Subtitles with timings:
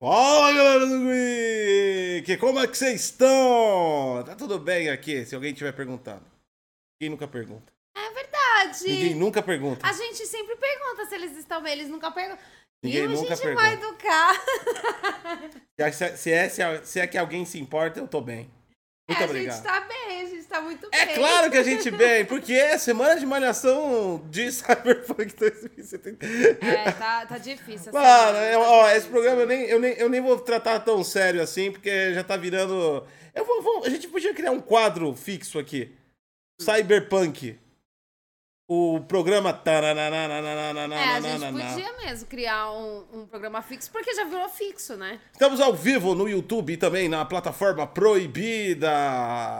[0.00, 2.38] Fala galera do Geek!
[2.38, 4.22] Como é que vocês estão?
[4.24, 6.24] Tá tudo bem aqui, se alguém tiver perguntando.
[6.98, 7.70] Ninguém nunca pergunta.
[7.94, 8.84] É verdade.
[8.84, 9.86] Ninguém nunca pergunta.
[9.86, 12.42] A gente sempre pergunta se eles estão bem, eles nunca perguntam.
[12.82, 13.88] Ninguém e a nunca gente vai pergunta.
[13.88, 14.32] educar.
[15.92, 18.50] Se, se é, se, é, se é que alguém se importa, eu tô bem.
[19.10, 19.52] Muito É, obrigado.
[19.52, 21.14] A gente tá bem, a gente tá muito É bem.
[21.16, 26.24] claro que a gente bem, porque é semana de malhação de Cyberpunk 2070.
[26.64, 27.92] É, tá, tá difícil.
[27.92, 28.96] Mano, tá ó, difícil.
[28.98, 32.22] esse programa eu nem, eu, nem, eu nem vou tratar tão sério assim, porque já
[32.22, 33.04] tá virando.
[33.34, 35.92] Eu vou, vou- a gente podia criar um quadro fixo aqui.
[36.60, 37.58] Cyberpunk.
[38.72, 39.60] O programa.
[39.66, 39.78] É,
[41.16, 45.18] a gente podia mesmo criar um, um programa fixo, porque já virou fixo, né?
[45.32, 48.88] Estamos ao vivo no YouTube e também na plataforma Proibida.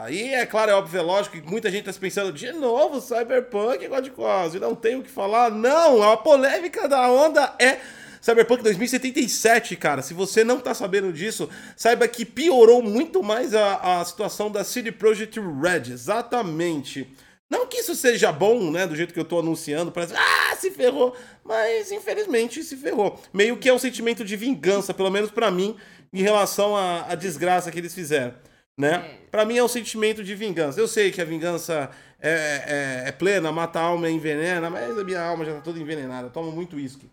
[0.09, 3.01] E é claro, é óbvio, é lógico que muita gente tá se pensando, de novo,
[3.01, 5.51] Cyberpunk, God of War, e não tem o que falar.
[5.51, 7.79] Não, a polêmica da onda é
[8.21, 10.01] Cyberpunk 2077, cara.
[10.01, 14.63] Se você não tá sabendo disso, saiba que piorou muito mais a, a situação da
[14.63, 15.91] CD Projekt Red.
[15.91, 17.13] Exatamente.
[17.51, 18.87] Não que isso seja bom, né?
[18.87, 21.13] Do jeito que eu tô anunciando, parece, ah, se ferrou.
[21.43, 23.21] Mas infelizmente se ferrou.
[23.33, 25.75] Meio que é um sentimento de vingança, pelo menos pra mim,
[26.13, 28.33] em relação à, à desgraça que eles fizeram.
[28.79, 28.95] Né?
[28.95, 29.17] É.
[29.29, 30.79] Pra mim é um sentimento de vingança.
[30.79, 34.97] Eu sei que a vingança é, é- é plena, mata a alma e envenena, mas
[34.97, 36.27] a minha alma já tá toda envenenada.
[36.27, 37.11] Eu tomo muito uísque.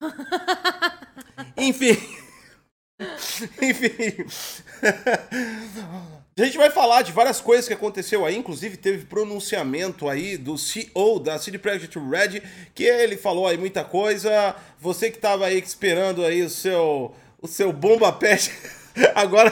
[1.58, 1.96] Enfim.
[3.60, 4.24] Enfim.
[6.38, 10.58] A gente vai falar de várias coisas que aconteceu aí, inclusive teve pronunciamento aí do
[10.58, 12.42] CEO da CD Projekt Red,
[12.74, 14.54] que ele falou aí muita coisa.
[14.78, 18.52] Você que tava aí esperando aí o seu o seu bomba pet
[19.16, 19.50] agora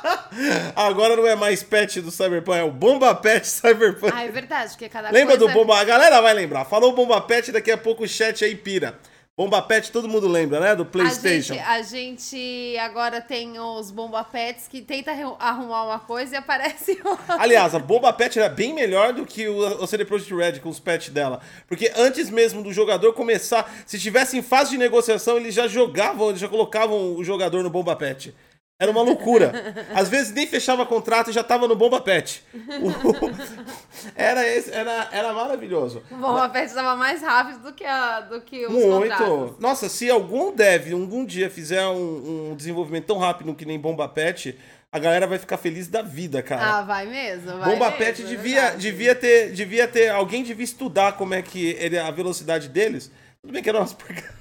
[0.74, 4.10] agora não é mais pet do Cyberpunk, é o bomba pet Cyberpunk.
[4.16, 5.52] Ah, é verdade, porque cada Lembra coisa...
[5.52, 5.78] do Bomba?
[5.78, 6.64] A galera vai lembrar.
[6.64, 8.98] Falou Bomba Pet, daqui a pouco o chat aí pira.
[9.38, 10.74] Bomba Pet, todo mundo lembra, né?
[10.74, 11.54] Do A PlayStation.
[11.54, 16.36] gente, a gente agora tem os bomba pets que tenta arru- arrumar uma coisa e
[16.38, 17.36] aparece outra.
[17.40, 20.68] Aliás, a Bomba Pet era bem melhor do que o, o CD Projekt Red com
[20.68, 21.38] os pets dela.
[21.68, 26.30] Porque antes mesmo do jogador começar, se estivesse em fase de negociação, eles já jogavam,
[26.30, 28.34] eles já colocavam o jogador no Bomba Pet.
[28.80, 29.52] Era uma loucura.
[29.92, 32.44] Às vezes nem fechava contrato e já tava no Bomba Pet.
[34.14, 36.02] Era, esse, era, era maravilhoso.
[36.10, 39.28] O bomba pet estava mais rápido do que, a, do que os contratos.
[39.28, 39.60] Muito.
[39.60, 44.08] Nossa, se algum dev algum dia fizer um, um desenvolvimento tão rápido que nem Bomba
[44.08, 44.56] Pet,
[44.90, 46.78] a galera vai ficar feliz da vida, cara.
[46.78, 50.64] Ah, vai mesmo, vai Bomba mesmo, Pet é devia, devia ter, devia ter, alguém devia
[50.64, 53.10] estudar como é que ele, a velocidade deles.
[53.42, 54.37] Tudo bem que era umas porcarias.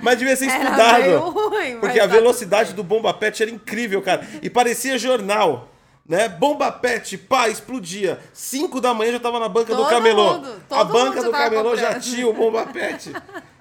[0.00, 1.18] Mas devia ser estudado.
[1.30, 4.26] ruim, porque a tá velocidade do Bomba Pet era incrível, cara.
[4.42, 5.70] E parecia jornal.
[6.06, 6.28] Né?
[6.28, 8.18] Bomba Pet, pá, explodia.
[8.32, 10.34] 5 da manhã já tava na banca do Todo camelô.
[10.34, 12.02] mundo, a banca do camelô já comprando.
[12.02, 13.12] tinha o Bomba Pet.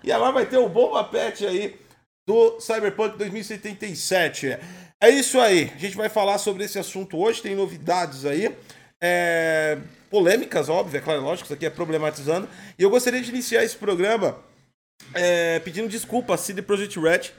[0.03, 1.79] e agora vai ter o Bomba Pet aí
[2.27, 4.57] do Cyberpunk 2077.
[4.99, 5.71] É isso aí.
[5.73, 7.41] A gente vai falar sobre esse assunto hoje.
[7.41, 8.53] Tem novidades aí.
[9.01, 9.77] É,
[10.09, 12.47] Polêmicas, óbvio, é claro, lógico, isso aqui é problematizando.
[12.77, 14.37] E eu gostaria de iniciar esse programa
[15.13, 17.31] é, pedindo desculpa a CD Projekt Red.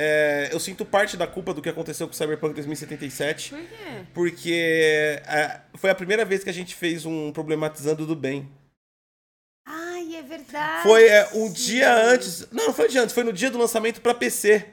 [0.00, 3.50] É, eu sinto parte da culpa do que aconteceu com o Cyberpunk 2077.
[3.50, 3.66] Por quê?
[4.14, 8.48] Porque é, foi a primeira vez que a gente fez um problematizando do bem.
[9.66, 10.82] Ai, é verdade.
[10.84, 12.46] Foi é, um dia antes.
[12.52, 14.66] Não, não foi um dia antes, foi no dia do lançamento pra PC.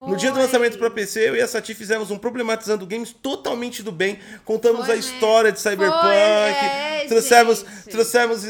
[0.00, 0.44] No dia do Foi.
[0.44, 4.20] lançamento pra PC, eu e a Sati fizemos um problematizando games totalmente do bem.
[4.44, 6.00] Contamos Foi a história de Cyberpunk.
[6.00, 7.90] Foi, é, trouxemos, gente.
[7.90, 8.44] trouxemos.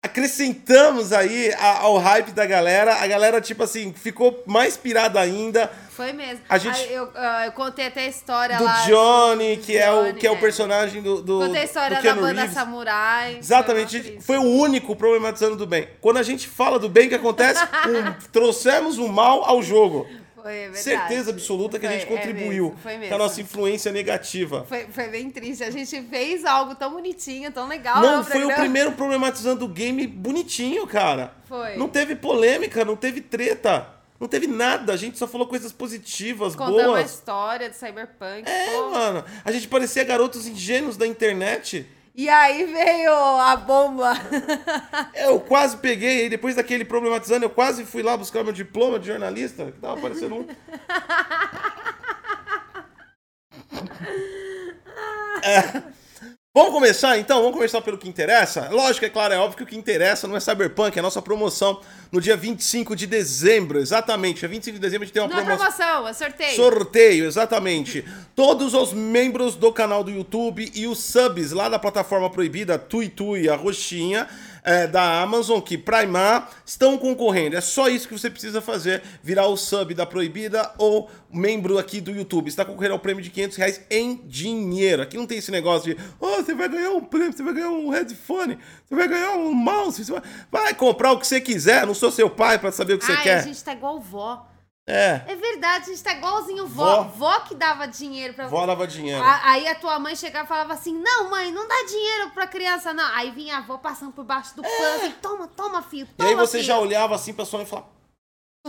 [0.00, 2.94] Acrescentamos aí ao hype da galera.
[3.02, 5.68] A galera, tipo assim, ficou mais pirada ainda.
[5.90, 6.40] Foi mesmo.
[6.48, 8.86] A gente- Aí eu, ah, eu contei até a história Do lá.
[8.86, 10.38] Johnny, que, é o, Johnny, que é o é.
[10.38, 12.54] personagem do, do, Contei a história do da banda Reeves.
[12.54, 13.36] Samurai.
[13.38, 15.88] Exatamente, Foi foi o único problematizando do bem.
[16.00, 17.60] Quando a gente fala do bem, o que acontece?
[17.88, 20.06] Um, trouxemos o mal ao jogo.
[20.48, 20.72] Foi, é.
[20.72, 24.64] Certeza absoluta que a gente é contribuiu mesmo, foi com a nossa influência negativa.
[24.66, 25.62] Foi, foi bem triste.
[25.62, 28.00] A gente fez algo tão bonitinho, tão legal.
[28.00, 31.34] Não, foi o primeiro problematizando o game bonitinho, cara.
[31.44, 31.76] Foi.
[31.76, 33.86] Não teve polêmica, não teve treta,
[34.18, 34.94] não teve nada.
[34.94, 37.10] A gente só falou coisas positivas, Contando a boas.
[37.10, 38.48] história do Cyberpunk.
[38.48, 38.90] É, pô.
[38.90, 39.24] mano.
[39.44, 41.86] A gente parecia garotos ingênuos da internet.
[42.18, 44.12] E aí veio a bomba.
[45.14, 49.06] Eu quase peguei, aí depois daquele problematizando, eu quase fui lá buscar meu diploma de
[49.06, 50.46] jornalista, que tava parecendo um.
[55.44, 55.82] É.
[56.58, 57.38] Vamos começar então?
[57.38, 58.68] Vamos começar pelo que interessa?
[58.72, 61.22] Lógico, é claro, é óbvio que o que interessa não é Cyberpunk, é a nossa
[61.22, 64.40] promoção no dia 25 de dezembro, exatamente.
[64.40, 65.68] Dia 25 de dezembro a gente tem uma Não é promoção.
[65.76, 66.56] promoção, é sorteio.
[66.56, 68.04] Sorteio, exatamente.
[68.34, 73.08] Todos os membros do canal do YouTube e os subs lá da plataforma proibida, Tui
[73.08, 74.26] Tui, a roxinha,
[74.68, 77.56] é, da Amazon que Primar estão concorrendo.
[77.56, 82.02] É só isso que você precisa fazer: virar o sub da Proibida ou membro aqui
[82.02, 82.48] do YouTube.
[82.48, 85.00] Está concorrendo ao prêmio de 500 reais em dinheiro.
[85.00, 87.70] Aqui não tem esse negócio de, oh, você vai ganhar um prêmio, você vai ganhar
[87.70, 90.22] um headphone, você vai ganhar um mouse, você vai,
[90.52, 91.86] vai comprar o que você quiser.
[91.86, 93.38] Não sou seu pai para saber o que você Ai, quer.
[93.38, 94.47] a gente tá igual vó.
[94.90, 97.02] É, É verdade, a gente tá igualzinho vó.
[97.02, 97.02] Vó.
[97.04, 99.22] Vó, que dava dinheiro pra vó dava dinheiro.
[99.22, 102.46] A- Aí a tua mãe chegava e falava assim: Não, mãe, não dá dinheiro pra
[102.46, 103.04] criança, não.
[103.14, 106.06] Aí vinha a avó passando por baixo do pano assim: Toma, toma, filho.
[106.08, 106.10] É.
[106.10, 106.64] E Toma, aí você filho.
[106.68, 107.97] já olhava assim pra sua mãe e falava, "Ah,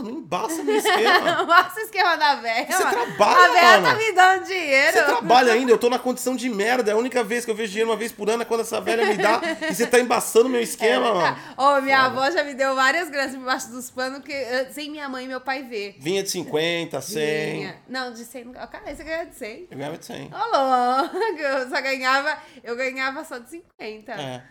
[0.02, 1.44] não embaça meu esquema.
[1.46, 2.66] Mostra o esquema da velha.
[2.66, 2.90] Você mano.
[3.06, 3.86] trabalha, A velha mano.
[3.86, 4.92] tá me dando dinheiro.
[4.92, 6.90] Você trabalha ainda, eu tô na condição de merda.
[6.90, 8.80] É a única vez que eu vejo dinheiro uma vez por ano é quando essa
[8.80, 11.36] velha me dá e você tá embaçando meu esquema, mano.
[11.56, 15.08] Ô, minha avó já me deu várias grãs embaixo dos panos que eh, sem minha
[15.08, 15.96] mãe e meu pai ver.
[15.98, 17.52] Vinha de 50, 100.
[17.52, 17.76] Vinha.
[17.88, 18.44] Não, de 100.
[18.44, 19.68] nunca- Cara, você ganha de 100.
[19.70, 20.30] Eu ganhava de 100.
[20.32, 21.16] Ô, louco.
[21.38, 22.38] Eu só ganhava.
[22.62, 24.12] Eu ganhava só de 50.
[24.12, 24.42] É.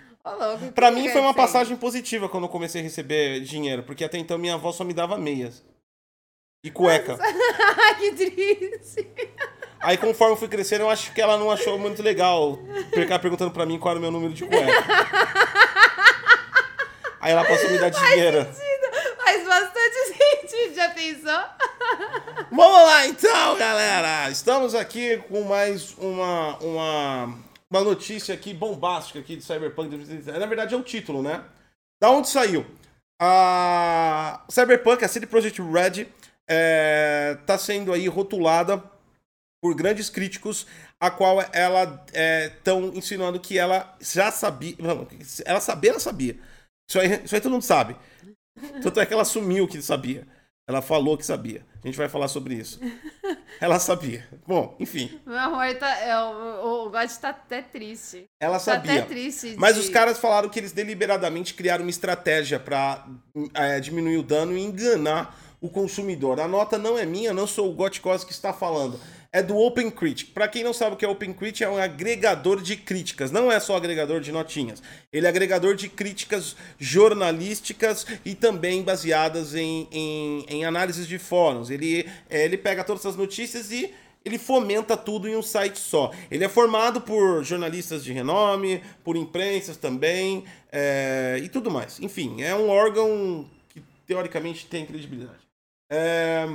[0.74, 1.46] Pra mim foi uma de 100?
[1.46, 4.94] passagem positiva quando eu comecei a receber dinheiro, porque até então minha avó só me
[4.94, 5.64] dava meias.
[6.64, 7.18] E cueca.
[7.98, 9.08] Que triste.
[9.82, 12.58] Aí conforme fui crescendo, eu acho que ela não achou muito legal
[12.94, 14.84] ficar perguntando pra mim qual era o meu número de cueca.
[17.22, 18.48] Aí ela passou a me dar dinheiro.
[19.18, 21.44] Faz bastante sentido, já pensou?
[22.52, 24.30] Vamos lá então, galera!
[24.30, 27.38] Estamos aqui com mais uma, uma,
[27.72, 30.40] uma notícia aqui bombástica aqui de Cyberpunk 2077.
[30.40, 31.46] Na verdade é o título, né?
[32.02, 32.66] Da onde saiu?
[33.22, 36.08] A Cyberpunk, a CD Projekt Red,
[37.42, 38.84] está sendo aí rotulada
[39.62, 40.66] por grandes críticos,
[41.00, 42.06] a qual ela
[42.48, 44.76] estão insinuando que ela já sabia.
[44.80, 45.08] Não,
[45.46, 46.40] ela sabia, ela sabia.
[46.90, 47.96] Isso aí, isso aí todo mundo sabe.
[48.82, 50.26] Tanto é que ela assumiu que sabia.
[50.68, 51.66] Ela falou que sabia.
[51.84, 52.80] A gente vai falar sobre isso.
[53.62, 54.28] Ela sabia.
[54.48, 55.20] Bom, enfim.
[55.26, 58.26] Meu amor, tá, é, o, o God tá até triste.
[58.40, 58.92] Ela Tá sabia.
[58.94, 59.56] até triste.
[59.58, 63.06] Mas de- os caras falaram que eles deliberadamente criaram uma estratégia pra
[63.54, 66.40] é, diminuir o dano e enganar o consumidor.
[66.40, 69.00] A nota não é minha, não sou o Gotkos que está falando.
[69.32, 70.32] É do OpenCritic.
[70.34, 73.30] Pra quem não sabe o que é OpenCritic, é um agregador de críticas.
[73.30, 74.82] Não é só agregador de notinhas.
[75.14, 81.70] Ele é agregador de críticas jornalísticas e também baseadas em, em, em análises de fóruns.
[81.70, 83.94] Ele, é, ele pega todas essas notícias e
[84.26, 86.12] ele fomenta tudo em um site só.
[86.30, 92.00] Ele é formado por jornalistas de renome, por imprensas também, é, e tudo mais.
[92.00, 95.40] Enfim, é um órgão que teoricamente tem credibilidade.
[95.90, 96.48] É,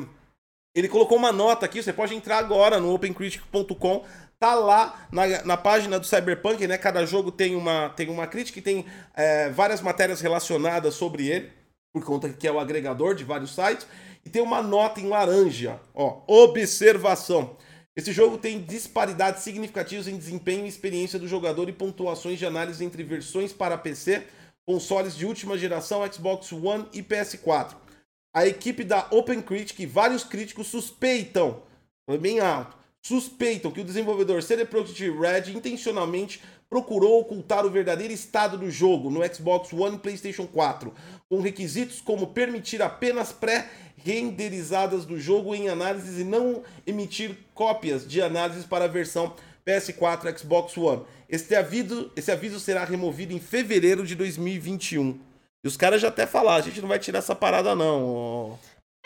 [0.74, 4.04] ele colocou uma nota aqui, você pode entrar agora no opencritic.com.
[4.40, 6.76] Tá lá na, na página do Cyberpunk, né?
[6.76, 8.84] Cada jogo tem uma, tem uma crítica e tem
[9.14, 11.52] é, várias matérias relacionadas sobre ele,
[11.92, 13.86] por conta que é o agregador de vários sites.
[14.24, 17.56] E tem uma nota em laranja, ó, observação.
[17.96, 22.84] Esse jogo tem disparidades significativas em desempenho e experiência do jogador e pontuações de análise
[22.84, 24.24] entre versões para PC,
[24.66, 27.83] consoles de última geração, Xbox One e PS4.
[28.34, 31.62] A equipe da OpenCritic e vários críticos suspeitam,
[32.20, 38.58] bem alto, suspeitam que o desenvolvedor CD Projekt Red intencionalmente procurou ocultar o verdadeiro estado
[38.58, 40.92] do jogo no Xbox One e PlayStation 4,
[41.28, 48.20] com requisitos como permitir apenas pré-renderizadas do jogo em análises e não emitir cópias de
[48.20, 49.32] análises para a versão
[49.64, 51.04] PS4 Xbox One.
[51.28, 55.20] Este aviso, esse aviso será removido em fevereiro de 2021.
[55.64, 58.58] E os caras já até falaram, a gente não vai tirar essa parada não.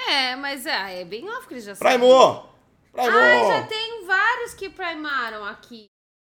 [0.08, 1.90] É, mas é, é bem óbvio que ele já sabe.
[1.98, 2.44] Primo!
[2.92, 3.16] Primo!
[3.16, 5.86] Ah, já tem vários que primaram aqui.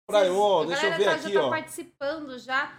[0.10, 1.50] Primo, A deixa eu ver tá- aqui, já tá ó.
[1.50, 2.72] participando já.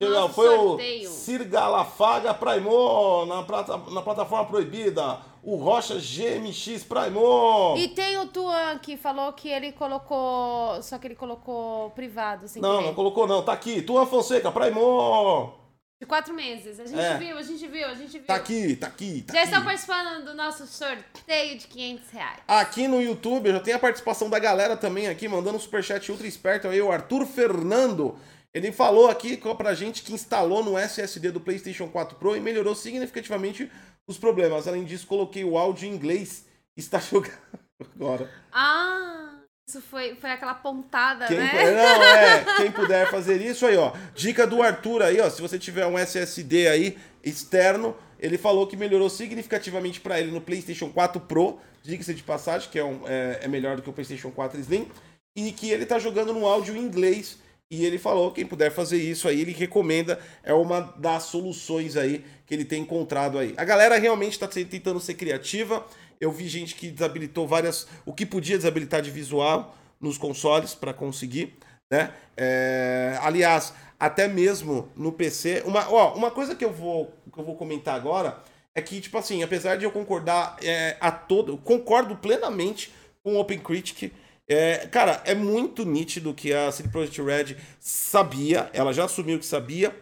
[0.00, 1.08] Não, Nosso foi sorteio.
[1.08, 5.18] o Sir Galafaga Primo na, plata, na plataforma proibida.
[5.42, 7.74] O Rocha GMX Primo.
[7.78, 10.82] E tem o Tuan que falou que ele colocou.
[10.82, 12.86] Só que ele colocou privado, sem Não, querer.
[12.88, 13.42] não colocou não.
[13.42, 13.80] Tá aqui.
[13.80, 15.54] Tuan Fonseca Primo.
[15.98, 16.78] De quatro meses.
[16.78, 17.16] A gente É.
[17.16, 18.26] viu, a gente viu, a gente viu.
[18.26, 19.48] Tá aqui, tá aqui, tá Já aqui.
[19.48, 22.40] estão participando do nosso sorteio de 500 reais.
[22.46, 26.26] Aqui no YouTube, já tem a participação da galera também aqui, mandando um superchat ultra
[26.26, 28.18] esperto aí, o Arthur Fernando.
[28.52, 32.74] Ele falou aqui pra gente que instalou no SSD do PlayStation 4 Pro e melhorou
[32.74, 33.70] significativamente
[34.06, 34.68] os problemas.
[34.68, 36.44] Além disso, coloquei o áudio em inglês.
[36.76, 37.32] Está jogando
[37.80, 38.30] agora.
[38.52, 39.25] Ah,
[39.68, 41.72] isso foi, foi aquela pontada, Quem, né?
[41.72, 43.92] não, é, quem puder fazer isso aí, ó.
[44.14, 45.28] Dica do Arthur aí, ó.
[45.28, 50.40] Se você tiver um SSD aí externo, ele falou que melhorou significativamente pra ele no
[50.40, 51.58] PlayStation 4 Pro.
[51.82, 54.88] Diga-se de passagem, que é, um- é- é melhor do que o PlayStation 4 Slim.
[55.34, 57.36] E que ele tá jogando no áudio em inglês.
[57.68, 60.20] E ele falou, quem puder fazer isso aí, ele recomenda.
[60.44, 63.52] É uma das soluções aí que ele tem encontrado aí.
[63.56, 65.84] A galera realmente tá tentando ser criativa.
[66.20, 67.86] Eu vi gente que desabilitou várias.
[68.04, 71.56] O que podia desabilitar de visual nos consoles para conseguir.
[71.90, 72.12] Né?
[72.36, 75.62] É, aliás, até mesmo no PC.
[75.66, 78.42] Uma, ó, uma coisa que eu vou que eu vou comentar agora
[78.74, 82.92] é que, tipo assim, apesar de eu concordar é, a todo, concordo plenamente
[83.22, 84.12] com o Open Critic.
[84.48, 89.46] É, cara, é muito nítido que a CD Projekt Red sabia, ela já assumiu que
[89.46, 89.94] sabia,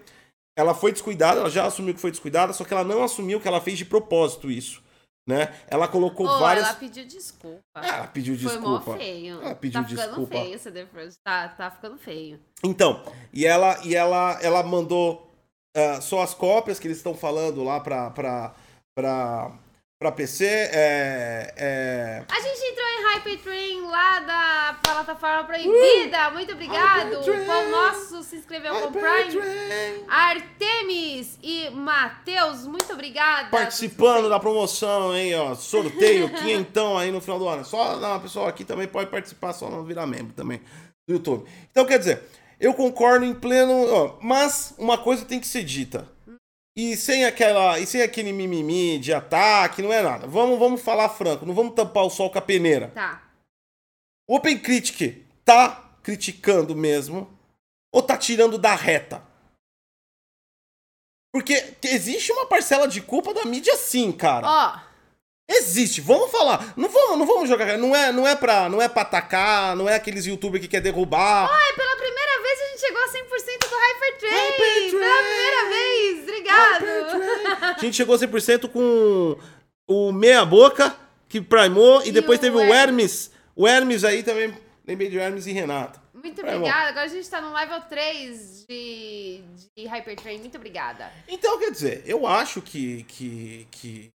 [0.57, 3.49] ela foi descuidada, ela já assumiu que foi descuidada, só que ela não assumiu que
[3.49, 4.83] ela fez de propósito isso.
[5.27, 5.55] Né?
[5.69, 6.67] Ela colocou Ô, várias.
[6.67, 7.63] ela pediu desculpa.
[7.77, 8.91] Ela pediu Foi desculpa.
[8.91, 9.41] mó feio.
[9.41, 10.35] Ela pediu tá ficando desculpa.
[10.35, 11.19] feio, CD Projekt.
[11.25, 12.39] Tá, tá ficando feio.
[12.63, 13.03] Então,
[13.33, 15.31] e ela, e ela, ela mandou
[15.75, 18.55] ah, só as cópias que eles estão falando lá pra, pra,
[18.95, 19.59] pra,
[20.05, 20.45] pra PC.
[20.45, 22.25] É, é...
[22.29, 26.31] A gente entrou em Hypertrain lá da plataforma proibida.
[26.31, 27.21] Muito obrigado.
[27.21, 29.41] O nosso se inscreveu com o Prime.
[30.07, 33.49] Artemis e Matheus, muito obrigada.
[33.49, 35.55] Participando da promoção, hein, ó.
[35.55, 37.65] Sorteio, quinhentão aí no final do ano.
[37.65, 40.61] Só não, pessoal aqui também pode participar, só não virar membro também
[41.09, 41.49] do YouTube.
[41.71, 42.23] Então, quer dizer,
[42.61, 43.73] eu concordo em pleno.
[43.91, 46.14] Ó, mas uma coisa tem que ser dita.
[46.77, 47.79] E sem aquela.
[47.79, 50.27] E sem aquele mimimi de ataque, não é nada.
[50.27, 52.89] Vamos, vamos falar franco, não vamos tampar o sol com a peneira.
[52.89, 53.23] Tá.
[54.29, 57.31] O Open Critic tá criticando mesmo
[57.93, 59.23] ou tá tirando da reta?
[61.33, 64.47] Porque existe uma parcela de culpa da mídia sim, cara.
[64.47, 64.95] Ó,
[65.49, 66.73] Existe, vamos falar.
[66.77, 69.89] Não vamos, não vamos jogar, não é, não é pra, não é pra atacar, não
[69.89, 71.51] é aqueles youtubers que quer derrubar.
[71.51, 72.24] ai, pela primeira
[72.75, 74.51] gente chegou a 100% do Hypertrain.
[74.51, 74.91] Hypertrain.
[74.91, 76.23] Pela primeira vez.
[76.23, 77.75] Obrigado.
[77.77, 79.39] A gente chegou a 100% com
[79.89, 80.97] o meia boca
[81.29, 83.31] que primou e E depois o teve o Hermes.
[83.57, 86.01] O Hermes aí também, lembrei de Hermes e Renato.
[86.13, 86.89] Muito obrigada.
[86.89, 89.43] Agora a gente tá no level 3 de,
[89.77, 90.39] de Hypertrain.
[90.39, 91.13] Muito obrigada.
[91.29, 94.11] Então, quer dizer, eu acho que, que, que,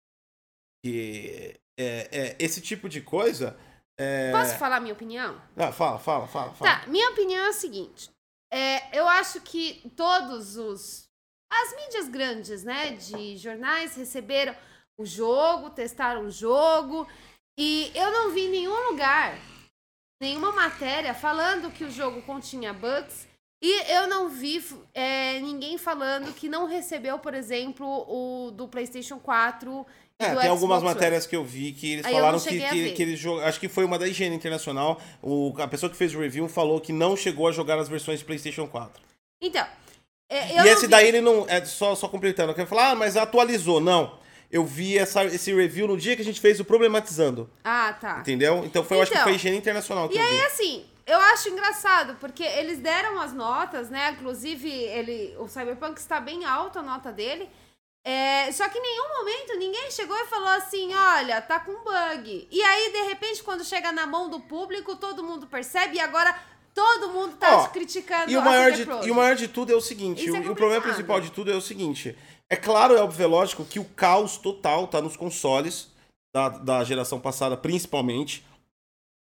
[0.82, 3.56] que é, é, esse tipo de coisa.
[3.96, 4.32] É...
[4.32, 5.40] Posso falar minha opinião?
[5.56, 6.70] Ah, fala, fala, fala, fala.
[6.70, 8.10] Tá, minha opinião é a seguinte.
[8.50, 11.08] É, eu acho que todos os.
[11.50, 14.54] As mídias grandes, né, de jornais receberam
[14.98, 17.06] o jogo, testaram o jogo.
[17.58, 19.36] E eu não vi nenhum lugar,
[20.20, 23.26] nenhuma matéria falando que o jogo continha bugs.
[23.60, 24.64] E eu não vi
[24.94, 30.50] é, ninguém falando que não recebeu, por exemplo, o do PlayStation 4 e É, tem
[30.50, 30.94] algumas Xbox One.
[30.94, 33.44] matérias que eu vi que eles Aí falaram que, a que, que eles jogam.
[33.44, 35.00] Acho que foi uma da higiene internacional.
[35.22, 38.18] O, a pessoa que fez o review falou que não chegou a jogar as versões
[38.18, 39.00] de PlayStation 4.
[39.40, 39.64] Então,
[40.28, 41.46] é, e esse vi- daí ele não.
[41.48, 42.50] É só, só completando.
[42.50, 43.80] Eu quero falar, ah, mas atualizou.
[43.80, 44.18] Não.
[44.50, 47.48] Eu vi essa, esse review no dia que a gente fez o Problematizando.
[47.62, 48.18] Ah, tá.
[48.20, 48.64] Entendeu?
[48.64, 51.48] Então foi, eu acho que Então, foi higiene internacional que E aí, assim, eu acho
[51.50, 54.10] engraçado, porque eles deram as notas, né?
[54.18, 57.48] Inclusive, ele, o Cyberpunk está bem alto a nota dele.
[58.08, 62.48] É, só que em nenhum momento ninguém chegou e falou assim: olha, tá com bug.
[62.50, 66.34] E aí, de repente, quando chega na mão do público, todo mundo percebe e agora
[66.74, 69.76] todo mundo tá Ó, criticando E o, maior de, e o maior de tudo é
[69.76, 72.16] o seguinte: o, é o problema principal de tudo é o seguinte.
[72.48, 75.88] É claro, é óbvio, é lógico que o caos total tá nos consoles
[76.34, 78.42] da, da geração passada, principalmente.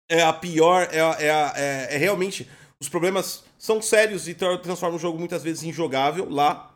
[0.10, 2.50] É a pior, é, é, é- é realmente.
[2.80, 6.72] Os problemas são sérios e tra- transformam o jogo muitas vezes injogável lá.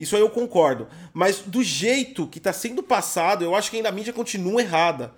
[0.00, 0.88] Isso aí eu concordo.
[1.12, 5.14] Mas do jeito que tá sendo passado, eu acho que ainda a mídia continua errada.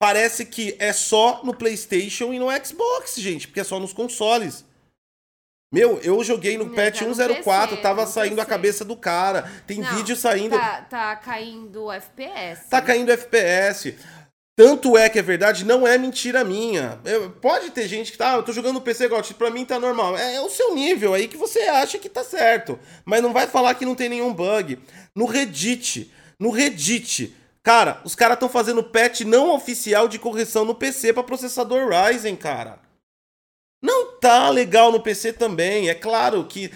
[0.00, 4.64] Parece que é só no PlayStation e no Xbox, gente, porque é só nos consoles.
[5.72, 8.48] Meu, eu joguei no Não, patch tá no 104, PC, tava no saindo a PC.
[8.50, 9.48] cabeça do cara.
[9.66, 10.56] Tem Não, vídeo saindo.
[10.58, 12.68] Tá, tá caindo o FPS.
[12.68, 13.96] Tá caindo FPS.
[14.60, 17.00] Tanto é que é verdade, não é mentira minha.
[17.02, 19.64] Eu- pode ter gente que tá, ah, eu tô jogando no PC GOT, pra mim
[19.64, 20.18] tá normal.
[20.18, 22.78] É, é o seu nível aí que você acha que tá certo.
[23.02, 24.78] Mas não vai falar que não tem nenhum bug.
[25.16, 30.74] No Reddit, no Reddit, cara, os caras estão fazendo patch não oficial de correção no
[30.74, 32.78] PC pra processador Ryzen, cara.
[33.82, 35.88] Não tá legal no PC também.
[35.88, 36.70] É claro que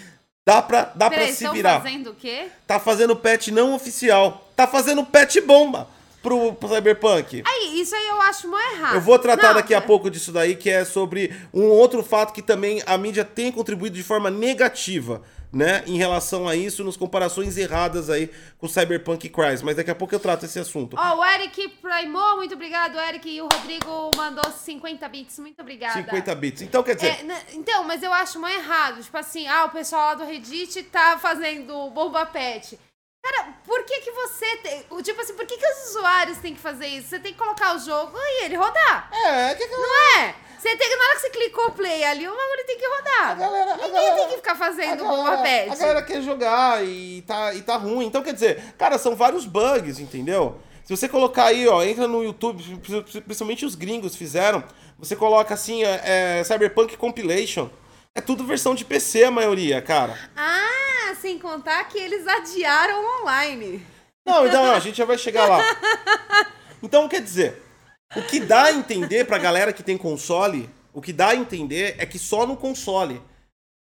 [0.49, 1.83] dá pra, dá pra Peraí, se estão virar.
[1.83, 2.47] fazendo o quê?
[2.67, 4.49] Tá fazendo patch não oficial.
[4.57, 5.93] Tá fazendo patch bomba
[6.25, 7.43] pro, pro Cyberpunk.
[7.47, 8.95] Aí, isso aí eu acho mó errado.
[8.95, 12.33] Eu vou tratar Não, daqui a pouco disso daí, que é sobre um outro fato
[12.33, 15.85] que também a mídia tem contribuído de forma negativa, né?
[15.87, 19.62] Em relação a isso, nos comparações erradas aí com Cyberpunk e Crysis.
[19.62, 20.97] Mas daqui a pouco eu trato esse assunto.
[20.99, 23.28] Ó, o Eric primou, muito obrigado, Eric.
[23.28, 26.02] E o Rodrigo mandou 50 bits, muito obrigada.
[26.02, 26.62] 50 bits.
[26.62, 29.02] Então, quer dizer, É, então, mas eu acho mó errado.
[29.02, 32.78] Tipo assim, ah, o pessoal lá do Reddit tá fazendo bomba pet.
[33.25, 34.85] Cara, por que que você tem...
[34.90, 37.09] o- Tipo assim, por que que os usuários têm que fazer isso?
[37.09, 39.09] Você tem que colocar o jogo e ele rodar.
[39.12, 40.35] é, que que Não é?
[40.59, 43.31] Você tem que, na hora que você clicou play ali, o bagulho tem que rodar.
[43.31, 45.71] A galera- a Ninguém galera- tem que ficar a fazendo galera, pet.
[45.71, 48.07] a galera quer jogar e tá, e tá ruim.
[48.07, 50.59] Então, quer dizer, cara, são vários bugs, entendeu?
[50.85, 52.62] Se você colocar aí, ó, entra no YouTube,
[53.25, 54.62] principalmente os gringos fizeram,
[54.99, 57.69] você coloca assim, é, é, Cyberpunk Compilation.
[58.14, 60.16] É tudo versão de PC a maioria, cara.
[60.37, 60.69] Ah,
[61.14, 63.85] sem contar que eles adiaram online.
[64.26, 65.62] Não, então a gente já vai chegar lá.
[66.83, 67.62] Então, quer dizer,
[68.14, 71.97] o que dá a entender pra galera que tem console, o que dá a entender
[71.99, 73.23] é que só no console.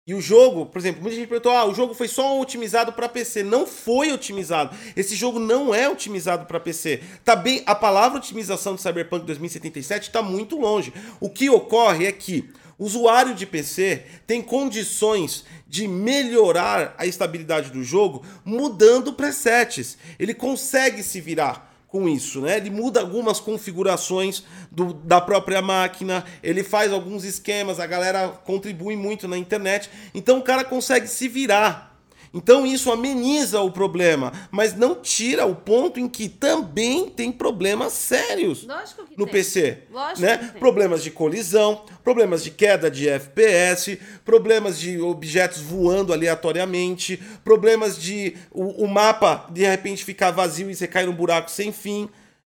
[0.07, 3.09] E o jogo, por exemplo, muita gente perguntou: ah, o jogo foi só otimizado para
[3.09, 3.43] PC.
[3.43, 4.77] Não foi otimizado.
[4.97, 7.03] Esse jogo não é otimizado para PC.
[7.25, 10.93] Tá bem, a palavra otimização de Cyberpunk 2077 está muito longe.
[11.21, 17.85] O que ocorre é que usuário de PC tem condições de melhorar a estabilidade do
[17.85, 19.99] jogo mudando presets.
[20.19, 22.57] Ele consegue se virar com isso, né?
[22.57, 28.97] Ele muda algumas configurações do, da própria máquina, ele faz alguns esquemas, a galera contribui
[28.97, 31.90] muito na internet, então o cara consegue se virar.
[32.33, 37.93] Então isso ameniza o problema, mas não tira o ponto em que também tem problemas
[37.93, 39.33] sérios Lógico que no tem.
[39.33, 40.55] PC, Lógico né?
[40.59, 48.37] Problemas de colisão, problemas de queda de FPS, problemas de objetos voando aleatoriamente, problemas de
[48.53, 52.09] o, o mapa de repente ficar vazio e você cai num buraco sem fim.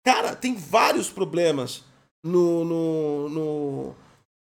[0.06, 1.84] Cara, tem vários problemas
[2.24, 3.96] no, no, no,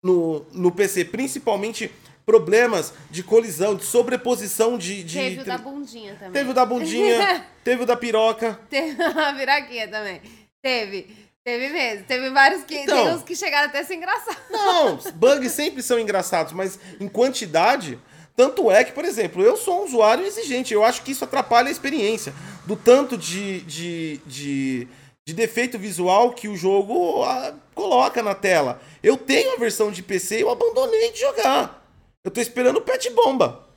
[0.03, 1.91] no, no PC, principalmente
[2.27, 5.01] problemas de colisão, de sobreposição de.
[5.01, 6.31] de Teve o da bundinha também.
[6.33, 8.59] Teve o da bundinha, teve o da piroca.
[8.69, 10.21] Teve a viraquinha também.
[10.61, 11.07] Teve.
[11.41, 12.05] Teve mesmo.
[12.05, 12.79] Teve vários que.
[12.79, 13.05] Então.
[13.05, 14.41] tem uns que chegaram até a ser engraçados.
[14.49, 17.97] Não, bugs sempre são engraçados, mas em quantidade.
[18.35, 20.71] Tanto é que, por exemplo, eu sou um usuário exigente.
[20.71, 22.35] Eu acho que isso atrapalha a experiência.
[22.67, 24.87] Do tanto de, de, de,
[25.25, 28.79] de defeito visual que o jogo ah, coloca na tela.
[29.01, 31.86] Eu tenho a versão de PC e eu abandonei de jogar.
[32.23, 33.67] Eu tô esperando o pet bomba.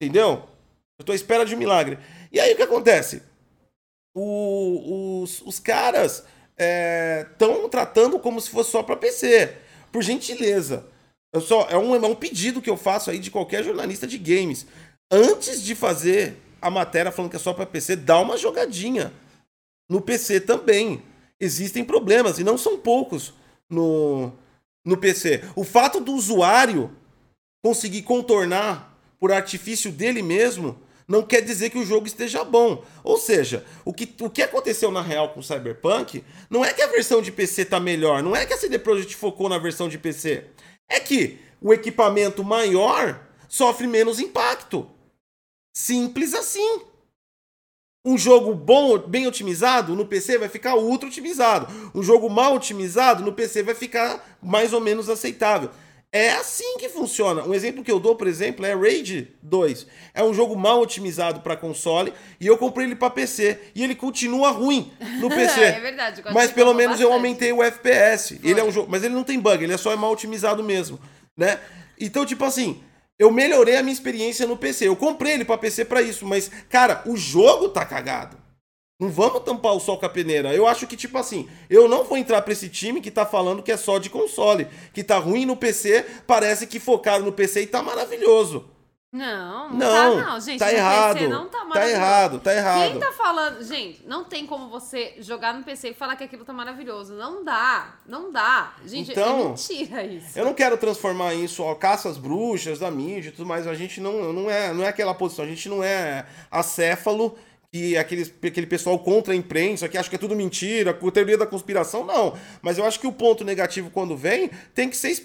[0.00, 0.48] Entendeu?
[0.98, 1.98] Eu tô à espera de um milagre.
[2.32, 3.22] E aí o que acontece?
[4.14, 6.24] O- os, os caras
[6.58, 9.56] estão tratando como se fosse só para PC.
[9.92, 10.86] Por gentileza.
[11.32, 14.18] Eu só, é, um, é um pedido que eu faço aí de qualquer jornalista de
[14.18, 14.66] games.
[15.10, 19.12] Antes de fazer a matéria falando que é só para PC, dá uma jogadinha.
[19.88, 21.02] No PC também.
[21.40, 23.32] Existem problemas, e não são poucos
[23.68, 24.30] no,
[24.84, 25.42] no PC.
[25.56, 26.94] O fato do usuário
[27.62, 32.84] conseguir contornar por artifício dele mesmo não quer dizer que o jogo esteja bom.
[33.02, 36.80] Ou seja, o que, o que aconteceu na real com o Cyberpunk não é que
[36.80, 39.88] a versão de PC tá melhor, não é que a CD Projekt focou na versão
[39.88, 40.44] de PC.
[40.88, 44.88] É que o equipamento maior sofre menos impacto.
[45.76, 46.82] Simples assim.
[48.04, 51.66] Um jogo bom, bem otimizado, no PC vai ficar ultra otimizado.
[51.92, 55.70] Um jogo mal otimizado, no PC vai ficar mais ou menos aceitável.
[56.12, 57.44] É assim que funciona.
[57.44, 59.86] Um exemplo que eu dou, por exemplo, é Raid 2.
[60.12, 63.94] É um jogo mal otimizado para console e eu comprei ele para PC e ele
[63.94, 65.60] continua ruim no PC.
[65.60, 67.12] É verdade, eu Mas pelo menos eu bastante.
[67.26, 68.38] aumentei o FPS.
[68.40, 68.50] Foi.
[68.50, 70.98] Ele é um jogo, mas ele não tem bug, ele é só mal otimizado mesmo,
[71.36, 71.60] né?
[71.98, 72.82] Então, tipo assim,
[73.16, 74.88] eu melhorei a minha experiência no PC.
[74.88, 78.36] Eu comprei ele para PC para isso, mas cara, o jogo tá cagado.
[79.00, 80.54] Não vamos tampar o sol com a peneira.
[80.54, 83.62] Eu acho que, tipo assim, eu não vou entrar pra esse time que tá falando
[83.62, 84.68] que é só de console.
[84.92, 88.68] Que tá ruim no PC, parece que focaram no PC e tá maravilhoso.
[89.12, 90.60] Não, não, Não, tá não, gente.
[90.60, 91.14] tá errado.
[91.18, 91.96] PC não tá Tá maravilhoso.
[92.00, 92.90] errado, tá errado.
[92.92, 93.64] Quem tá falando...
[93.64, 97.14] Gente, não tem como você jogar no PC e falar que aquilo tá maravilhoso.
[97.14, 98.74] Não dá, não dá.
[98.86, 100.38] Gente, Então, é mentira isso.
[100.38, 103.66] Eu não quero transformar isso, ó, caça às bruxas da mídia e tudo mais.
[103.66, 105.44] A gente não, não, é, não é aquela posição.
[105.44, 107.36] A gente não é acéfalo
[107.72, 111.46] que aqueles, aquele pessoal contra a imprensa, que acha que é tudo mentira, teoria da
[111.46, 112.36] conspiração, não.
[112.60, 115.16] Mas eu acho que o ponto negativo, quando vem, tem que ser,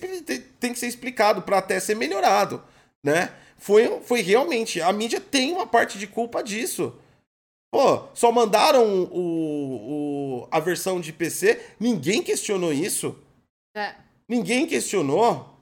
[0.59, 2.63] tem que ser explicado para até ser melhorado,
[3.03, 3.31] né?
[3.57, 4.79] Foi, foi realmente...
[4.79, 6.93] A mídia tem uma parte de culpa disso.
[7.71, 13.17] Pô, só mandaram o, o, a versão de PC, ninguém questionou isso.
[13.75, 13.95] É.
[14.29, 15.57] Ninguém questionou.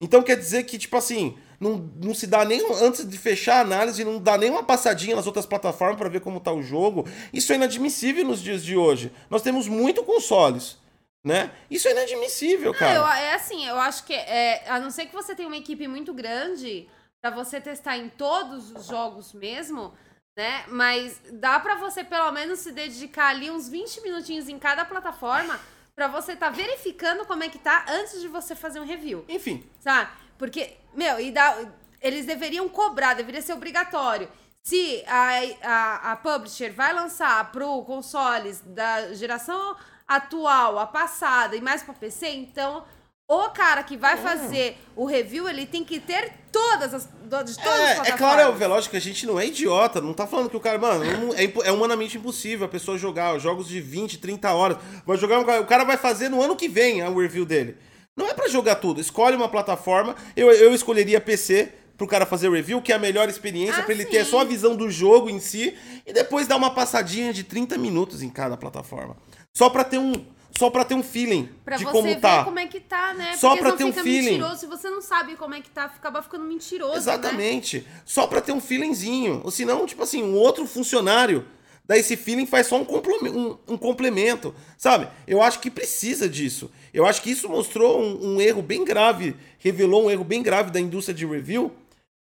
[0.00, 2.60] Então quer dizer que, tipo assim, não, não se dá nem.
[2.82, 6.20] Antes de fechar a análise, não dá nem uma passadinha nas outras plataformas para ver
[6.20, 7.06] como tá o jogo.
[7.32, 9.12] Isso é inadmissível nos dias de hoje.
[9.30, 10.78] Nós temos muito consoles,
[11.24, 11.50] né?
[11.70, 12.94] Isso é inadmissível, Não, cara.
[12.94, 15.86] eu- é assim, eu acho que é, a não ser que você tenha uma equipe
[15.88, 16.88] muito grande
[17.22, 19.92] pra você testar em todos os jogos mesmo,
[20.38, 20.64] né?
[20.68, 25.58] Mas dá pra você pelo menos se dedicar ali uns 20 minutinhos em cada plataforma
[25.96, 29.64] pra você tá verificando como é que tá antes de você fazer um review, Enfim,
[29.80, 30.10] sabe?
[30.38, 31.56] Porque, meu, e dá,
[32.00, 34.28] eles deveriam cobrar, deveria ser obrigatório.
[34.62, 35.30] Se a,
[35.62, 41.94] a, a publisher vai lançar pro consoles da geração atual, a passada e mais pra
[41.94, 42.84] PC, então
[43.28, 47.58] o cara que vai fazer o review, ele tem que ter todas as todas as
[47.58, 48.18] É, é plataformas.
[48.18, 50.60] claro, é é lógico que a gente não é idiota, não tá falando que o
[50.60, 54.78] cara, mano, não- é, é humanamente impossível a pessoa jogar jogos de 20, 30 horas.
[55.04, 57.76] Vai jogar, o cara vai fazer no ano que vem o review dele.
[58.16, 59.00] Não é pra jogar tudo.
[59.00, 60.16] Escolhe uma plataforma.
[60.34, 63.92] Eu, eu escolheria PC pro cara fazer review, que é a melhor experiência, Ah, pra
[63.94, 64.30] ele ter sim.
[64.30, 65.74] só a visão do jogo em si
[66.06, 69.16] e depois dar uma passadinha de 30 minutos em cada plataforma.
[69.52, 70.12] Só pra ter um,
[70.58, 72.44] só para ter um feeling Pra de você como ver tá.
[72.44, 73.34] como é que tá, né?
[73.36, 74.30] Só pra senão ter um feeling.
[74.32, 74.56] mentiroso.
[74.60, 76.98] Se você não sabe como é que tá, acaba ficando mentiroso, né?
[76.98, 77.86] Exatamente.
[78.04, 79.40] Só pra ter um feelingzinho.
[79.44, 81.46] Ou senão, tipo assim, um outro funcionário
[81.86, 84.54] dá esse feeling faz só um, um- um complemento.
[84.76, 85.08] Sabe?
[85.26, 86.70] Eu acho que precisa disso.
[86.92, 90.70] Eu acho que isso mostrou um, um erro bem grave, revelou um erro bem grave
[90.70, 91.72] da indústria de review,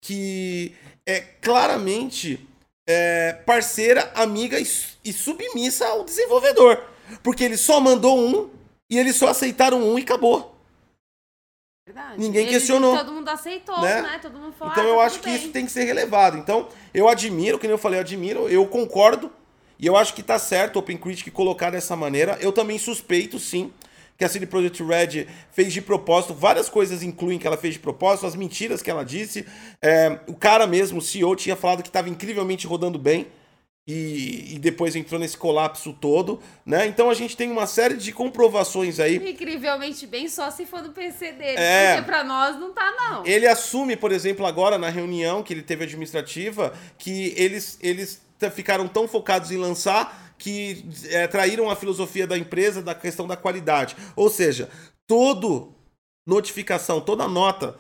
[0.02, 0.74] que
[1.06, 2.48] é claramente
[2.88, 4.68] é, parceira, amiga e,
[5.06, 6.82] e submissa ao desenvolvedor.
[7.22, 8.50] Porque ele só mandou um
[8.90, 10.52] e eles só aceitaram um e acabou.
[11.86, 12.18] Verdade.
[12.18, 12.98] Ninguém Eles- questionou.
[12.98, 14.02] Todo mundo aceitou, Né?
[14.02, 14.20] né?
[14.22, 15.36] Todo mundo falou, Então ah, eu tá acho que bem.
[15.36, 16.38] isso tem que ser relevado.
[16.38, 19.30] Então, eu admiro, que eu falei, eu admiro, eu concordo.
[19.80, 22.38] E eu acho que tá certo o Open Critic colocar dessa maneira.
[22.40, 23.72] Eu também suspeito, sim,
[24.18, 26.34] que a CD Projekt Red fez de propósito.
[26.34, 29.46] Várias coisas incluem que ela fez de propósito, as mentiras que ela disse.
[29.82, 33.28] É, o cara mesmo, o CEO, tinha falado que estava incrivelmente rodando bem.
[33.86, 36.88] E, e depois entrou nesse colapso todo, né?
[36.88, 40.92] Então a gente tem uma série de comprovações aí Incrivelmente bem, só se for do
[40.92, 41.58] PC dele.
[41.58, 41.96] É.
[41.96, 43.26] Porque pra nós não tá, não.
[43.26, 48.88] Ele assume, por exemplo, agora na reunião que ele teve administrativa, que eles, eles ficaram
[48.88, 53.96] tão focados em lançar que é, traíram a filosofia da empresa da questão da qualidade.
[54.16, 54.70] Ou seja,
[55.08, 55.74] todo
[56.28, 57.78] notificação, toda nota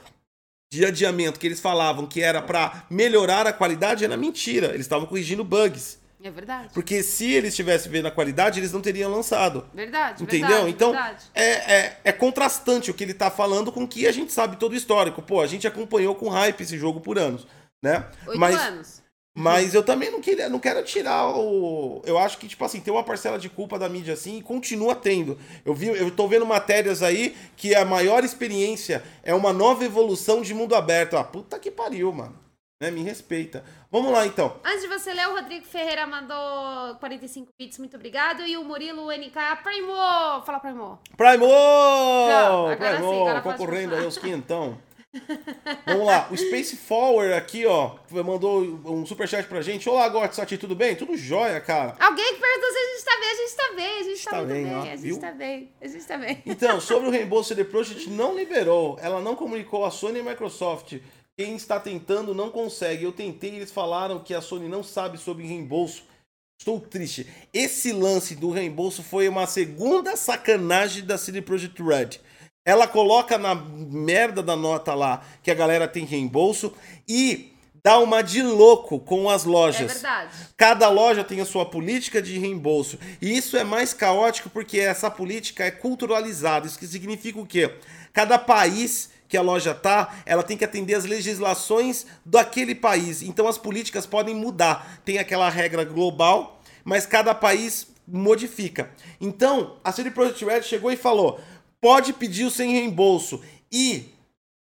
[0.71, 4.67] de adiamento que eles falavam que era para melhorar a qualidade era mentira.
[4.67, 5.99] Eles estavam corrigindo bugs.
[6.23, 6.69] É verdade.
[6.73, 9.67] Porque se eles tivessem vendo a qualidade, eles não teriam lançado.
[9.73, 10.47] Verdade, Entendeu?
[10.47, 11.25] verdade, então, verdade.
[11.35, 14.55] é, é, é contrastante o que ele tá falando com o que a gente sabe
[14.55, 15.21] todo o histórico.
[15.21, 17.45] Pô, a gente acompanhou com hype esse jogo por anos,
[17.83, 18.07] né?
[18.25, 19.02] Oito mas, anos.
[19.35, 22.03] Mas eu também não queria, não quero tirar o.
[22.05, 24.95] Eu acho que, tipo assim, tem uma parcela de culpa da mídia assim e continua
[24.95, 25.39] tendo.
[25.65, 30.41] Eu vi, eu tô vendo matérias aí que a maior experiência é uma nova evolução
[30.41, 31.17] de mundo aberto.
[31.17, 32.37] Ah, puta que pariu, mano.
[32.79, 32.91] Né?
[32.91, 33.63] Me respeita.
[33.89, 34.55] Vamos lá então.
[34.63, 38.43] Antes de você ler, o Rodrigo Ferreira mandou 45 bits, muito obrigado.
[38.43, 39.95] E o Murilo NK, Primo!
[40.45, 40.99] Fala, Primo.
[41.17, 41.45] Primo!
[42.67, 44.77] agora sim, Primo, agora concorrendo aí aos quinhentão.
[45.85, 49.87] Vamos lá, o Space Forward aqui, ó, mandou um superchat pra gente.
[49.87, 50.95] Olá, Gotsati, tudo bem?
[50.95, 51.95] Tudo jóia, cara.
[51.99, 54.31] Alguém que perguntou se a gente tá bem, a gente tá bem, a gente tá,
[54.31, 55.19] Tá bem, bem, ó, a gente viu?
[55.19, 56.41] tá bem, a gente tá bem.
[56.47, 58.97] Então, sobre o reembolso CD Projekt, não liberou.
[59.01, 60.97] Ela não comunicou a Sony e a Microsoft.
[61.37, 63.03] Quem está tentando não consegue.
[63.03, 66.03] Eu tentei, eles falaram que a Sony não sabe sobre reembolso.
[66.59, 67.27] Estou triste.
[67.53, 72.19] Esse lance do reembolso foi uma segunda sacanagem da CD Projekt Red.
[72.65, 76.73] Ela coloca na merda da nota lá que a galera tem reembolso
[77.07, 79.91] e dá uma de louco com as É lojas.
[79.93, 80.31] verdade.
[80.55, 82.97] Cada loja tem a sua política de reembolso.
[83.21, 86.65] E isso é mais caótico porque essa política é culturalizada.
[86.65, 87.75] Isso que significa o quê?
[88.13, 93.21] Cada país que a loja tá, ela tem que atender as legislações daquele país.
[93.21, 95.01] Então as políticas podem mudar.
[95.03, 98.91] Tem aquela regra global, mas cada país modifica.
[99.19, 101.39] Então, a CD Projekt Red chegou e falou:
[101.83, 103.43] pode pedir o sem reembolso.
[103.69, 104.09] E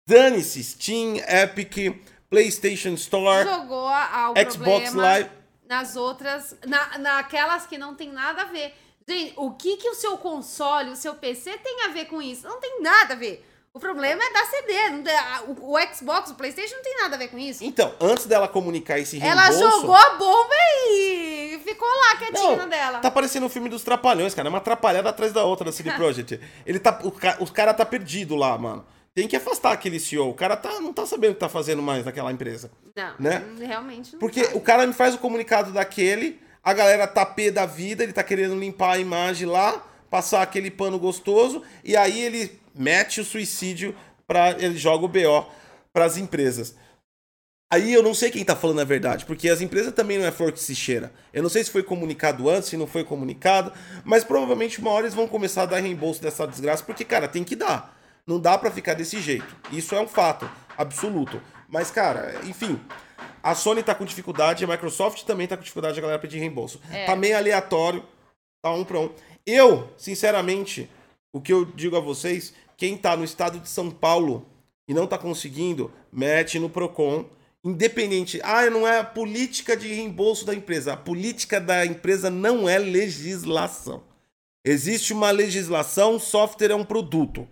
[0.05, 1.97] dane-se, Steam, Epic,
[2.29, 3.49] PlayStation Store.
[3.49, 5.31] Jogou ao Xbox Live.
[5.65, 8.75] nas outras, na, naquelas que não tem nada a ver.
[9.09, 12.49] Gente, o que que o seu console, o seu PC tem a ver com isso?
[12.49, 13.49] Não tem nada a ver.
[13.75, 14.91] O problema é da CD.
[14.91, 17.65] não o, Xbox, o PlayStation não tem nada a ver com isso.
[17.65, 19.81] Então, antes dela comunicar esse Ela reembolso...
[19.81, 20.55] jogou a bomba
[20.91, 22.99] e ficou lá quietinha na dela.
[22.99, 24.49] Tá parecendo o filme dos Trapalhões, cara.
[24.49, 26.39] É uma atrapalhada atrás da outra da CD Projekt.
[26.67, 28.85] Ele tá, o, ca- o cara tá perdido lá, mano.
[29.15, 30.29] Tem que afastar aquele CEO.
[30.29, 32.71] O cara tá, não tá sabendo o que tá fazendo mais naquela empresa.
[32.95, 33.43] Não, né?
[33.59, 34.57] realmente não Porque sabe.
[34.57, 38.23] o cara me faz o comunicado daquele, a galera tá pé da vida, ele tá
[38.23, 43.95] querendo limpar a imagem lá, passar aquele pano gostoso, e aí ele mete o suicídio
[44.27, 45.51] para ele joga o BO
[45.93, 46.75] pras empresas.
[47.73, 50.31] Aí eu não sei quem tá falando a verdade, porque as empresas também não é
[50.31, 51.11] flor que se cheira.
[51.33, 53.73] Eu não sei se foi comunicado antes, se não foi comunicado,
[54.05, 57.43] mas provavelmente uma hora eles vão começar a dar reembolso dessa desgraça, porque, cara, tem
[57.43, 57.99] que dar.
[58.27, 59.57] Não dá pra ficar desse jeito.
[59.73, 61.41] Isso é um fato absoluto.
[61.67, 62.79] Mas, cara, enfim,
[63.43, 66.79] a Sony tá com dificuldade, a Microsoft também tá com dificuldade, a galera pedir reembolso.
[66.91, 67.07] É.
[67.07, 68.05] Tá meio aleatório,
[68.63, 69.11] tá um pra um.
[69.47, 70.91] Eu, sinceramente,
[71.35, 72.53] o que eu digo a vocês,
[72.83, 74.45] quem tá no estado de São Paulo
[74.89, 77.27] e não tá conseguindo, mete no Procon.
[77.63, 78.41] Independente.
[78.43, 80.95] Ah, não é a política de reembolso da empresa.
[80.95, 84.03] A política da empresa não é legislação.
[84.67, 87.47] Existe uma legislação, software é um produto.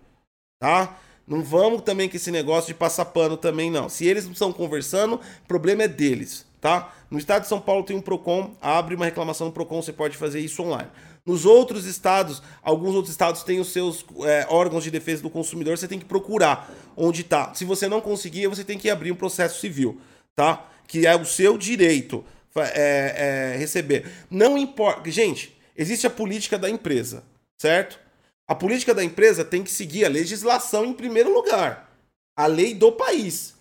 [0.59, 0.99] Tá?
[1.25, 3.87] Não vamos também com esse negócio de passar pano também, não.
[3.87, 6.93] Se eles não estão conversando, o problema é deles, tá?
[7.09, 10.17] No estado de São Paulo tem um PROCON, abre uma reclamação no PROCON, você pode
[10.17, 10.89] fazer isso online.
[11.25, 15.77] Nos outros estados, alguns outros estados têm os seus é, órgãos de defesa do consumidor,
[15.77, 17.53] você tem que procurar onde está.
[17.53, 20.01] Se você não conseguir, você tem que abrir um processo civil,
[20.35, 20.67] tá?
[20.87, 24.11] Que é o seu direito é, é, receber.
[24.29, 25.09] Não importa.
[25.11, 27.23] Gente, existe a política da empresa,
[27.59, 27.99] certo?
[28.47, 31.89] A política da empresa tem que seguir a legislação em primeiro lugar,
[32.35, 33.53] a lei do país.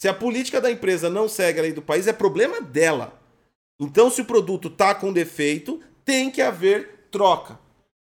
[0.00, 3.20] Se a política da empresa não segue a lei do país, é problema dela.
[3.80, 7.58] Então, se o produto tá com defeito, tem que haver troca.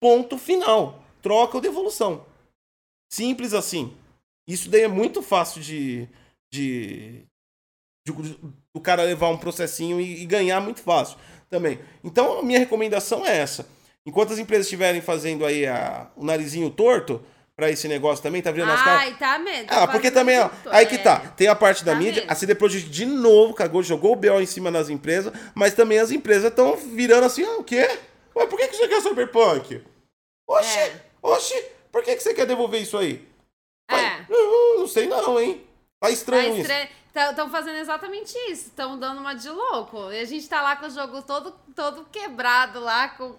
[0.01, 1.03] Ponto final.
[1.21, 2.25] Troca ou devolução.
[3.11, 3.95] Simples assim.
[4.47, 6.09] Isso daí é muito fácil de,
[6.51, 7.23] de,
[8.73, 11.17] o cara levar um processinho e, e, ganhar muito fácil
[11.49, 11.79] também.
[12.03, 13.67] Então, a minha recomendação é essa.
[14.05, 17.23] Enquanto as empresas estiverem fazendo aí a, o narizinho torto,
[17.55, 19.01] para esse negócio também, tá virando as caras.
[19.01, 19.67] Ai, tá mesmo.
[19.69, 21.19] Ah, porque também, ó, aí que tá.
[21.19, 22.31] Tem a parte da tá mídia, mesmo.
[22.31, 25.99] a CD Projekt de novo cagou, jogou o BO em cima das empresas, mas também
[25.99, 27.87] as empresas estão virando assim, ah, o quê?
[28.35, 29.83] Ué, por que, que você quer Cyberpunk?
[30.47, 31.01] Oxi, é.
[31.21, 33.27] oxi, por que, que você quer devolver isso aí?
[33.89, 34.25] É.
[34.29, 35.65] Não, não sei não, hein?
[35.99, 36.83] Tá estranho, tá estranho.
[36.85, 37.01] isso.
[37.13, 40.11] Estão fazendo exatamente isso, estão dando uma de louco.
[40.11, 43.35] E a gente tá lá com o jogo todo, todo quebrado lá, com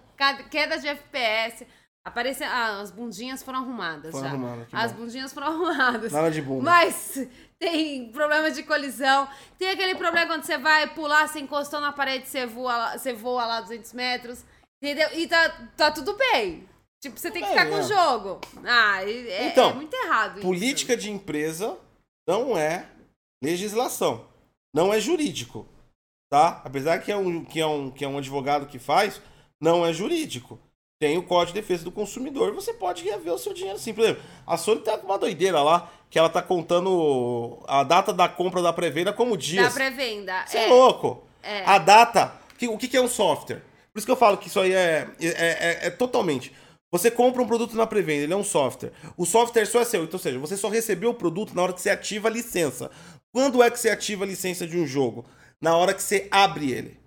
[0.51, 1.65] queda de FPS.
[2.05, 4.77] Aparece, ah, as bundinhas foram arrumadas foram já.
[4.77, 4.99] As bom.
[4.99, 6.11] bundinhas foram arrumadas.
[6.11, 6.63] Nada de bunda.
[6.63, 9.27] Mas tem problema de colisão.
[9.57, 13.45] Tem aquele problema quando você vai pular, você encostou na parede, você voa, você voa
[13.45, 14.43] lá 200 metros.
[14.81, 15.07] Entendeu?
[15.13, 16.67] E tá, tá tudo bem.
[17.01, 18.41] Tipo, você tem que ficar é, com o jogo.
[18.65, 21.03] Ah, é, então, é muito errado Política isso.
[21.03, 21.77] de empresa
[22.27, 22.85] não é
[23.41, 24.27] legislação.
[24.75, 25.65] Não é jurídico.
[26.29, 26.61] Tá?
[26.65, 29.21] Apesar que é um, que é um, que é um advogado que faz,
[29.61, 30.59] não é jurídico
[31.03, 33.93] tem o Código de Defesa do Consumidor, você pode reaver o seu dinheiro assim.
[33.93, 38.13] Por exemplo, a Sony tá com uma doideira lá, que ela tá contando a data
[38.13, 39.65] da compra da pré-venda como dias.
[39.65, 40.45] Da pré-venda.
[40.47, 40.63] Você é.
[40.63, 41.27] é louco.
[41.43, 41.65] É.
[41.65, 42.33] A data.
[42.57, 43.61] Que, o que, que é um software?
[43.91, 46.53] Por isso que eu falo que isso aí é, é, é, é totalmente.
[46.89, 48.93] Você compra um produto na pré-venda, ele é um software.
[49.17, 51.73] O software só é seu, então, ou seja, você só recebeu o produto na hora
[51.73, 52.89] que você ativa a licença.
[53.33, 55.25] Quando é que você ativa a licença de um jogo?
[55.59, 57.02] Na hora que você abre ele.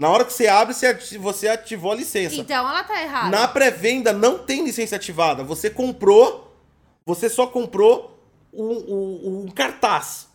[0.00, 0.74] Na hora que você abre,
[1.18, 2.36] você ativou a licença.
[2.36, 3.28] Então ela tá errada.
[3.28, 5.44] Na pré-venda não tem licença ativada.
[5.44, 6.56] Você comprou,
[7.04, 8.18] você só comprou
[8.50, 10.26] um, um, um, cartaz.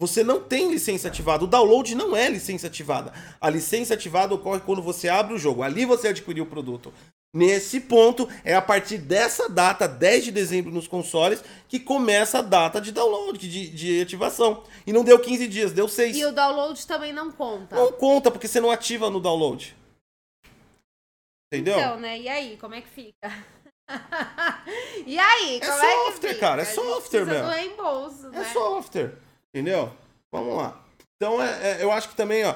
[0.00, 1.44] Você não tem licença ativada.
[1.44, 3.12] O download não é licença ativada.
[3.38, 5.62] A licença ativada ocorre quando você abre o jogo.
[5.62, 6.90] Ali você adquiriu o produto.
[7.34, 12.42] Nesse ponto, é a partir dessa data, 10 de dezembro nos consoles, que começa a
[12.42, 14.64] data de download, de, de ativação.
[14.86, 16.16] E não deu 15 dias, deu 6.
[16.16, 17.76] E o download também não conta.
[17.76, 19.76] Não conta, porque você não ativa no download.
[21.52, 21.78] Entendeu?
[21.78, 22.18] Então, né?
[22.18, 23.44] E aí, como é que fica?
[25.06, 27.44] e aí, é como é, é software, cara, é software mesmo.
[27.44, 28.52] Do reembolso, é né?
[28.52, 29.14] software,
[29.54, 29.92] entendeu?
[30.32, 30.82] Vamos lá.
[31.16, 32.54] Então, é, é, eu acho que também, ó,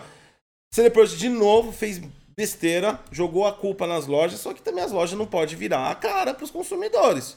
[0.73, 2.01] você depois de novo fez
[2.37, 5.95] besteira, jogou a culpa nas lojas, só que também as lojas não podem virar a
[5.95, 7.37] cara para os consumidores,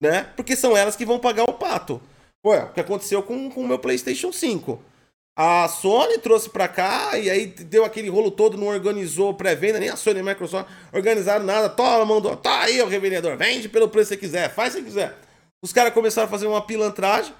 [0.00, 0.30] né?
[0.36, 2.00] Porque são elas que vão pagar o pato.
[2.44, 4.82] Ué, o que aconteceu com o meu PlayStation 5?
[5.34, 9.88] A Sony trouxe para cá e aí deu aquele rolo todo, não organizou pré-venda, nem
[9.88, 11.70] a Sony nem a Microsoft organizaram nada.
[11.70, 15.16] Toma, mandou, tá aí o revendedor, vende pelo preço que você quiser, faz se quiser.
[15.62, 17.32] Os caras começaram a fazer uma pilantragem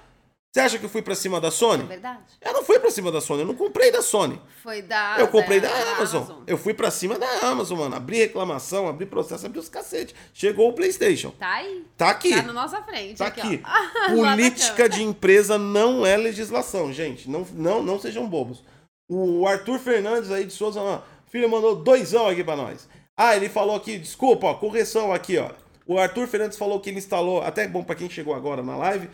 [0.53, 1.81] você acha que eu fui pra cima da Sony?
[1.81, 2.19] É verdade.
[2.39, 4.39] Eu não fui pra cima da Sony, eu não comprei da Sony.
[4.61, 5.15] Foi da.
[5.17, 6.21] Eu comprei da, da Amazon.
[6.21, 6.43] Amazon.
[6.45, 7.95] Eu fui pra cima da Amazon, mano.
[7.95, 10.13] Abri reclamação, abri processo, abri os cacete.
[10.31, 11.31] Chegou o PlayStation.
[11.39, 11.83] Tá aí.
[11.97, 12.35] Tá aqui.
[12.35, 13.17] Tá na nossa frente.
[13.17, 13.41] Tá aqui.
[13.41, 13.63] aqui.
[14.13, 17.27] Política de empresa não é legislação, gente.
[17.27, 18.63] Não, não, não sejam bobos.
[19.09, 22.87] O Arthur Fernandes aí de Souza, ó, filho mandou doisão aqui pra nós.
[23.17, 25.49] Ah, ele falou aqui, desculpa, ó, correção aqui, ó.
[25.87, 29.09] O Arthur Fernandes falou que ele instalou, até bom para quem chegou agora na live,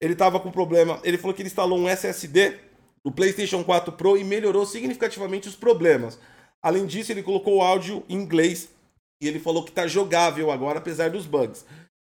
[0.00, 1.00] ele estava com problema.
[1.04, 2.58] Ele falou que ele instalou um SSD
[3.04, 6.18] no PlayStation 4 Pro e melhorou significativamente os problemas.
[6.62, 8.68] Além disso, ele colocou o áudio em inglês
[9.20, 11.64] e ele falou que está jogável agora, apesar dos bugs.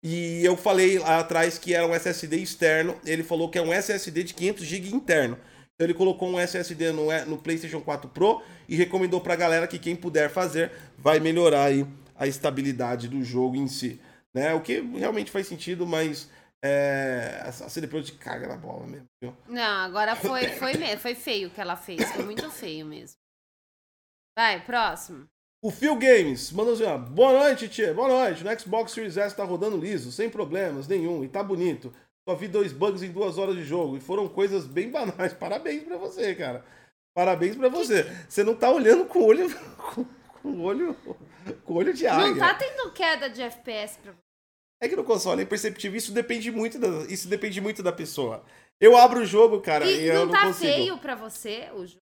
[0.04, 2.96] E eu falei lá atrás que era um SSD externo.
[3.06, 5.38] Ele falou que é um SSD de 500 GB interno.
[5.76, 9.68] Então ele colocou um SSD no, no PlayStation 4 Pro e recomendou para a galera
[9.68, 11.86] que quem puder fazer vai melhorar aí
[12.18, 14.00] a estabilidade do jogo em si.
[14.34, 14.54] Né?
[14.54, 16.30] O que realmente faz sentido, mas
[16.64, 19.08] é, a CD Projekt caga na bola mesmo.
[19.22, 19.36] Viu?
[19.48, 22.04] Não, agora foi, foi, foi feio o que ela fez.
[22.12, 23.18] Foi muito feio mesmo.
[24.38, 25.28] Vai, próximo.
[25.62, 27.94] O Phil Games mandou assim: ó, boa noite, tia.
[27.94, 28.44] Boa noite.
[28.44, 31.94] No Xbox Series S tá rodando liso, sem problemas nenhum, e tá bonito.
[32.28, 35.34] Só vi dois bugs em duas horas de jogo e foram coisas bem banais.
[35.36, 36.64] Parabéns pra você, cara.
[37.14, 38.04] Parabéns pra você.
[38.30, 39.50] Você não tá olhando com o olho.
[39.94, 40.06] Com,
[40.42, 40.96] com olho.
[41.66, 42.28] Com olho de águia.
[42.28, 44.29] Não tá tendo queda de FPS pra você.
[44.82, 45.98] É que no console é imperceptível.
[45.98, 48.44] Isso depende muito da, isso depende muito da pessoa.
[48.80, 50.74] Eu abro o jogo, cara, e, e eu não, tá consigo.
[50.74, 52.00] feio pra você o jogo?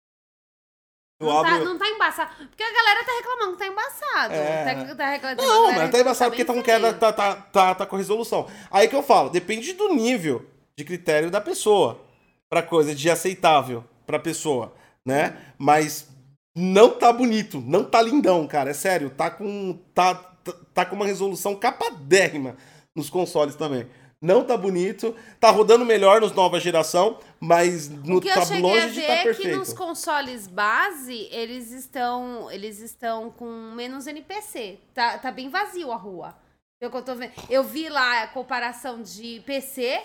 [1.19, 2.35] Não, tá, abro- não tá embaçado.
[2.47, 4.33] Porque a galera tá reclamando que tá embaçado.
[4.35, 4.63] É.
[4.85, 7.75] Tá, tá reclamando, Não, mas tá embaçado porque bem tá com queda, tá, tá, tá,
[7.75, 8.47] tá com resolução.
[8.69, 10.45] Aí que eu falo, depende do nível
[10.77, 11.99] de critério da pessoa
[12.47, 15.35] pra coisa de aceitável pra pessoa, né?
[15.57, 16.07] Mas
[16.55, 20.13] não tá bonito, não tá lindão, cara, é sério, tá com tá,
[20.51, 22.57] tá, tá com uma resolução capadérrima
[22.95, 23.87] nos consoles também.
[24.19, 28.45] Não tá bonito, tá rodando melhor nos nova geração, mas no O que eu tá
[28.45, 29.57] cheguei longe a de ver tá é que perfeito.
[29.57, 34.79] nos consoles base, eles estão, eles estão com menos NPC.
[34.91, 36.35] Tá, tá bem vazio a rua.
[36.79, 37.31] Que eu tô vendo.
[37.47, 40.01] Eu vi lá a comparação de PC.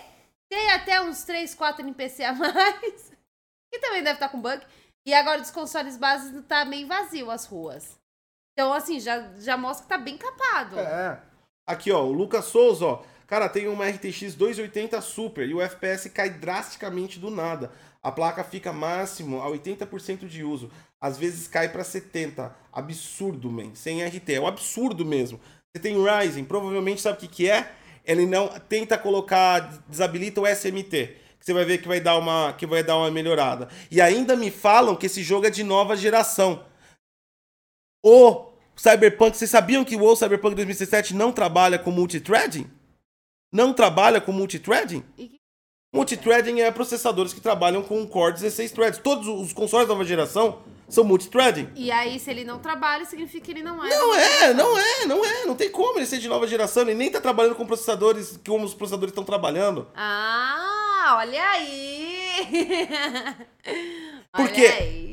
[0.47, 3.11] Tem até uns 3, 4 NPC a mais.
[3.71, 4.63] Que também deve estar com bug.
[5.05, 7.97] E agora dos consoles bases tá meio vazio as ruas.
[8.53, 10.79] Então, assim, já, já mostra que tá bem capado.
[10.79, 11.19] É.
[11.67, 13.03] Aqui, ó, o Lucas Souza, ó.
[13.25, 17.71] Cara, tem uma RTX 280 Super e o FPS cai drasticamente do nada.
[18.01, 20.69] A placa fica máximo a 80% de uso.
[21.01, 22.53] Às vezes cai pra 70.
[22.71, 23.73] Absurdo, man.
[23.73, 24.33] Sem RT.
[24.33, 25.39] É um absurdo mesmo.
[25.73, 27.71] Você tem Ryzen, provavelmente sabe o que, que é?
[28.05, 31.17] Ele não tenta colocar, desabilita o SMT.
[31.39, 33.67] Que você vai ver que vai dar uma, que vai dar uma melhorada.
[33.89, 36.63] E ainda me falam que esse jogo é de nova geração.
[38.03, 42.69] O Cyberpunk, vocês sabiam que o Cyberpunk 2017 não trabalha com multithreading?
[43.51, 45.03] Não trabalha com multithreading?
[45.93, 48.99] Multithreading é processadores que trabalham com Core 16 threads.
[48.99, 51.69] Todos os consoles da nova geração são multithreading.
[51.75, 53.89] E aí, se ele não trabalha, significa que ele não é.
[53.89, 55.45] Não é, não é, não é.
[55.45, 56.81] Não tem como ele ser de nova geração.
[56.81, 59.87] Ele nem tá trabalhando com processadores como os processadores estão trabalhando.
[59.95, 62.87] Ah, olha aí!
[64.35, 64.65] Por Olha quê?
[64.65, 65.12] aí.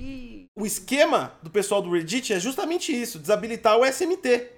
[0.61, 4.51] O esquema do pessoal do Reddit é justamente isso: desabilitar o SMT.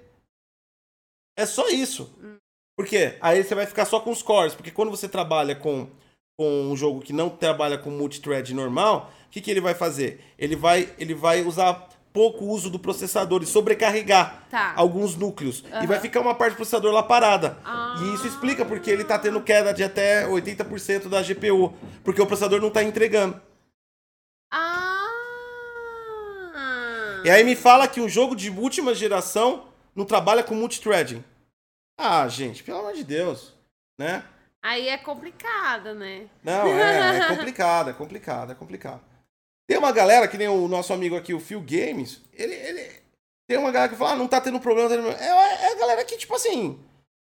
[1.37, 2.13] É só isso.
[2.77, 3.17] Por quê?
[3.21, 4.53] Aí você vai ficar só com os cores.
[4.53, 5.87] Porque quando você trabalha com,
[6.37, 10.19] com um jogo que não trabalha com multithread normal, o que, que ele vai fazer?
[10.37, 14.73] Ele vai, ele vai usar pouco uso do processador e sobrecarregar Tá.
[14.75, 15.63] alguns núcleos.
[15.67, 15.87] E Aham.
[15.87, 17.57] vai ficar uma parte do processador lá parada.
[17.63, 17.95] Ah.
[17.99, 21.73] E isso explica porque ele tá tendo queda de até 80% da GPU.
[22.03, 23.41] Porque o processador não tá entregando.
[24.51, 24.99] Ah!
[27.23, 31.23] E aí me fala que um jogo de última geração não trabalha com multithreading.
[31.97, 33.53] Ah, gente, pelo amor de Deus,
[33.97, 34.23] né?
[34.61, 36.27] Aí é complicado, né?
[36.43, 39.01] Não, é, é complicado, é complicado, é complicado.
[39.67, 43.03] Tem uma galera, que nem o nosso amigo aqui, o Phil Games, ele, ele
[43.47, 45.25] tem uma galera que fala, ah, não tá tendo problema, tá tendo problema.
[45.25, 46.79] É, é a galera que, tipo assim,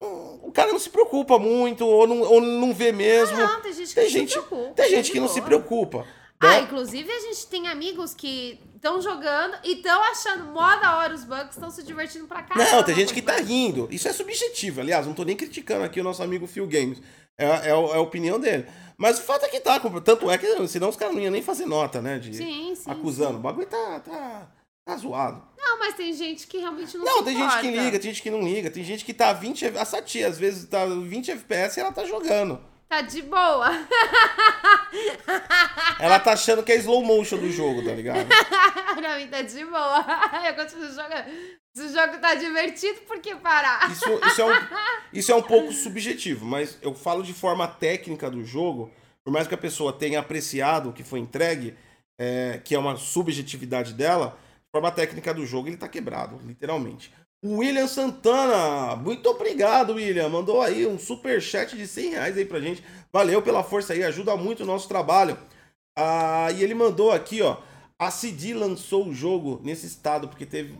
[0.00, 3.36] o cara não se preocupa muito, ou não, ou não vê mesmo.
[3.36, 4.74] Não, tem gente que tem não gente, se preocupa.
[4.74, 6.06] tem tá gente que não se preocupa.
[6.40, 6.60] Ah, né?
[6.60, 11.24] inclusive a gente tem amigos que estão jogando e estão achando mó da hora os
[11.24, 12.70] bugs, estão se divertindo pra caramba.
[12.70, 13.88] Não, tem gente que tá rindo.
[13.90, 14.80] Isso é subjetivo.
[14.80, 17.00] Aliás, não tô nem criticando aqui o nosso amigo Phil Games.
[17.38, 18.66] É, é, é a opinião dele.
[18.98, 19.78] Mas o fato é que tá.
[20.04, 22.18] Tanto é que senão os caras não iam nem fazer nota, né?
[22.18, 22.90] De Sim, sim.
[22.90, 23.38] acusando.
[23.38, 24.48] O bagulho tá, tá,
[24.86, 25.42] tá zoado.
[25.58, 28.30] Não, mas tem gente que realmente não Não, tem gente que liga, tem gente que
[28.30, 28.70] não liga.
[28.70, 29.64] Tem gente que tá 20.
[29.66, 32.58] F- A Satia, às vezes, tá 20 FPS e ela tá jogando.
[32.88, 33.68] Tá de boa.
[35.98, 38.28] Ela tá achando que é slow motion do jogo, tá ligado?
[38.94, 40.06] pra mim tá de boa.
[40.46, 41.24] Eu continuo jogando.
[41.74, 43.90] Se o jogo tá divertido, por que parar?
[43.90, 44.50] Isso, isso, é um,
[45.12, 48.90] isso é um pouco subjetivo, mas eu falo de forma técnica do jogo,
[49.22, 51.76] por mais que a pessoa tenha apreciado o que foi entregue,
[52.18, 57.12] é, que é uma subjetividade dela, de forma técnica do jogo, ele tá quebrado, literalmente.
[57.46, 60.28] O William Santana, muito obrigado, William.
[60.28, 62.82] Mandou aí um super chat de 100 reais aí pra gente.
[63.12, 65.38] Valeu pela força aí, ajuda muito o nosso trabalho.
[65.96, 67.58] Ah, e ele mandou aqui, ó.
[67.96, 70.76] A CD lançou o jogo nesse estado porque teve,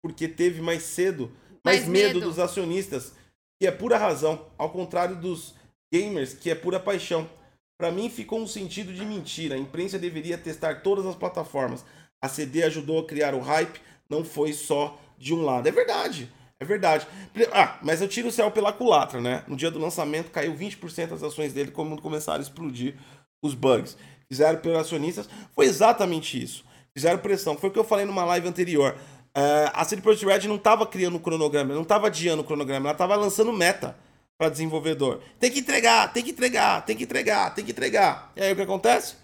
[0.00, 1.32] porque teve mais cedo,
[1.64, 2.28] mais, Mais medo, medo.
[2.28, 3.14] dos acionistas,
[3.60, 5.52] que é pura razão, ao contrário dos
[5.92, 7.28] gamers, que é pura paixão.
[7.76, 9.56] Pra mim ficou um sentido de mentira.
[9.56, 11.84] A imprensa deveria testar todas as plataformas.
[12.22, 15.68] A CD ajudou a criar o hype, não foi só de um lado.
[15.68, 16.30] É verdade.
[16.58, 17.06] É verdade.
[17.52, 19.44] Ah, mas eu tiro o céu pela culatra, né?
[19.46, 22.96] No dia do lançamento caiu 20% das ações dele quando começaram a explodir
[23.42, 23.96] os bugs.
[24.28, 25.28] Fizeram pelos acionistas.
[25.54, 26.64] Foi exatamente isso.
[26.92, 27.56] Fizeram pressão.
[27.56, 28.96] Foi o que eu falei numa live anterior.
[29.34, 32.88] É, a CD Projekt Red não estava criando um cronograma, não estava adiando o cronograma,
[32.88, 33.96] ela estava lançando meta
[34.36, 35.20] para desenvolvedor.
[35.38, 38.30] Tem que entregar, tem que entregar, tem que entregar, tem que entregar.
[38.36, 39.14] E aí o que acontece?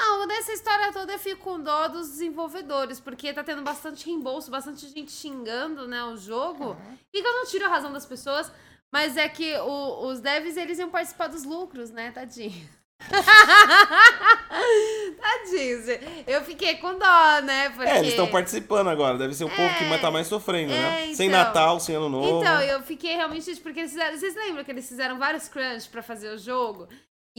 [0.00, 4.50] Não, nessa história toda eu fico com dó dos desenvolvedores, porque tá tendo bastante reembolso,
[4.50, 6.74] bastante gente xingando, né, o jogo.
[7.12, 8.50] E que eu não tiro a razão das pessoas,
[8.90, 12.66] mas é que o- os devs, eles iam participar dos lucros, né, tadinho.
[15.20, 17.90] tadinho, eu fiquei com dó, né, porque...
[17.90, 19.18] É, eles estão participando agora.
[19.18, 21.10] Deve ser o povo que É, tá mais sofrendo, né?
[21.10, 21.38] é, Sem então.
[21.38, 22.40] Natal, sem Ano Novo.
[22.40, 23.54] Então, eu fiquei realmente.
[23.56, 24.18] Porque eles fizeram.
[24.18, 26.88] Vocês lembram que eles fizeram vários crunch pra fazer o jogo?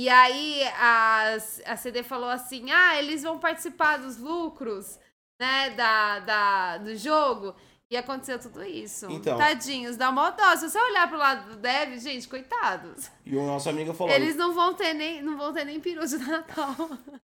[0.01, 1.37] E aí a,
[1.67, 4.97] a CD falou assim: ah, eles vão participar dos lucros,
[5.39, 7.53] né, da, da, do jogo.
[7.87, 9.05] E aconteceu tudo isso.
[9.11, 9.37] Então.
[9.37, 10.55] Tadinhos, dá uma dó.
[10.55, 13.11] Se você olhar pro lado do Dev, gente, coitados.
[13.23, 14.11] E o nosso amigo falou.
[14.11, 16.73] Eles não vão ter nem, não vão ter nem peru de Natal.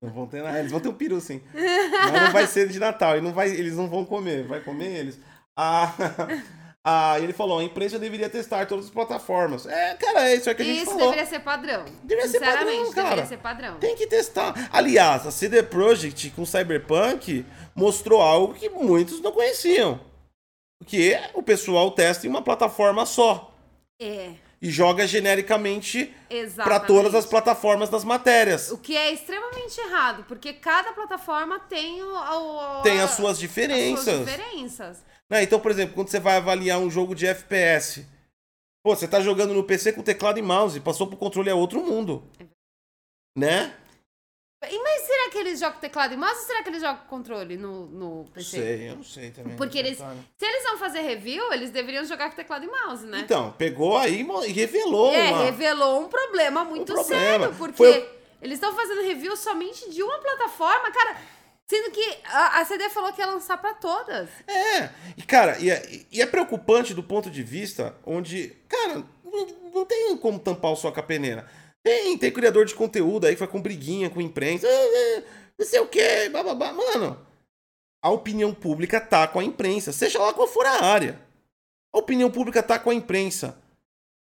[0.02, 0.58] Não vão ter nada.
[0.58, 1.44] Eles vão ter um peru, sim.
[1.54, 3.18] Mas não vai ser de Natal.
[3.18, 4.48] E não vai, eles não vão comer.
[4.48, 5.20] Vai comer eles.
[5.56, 5.94] Ah,
[6.86, 9.66] ah, ele falou: a imprensa deveria testar todas as plataformas.
[9.66, 11.00] É, cara, é isso é que a gente Isso falou.
[11.12, 11.86] deveria ser padrão.
[12.04, 13.10] Deveria ser padrão, Sinceramente, cara.
[13.10, 13.78] deveria ser padrão.
[13.80, 14.70] Tem que testar.
[14.72, 20.00] Aliás, a CD Projekt com Cyberpunk mostrou algo que muitos não conheciam.
[20.86, 23.54] Que o pessoal testa em uma plataforma só.
[24.02, 24.32] É,
[24.62, 26.14] E joga genericamente
[26.58, 28.70] para todas as plataformas das matérias.
[28.72, 33.40] O que é extremamente errado, porque cada plataforma tem o, o- Tem as suas as
[33.40, 34.04] diferenças.
[34.04, 35.04] suas diferenças.
[35.34, 35.42] Né?
[35.42, 38.06] Então, por exemplo, quando você vai avaliar um jogo de FPS,
[38.86, 41.84] pô, você tá jogando no PC com teclado e mouse, passou pro controle é outro
[41.84, 42.24] mundo.
[43.36, 43.76] Né?
[44.70, 47.58] E, mas será que eles jogam teclado e mouse ou será que eles jogam controle
[47.58, 48.58] no, no Não PC?
[48.62, 49.58] sei, eu não sei também.
[49.58, 50.24] Porque eles, né?
[50.38, 53.22] se eles vão fazer review, eles deveriam jogar com teclado e mouse, né?
[53.22, 55.46] Então, pegou aí e revelou é, uma...
[55.46, 57.22] revelou um problema muito problema.
[57.22, 61.18] sério, porque Foi- eles estão fazendo review somente de uma plataforma, cara.
[61.70, 64.30] Sendo que a, a CD falou que ia lançar pra todas.
[64.48, 69.48] É, e cara, e é, e é preocupante do ponto de vista onde, cara, não,
[69.74, 71.50] não tem como tampar o sol com a peneira.
[71.82, 75.24] Tem, tem criador de conteúdo aí que vai com briguinha com imprensa, ah, ah,
[75.58, 76.72] não sei o que, bababá.
[76.72, 77.20] Mano,
[78.02, 81.20] a opinião pública tá com a imprensa, seja lá qual for a área.
[81.94, 83.58] A opinião pública tá com a imprensa.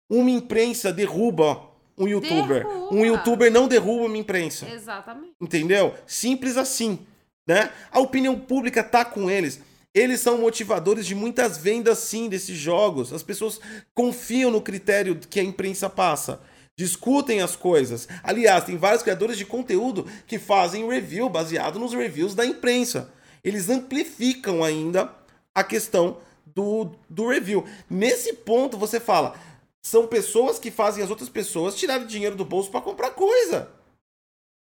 [0.10, 2.66] Uma imprensa derruba um youtuber.
[2.66, 2.96] Derruba.
[2.96, 4.70] Um youtuber não derruba uma imprensa.
[4.70, 5.34] Exatamente.
[5.39, 5.94] Entendeu?
[6.06, 7.06] Simples assim,
[7.48, 7.72] né?
[7.91, 9.60] A opinião pública tá com eles.
[9.94, 13.14] Eles são motivadores de muitas vendas sim desses jogos.
[13.14, 13.60] As pessoas
[13.94, 16.41] confiam no critério que a imprensa passa.
[16.76, 18.08] Discutem as coisas.
[18.24, 23.12] Aliás, tem vários criadores de conteúdo que fazem review baseado nos reviews da imprensa.
[23.44, 25.14] Eles amplificam ainda
[25.54, 27.64] a questão do, do review.
[27.88, 29.36] Nesse ponto, você fala,
[29.84, 33.70] são pessoas que fazem as outras pessoas tirarem dinheiro do bolso para comprar coisa.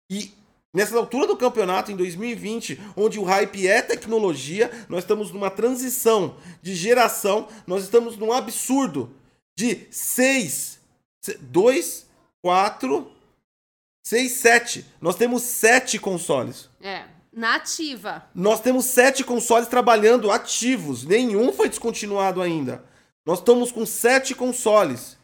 [0.08, 0.32] E
[0.76, 6.36] nessa altura do campeonato, em 2020, onde o hype é tecnologia, nós estamos numa transição
[6.60, 9.10] de geração, nós estamos num absurdo
[9.58, 10.78] de 6,
[11.40, 12.06] 2,
[12.42, 13.10] 4,
[14.06, 14.86] 6, 7.
[15.00, 16.68] Nós temos 7 consoles.
[16.82, 17.04] É.
[17.32, 18.26] Nativa.
[18.34, 21.04] Nós temos sete consoles trabalhando ativos.
[21.04, 22.82] Nenhum foi descontinuado ainda.
[23.26, 25.18] Nós estamos com sete consoles.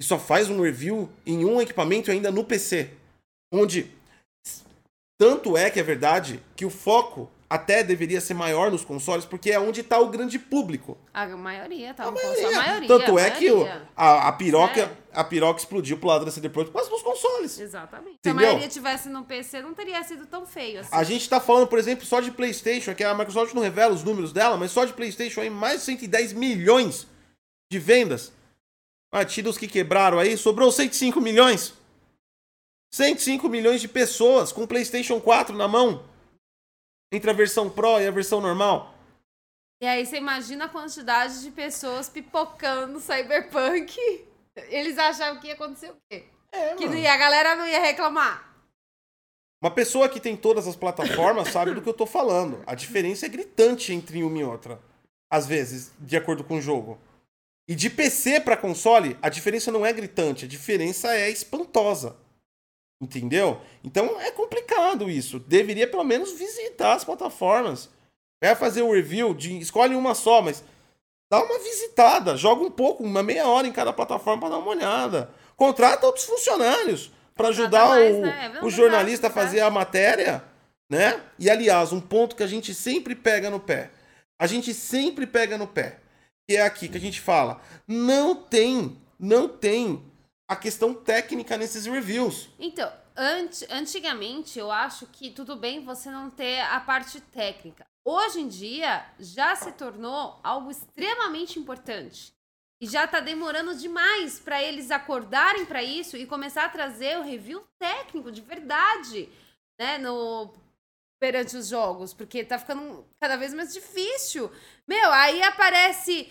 [0.00, 2.92] E só faz um review em um equipamento ainda no PC.
[3.56, 3.90] Onde.
[5.18, 9.50] Tanto é que é verdade que o foco até deveria ser maior nos consoles, porque
[9.52, 10.98] é onde está o grande público.
[11.12, 12.04] A maioria, tá?
[12.04, 12.42] A maioria.
[12.42, 12.58] maioria.
[12.58, 13.88] A maioria Tanto a é que o- maioria.
[13.96, 17.60] a, a, piroca, a piroca explodiu pro lado da CD Projekt, mas nos consoles.
[17.60, 18.16] Exatamente.
[18.24, 18.46] Se a Entendeu?
[18.48, 20.88] maioria tivesse no PC, não teria sido tão feio assim.
[20.90, 24.02] A gente tá falando, por exemplo, só de PlayStation, que a Microsoft não revela os
[24.02, 27.06] números dela, mas só de PlayStation aí mais de 110 milhões
[27.70, 28.32] de vendas.
[29.12, 31.72] Ah, tira os que quebraram aí, sobrou 105 milhões.
[32.94, 36.04] 105 milhões de pessoas com PlayStation 4 na mão.
[37.10, 38.94] Entre a versão Pro e a versão normal.
[39.82, 43.98] E aí você imagina a quantidade de pessoas pipocando Cyberpunk.
[44.70, 46.22] Eles achavam que ia acontecer o quê?
[46.52, 48.54] É, Que ia, a galera não ia reclamar.
[49.60, 52.62] Uma pessoa que tem todas as plataformas sabe do que eu tô falando.
[52.64, 54.78] A diferença é gritante entre uma e outra.
[55.28, 56.96] Às vezes, de acordo com o jogo.
[57.66, 62.22] E de PC pra console, a diferença não é gritante, a diferença é espantosa.
[63.00, 63.60] Entendeu?
[63.82, 65.38] Então é complicado isso.
[65.38, 67.90] Deveria pelo menos visitar as plataformas.
[68.42, 70.62] Vai fazer o review, de, escolhe uma só, mas
[71.30, 74.70] dá uma visitada, joga um pouco, uma meia hora em cada plataforma pra dar uma
[74.70, 75.30] olhada.
[75.56, 78.52] Contrata outros funcionários pra ajudar mais, o, né?
[78.54, 80.44] É o jornalista a fazer a matéria,
[80.90, 81.20] né?
[81.38, 83.90] E aliás, um ponto que a gente sempre pega no pé.
[84.38, 86.00] A gente sempre pega no pé.
[86.46, 87.60] Que é aqui que a gente fala.
[87.88, 90.02] Não tem, não tem
[90.48, 92.48] a questão técnica nesses reviews.
[92.58, 97.86] Então, anti- antigamente eu acho que tudo bem você não ter a parte técnica.
[98.04, 102.34] Hoje em dia já se tornou algo extremamente importante.
[102.80, 107.22] E já tá demorando demais para eles acordarem para isso e começar a trazer o
[107.22, 109.30] review técnico de verdade,
[109.80, 110.52] né, no
[111.18, 114.50] perante os jogos, porque tá ficando cada vez mais difícil.
[114.86, 116.30] Meu, aí aparece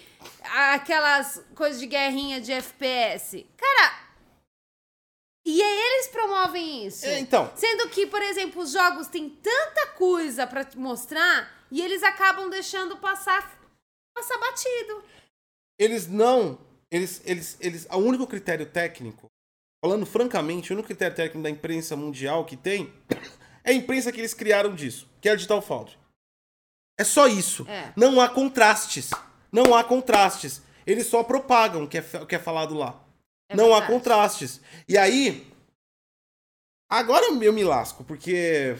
[0.73, 3.47] aquelas coisas de guerrinha de FPS.
[3.57, 4.02] Cara,
[5.45, 7.05] e aí eles promovem isso.
[7.05, 11.81] É, então, Sendo que, por exemplo, os jogos têm tanta coisa pra te mostrar e
[11.81, 13.59] eles acabam deixando passar
[14.15, 15.03] passar batido.
[15.79, 16.59] eles não.
[16.91, 19.25] Eles, eles, eles, o único critério técnico
[19.83, 22.93] falando francamente, o único critério técnico da imprensa mundial que tem
[23.65, 25.97] é a imprensa que eles criaram disso, que é a Digital Foundry.
[26.97, 27.67] É só isso.
[27.67, 27.91] É.
[27.95, 29.09] Não há contrastes.
[29.51, 30.61] Não há contrastes.
[30.85, 33.02] Eles só propagam o que é, o que é falado lá.
[33.53, 34.59] É não há contrastes.
[34.87, 35.47] E aí.
[36.89, 38.75] Agora eu me lasco, porque.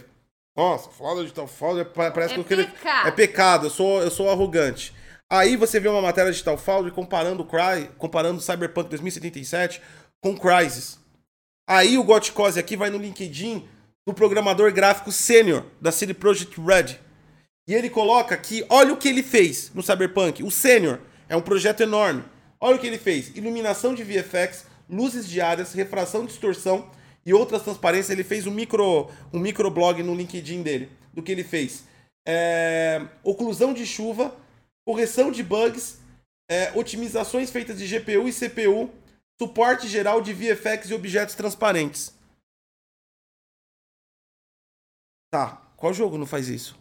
[0.55, 3.07] Nossa, falar da Digital Foundry pa- parece É que eu pecado.
[3.07, 4.93] É pecado, eu sou, eu sou arrogante.
[5.31, 9.81] Aí você vê uma matéria de Digital Foundry comparando o Cry, comparando Cyberpunk 2077
[10.21, 10.99] com Crysis.
[11.67, 13.67] Aí o Gotcose aqui vai no LinkedIn
[14.05, 16.99] do programador gráfico sênior da CD Projekt Red.
[17.67, 20.43] E ele coloca aqui, olha o que ele fez no Cyberpunk.
[20.43, 22.23] O sênior é um projeto enorme.
[22.63, 26.89] Olha o que ele fez: iluminação de VFX, luzes diárias, refração, distorção
[27.25, 28.09] e outras transparências.
[28.09, 31.83] Ele fez um micro, um microblog no LinkedIn dele do que ele fez.
[32.25, 34.33] É, oclusão de chuva,
[34.85, 35.99] correção de bugs,
[36.49, 38.89] é, otimizações feitas de GPU e CPU,
[39.37, 42.13] suporte geral de VFX e objetos transparentes.
[45.29, 46.79] Tá, qual jogo não faz isso?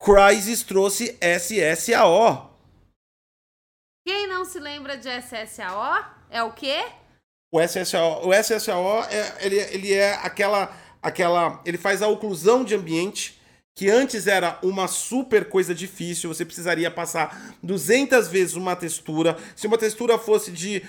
[0.00, 2.55] Crysis trouxe SSAO.
[4.06, 6.84] Quem não se lembra de SSAO é o quê?
[7.50, 11.60] O SSAO, o SSAO é, ele, ele é aquela, aquela.
[11.66, 13.35] Ele faz a oclusão de ambiente
[13.78, 16.32] que antes era uma super coisa difícil.
[16.32, 19.36] Você precisaria passar 200 vezes uma textura.
[19.54, 20.82] Se uma textura fosse de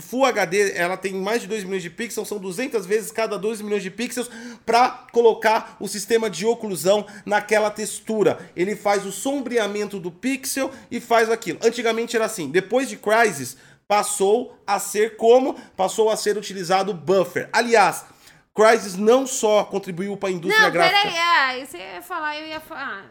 [0.00, 3.60] Full HD, ela tem mais de 2 milhões de pixels, são 200 vezes cada 2
[3.60, 4.30] milhões de pixels
[4.64, 8.38] para colocar o sistema de oclusão naquela textura.
[8.56, 11.58] Ele faz o sombreamento do pixel e faz aquilo.
[11.62, 12.50] Antigamente era assim.
[12.50, 15.56] Depois de Crysis, passou a ser como?
[15.76, 17.50] Passou a ser utilizado buffer.
[17.52, 18.06] Aliás,
[18.54, 21.02] Crysis não só contribuiu para a indústria não, gráfica.
[21.02, 21.18] peraí.
[21.18, 23.04] Ah, você ia falar, eu ia falar.
[23.04, 23.10] Ah,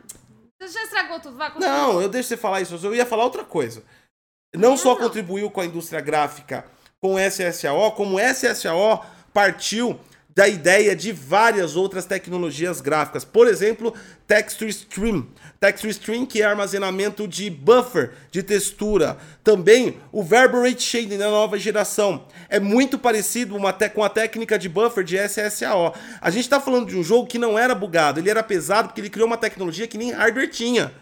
[0.61, 1.51] você já estragou tudo, vai.
[1.57, 3.83] Não, eu deixo você falar isso, eu ia falar outra coisa.
[4.53, 4.97] Não só não.
[4.97, 6.65] contribuiu com a indústria gráfica
[6.99, 9.99] com SSAO, como SSAO partiu
[10.35, 13.25] da ideia de várias outras tecnologias gráficas.
[13.25, 13.93] Por exemplo,
[14.27, 15.27] Texture Stream.
[15.59, 19.17] Texture Stream, que é armazenamento de buffer, de textura.
[19.43, 22.25] Também o Verbal Rate Shading da nova geração.
[22.47, 25.93] É muito parecido uma com a técnica de buffer de SSAO.
[26.21, 29.01] A gente está falando de um jogo que não era bugado, ele era pesado porque
[29.01, 30.93] ele criou uma tecnologia que nem hardware tinha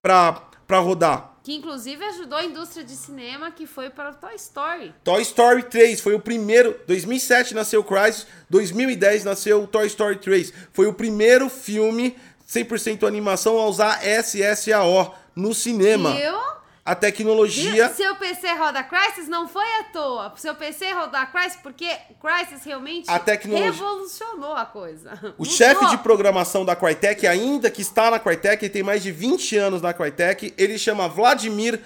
[0.00, 1.34] para rodar.
[1.42, 4.94] Que inclusive ajudou a indústria de cinema que foi para o Toy Story.
[5.04, 6.74] Toy Story 3 foi o primeiro.
[6.86, 10.52] 2007 nasceu Crysis, 2010 nasceu Toy Story 3.
[10.72, 12.16] Foi o primeiro filme
[12.48, 16.12] 100% animação a usar SSAO no cinema.
[16.14, 16.54] Viu?
[16.86, 17.88] A tecnologia.
[17.88, 17.94] Viu?
[17.96, 20.34] Seu PC roda Crysis não foi à toa.
[20.36, 21.88] Seu PC rodar Crysis porque
[22.20, 25.12] Crysis realmente A tecnologia- revolucionou a coisa.
[25.38, 25.46] O Mudou.
[25.46, 29.56] chefe de programação da Crytek, ainda que está na Crytek, ele tem mais de 20
[29.56, 31.80] anos na Crytek, ele chama Vladimir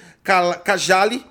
[0.65, 1.25] Kajali,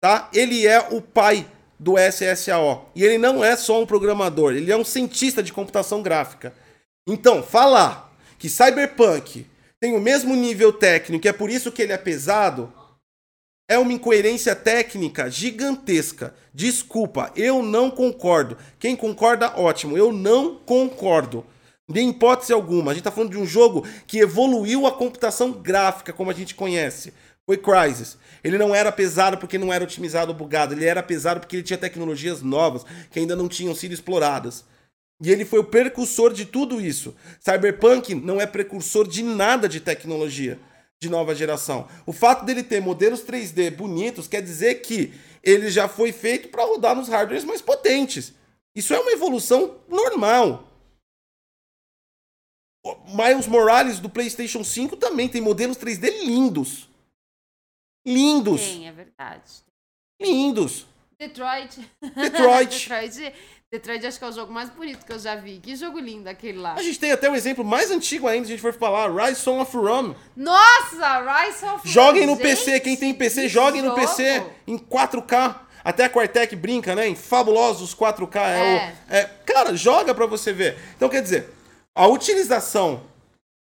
[0.00, 0.28] tá?
[0.32, 1.46] Ele é o pai
[1.78, 2.90] do SSAO.
[2.94, 6.54] E ele não é só um programador, ele é um cientista de computação gráfica.
[7.06, 8.09] Então, falar
[8.40, 9.46] que Cyberpunk
[9.78, 12.72] tem o mesmo nível técnico, é por isso que ele é pesado,
[13.68, 16.34] é uma incoerência técnica gigantesca.
[16.52, 18.56] Desculpa, eu não concordo.
[18.78, 19.96] Quem concorda, ótimo.
[19.96, 21.44] Eu não concordo.
[21.86, 22.90] De hipótese alguma.
[22.90, 26.54] A gente tá falando de um jogo que evoluiu a computação gráfica como a gente
[26.54, 27.12] conhece.
[27.44, 28.16] Foi Crysis.
[28.42, 30.72] Ele não era pesado porque não era otimizado ou bugado.
[30.72, 34.64] Ele era pesado porque ele tinha tecnologias novas que ainda não tinham sido exploradas.
[35.22, 37.14] E ele foi o precursor de tudo isso.
[37.40, 40.58] Cyberpunk não é precursor de nada de tecnologia
[41.00, 41.88] de nova geração.
[42.06, 45.12] O fato dele ter modelos 3D bonitos quer dizer que
[45.42, 48.34] ele já foi feito para rodar nos hardwares mais potentes.
[48.74, 50.68] Isso é uma evolução normal.
[52.84, 56.88] O Miles Morales do PlayStation 5 também tem modelos 3D lindos.
[58.06, 58.62] Lindos.
[58.62, 59.50] Tem, é verdade.
[60.20, 60.86] Lindos.
[61.18, 61.78] Detroit.
[62.00, 62.78] Detroit.
[62.78, 63.34] Detroit.
[63.72, 65.60] Detroit acho que é o jogo mais bonito que eu já vi.
[65.60, 66.74] Que jogo lindo aquele lá.
[66.74, 69.48] A gente tem até um exemplo mais antigo ainda, se a gente for falar, Rise
[69.48, 70.16] of Rome.
[70.34, 74.00] Nossa, Rise of Joguem no Gente, PC, quem tem PC, joguem no jogo.
[74.00, 75.54] PC em 4K.
[75.84, 77.06] Até a Quartec brinca, né?
[77.08, 78.40] Em fabulosos 4K.
[78.40, 78.94] É.
[79.08, 80.76] o- é- cara, joga pra você ver.
[80.96, 81.48] Então, quer dizer,
[81.94, 83.04] a utilização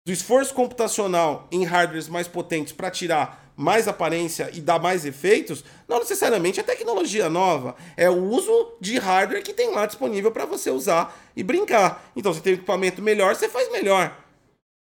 [0.07, 5.63] do esforço computacional em hardwares mais potentes para tirar mais aparência e dar mais efeitos,
[5.87, 7.75] não necessariamente é tecnologia nova.
[7.95, 12.11] É o uso de hardware que tem lá disponível para você usar e brincar.
[12.15, 14.17] Então, você tem um equipamento melhor, você faz melhor.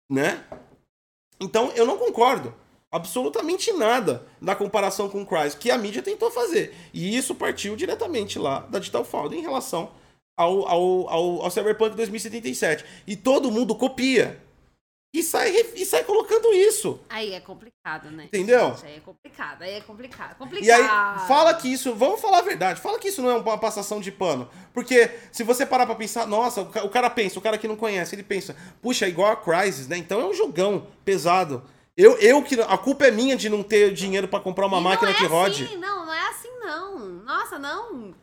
[0.09, 0.43] Né?
[1.39, 2.53] Então, eu não concordo
[2.91, 6.73] absolutamente nada da comparação com o Crysis, que a mídia tentou fazer.
[6.93, 9.91] E isso partiu diretamente lá da Digital Foundry em relação
[10.37, 12.85] ao, ao, ao, ao Cyberpunk 2077.
[13.05, 14.41] E todo mundo copia.
[15.15, 16.99] E sai, e sai colocando isso.
[17.09, 18.25] Aí é complicado, né?
[18.25, 18.71] Entendeu?
[18.71, 20.35] Gente, aí é complicado, aí é complicado.
[20.37, 20.65] complicado.
[20.65, 23.57] E aí, fala que isso, vamos falar a verdade, fala que isso não é uma
[23.57, 24.49] passação de pano.
[24.73, 28.13] Porque se você parar pra pensar, nossa, o cara pensa, o cara que não conhece,
[28.13, 29.97] ele pensa, puxa, é igual a Crysis, né?
[29.97, 31.63] Então é um jogão pesado.
[31.95, 32.59] Eu, eu que.
[32.59, 35.25] A culpa é minha de não ter dinheiro para comprar uma e máquina é que
[35.25, 35.63] rode.
[35.63, 36.99] Assim, não, não é assim, não.
[37.23, 38.13] Nossa, não.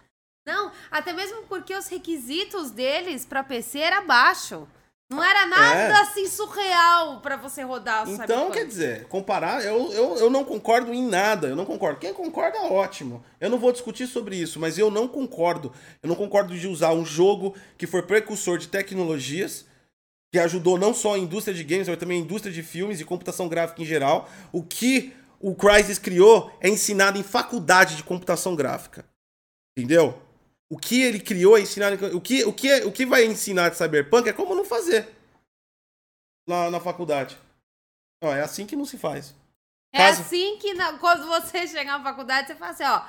[0.47, 4.69] Não, até mesmo porque os requisitos deles para PC era baixo.
[5.15, 5.93] Não era nada é.
[6.01, 11.07] assim surreal para você rodar Então, quer dizer, comparar, eu, eu, eu não concordo em
[11.07, 11.49] nada.
[11.49, 11.99] Eu não concordo.
[11.99, 13.25] Quem concorda, ótimo.
[13.41, 15.73] Eu não vou discutir sobre isso, mas eu não concordo.
[16.03, 19.65] Eu não concordo de usar um jogo que foi precursor de tecnologias,
[20.33, 23.05] que ajudou não só a indústria de games, mas também a indústria de filmes e
[23.05, 24.29] computação gráfica em geral.
[24.51, 29.05] O que o Crysis criou é ensinado em faculdade de computação gráfica.
[29.77, 30.19] Entendeu?
[30.73, 31.93] O que ele criou é ensinar.
[31.93, 35.07] O que, o que, o que vai ensinar de Cyberpunk é como não fazer
[36.49, 37.39] na, na faculdade.
[38.25, 39.35] Ó, é assim que não se faz.
[39.93, 40.23] É Caso...
[40.23, 43.03] assim que quando você chegar na faculdade, você fala assim, ó.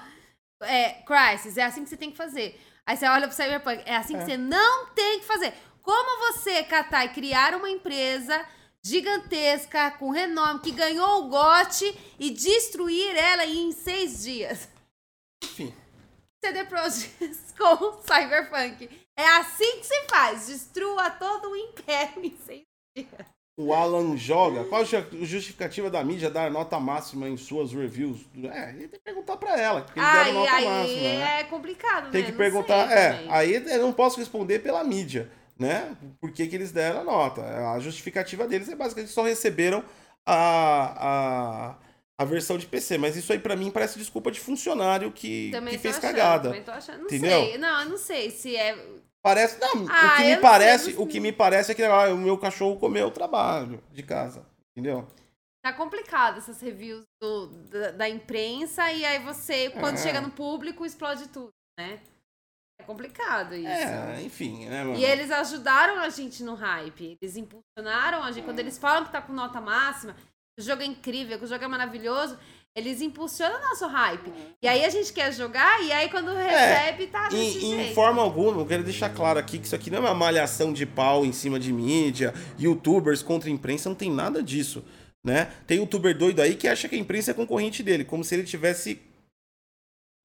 [0.66, 2.59] É, Crisis, é assim que você tem que fazer.
[2.86, 4.20] Aí você olha pro Cyberpunk, é assim é.
[4.20, 5.53] que você não tem que fazer.
[5.82, 8.45] Como você catar e criar uma empresa
[8.84, 14.68] gigantesca, com renome, que ganhou o GOT e destruir ela em seis dias?
[15.41, 15.74] Enfim.
[16.43, 18.89] CD Projekt com Cyberpunk.
[19.17, 20.47] É assim que se faz.
[20.47, 22.63] Destrua todo o império em seis
[22.95, 23.07] dias.
[23.55, 24.63] O Alan joga.
[24.65, 24.85] Qual a
[25.25, 28.21] justificativa da mídia dar nota máxima em suas reviews?
[28.43, 29.81] É, tem que perguntar pra ela.
[29.81, 31.01] Porque eles aí, deram nota aí máxima.
[31.01, 31.39] Né?
[31.39, 32.25] É complicado, Tem né?
[32.25, 32.87] que não perguntar.
[32.87, 35.95] sei, é, aí eu não posso responder pela mídia, né?
[36.19, 37.41] Por que, que eles deram a nota.
[37.73, 39.83] A justificativa deles é basicamente que só receberam
[40.25, 41.75] a, a,
[42.20, 42.97] a versão de PC.
[42.97, 46.49] Mas isso aí pra mim parece desculpa de funcionário que, Também que fez achando, cagada.
[46.49, 46.97] Também tô achando.
[46.99, 47.39] Não Entendeu?
[47.45, 47.57] sei.
[47.57, 48.78] Não, eu não sei se é.
[49.22, 49.59] Parece.
[49.59, 52.18] Não, Ah, o que me parece, sei, o que me parece é que ah, o
[52.18, 54.45] meu cachorro comeu o trabalho de casa.
[54.76, 55.07] Entendeu?
[55.64, 60.01] Tá complicado essas reviews do- da, da imprensa e aí você, quando É.
[60.01, 62.01] chega no público, explode tudo, né?
[62.82, 63.68] É complicado isso.
[63.70, 64.99] É, enfim, né, mano?
[64.99, 67.18] E eles ajudaram a gente no hype.
[67.22, 68.43] Eles impulsionaram a gente.
[68.43, 70.18] Quando eles falam que tá com nota máxima,
[70.59, 72.37] o jogo é incrível, que o jogo é maravilhoso,
[72.75, 74.31] eles impulsionam o nosso hype.
[74.61, 77.95] E aí a gente quer jogar, e aí quando recebe, tá desse Em, em jeito.
[77.95, 80.85] forma alguma, eu quero deixar claro aqui que isso aqui não é uma malhação de
[80.85, 84.83] pau em cima de mídia, youtubers contra a imprensa, não tem nada disso,
[85.23, 85.51] né?
[85.67, 88.43] Tem youtuber doido aí que acha que a imprensa é concorrente dele, como se ele
[88.43, 88.99] tivesse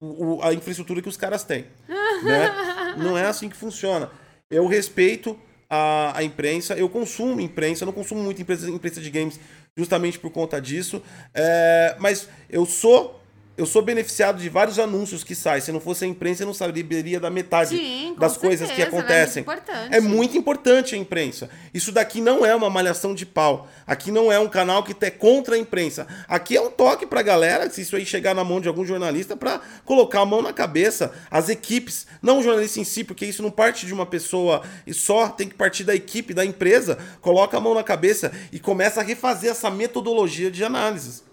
[0.01, 1.65] o- o- a infraestrutura que os caras têm,
[2.23, 2.95] né?
[2.97, 4.09] Não é assim que funciona.
[4.49, 9.11] Eu respeito a, a imprensa, eu consumo imprensa, eu não consumo muito imprensa, imprensa de
[9.11, 9.39] games
[9.79, 11.01] justamente por conta disso,
[11.33, 13.18] é, mas eu sou
[13.59, 15.59] eu sou beneficiado de vários anúncios que saem.
[15.59, 18.95] Se não fosse a imprensa, eu não saberia da metade Sim, das coisas que certeza,
[18.95, 19.43] ela acontecem.
[19.43, 19.95] É muito importante.
[19.95, 21.49] É muito importante a imprensa.
[21.73, 23.67] Isso daqui não é uma malhação de pau.
[23.85, 26.07] Aqui não é um canal que é contra a imprensa.
[26.25, 29.35] Aqui é um toque pra galera, se isso aí chegar na mão de algum jornalista,
[29.35, 31.11] pra colocar a mão na cabeça.
[31.29, 34.93] As equipes, não o jornalista em si, porque isso não parte de uma pessoa e
[34.93, 36.97] só, tem que partir da equipe, da empresa.
[37.19, 41.25] Coloca a mão na cabeça e começa a refazer essa metodologia de análises.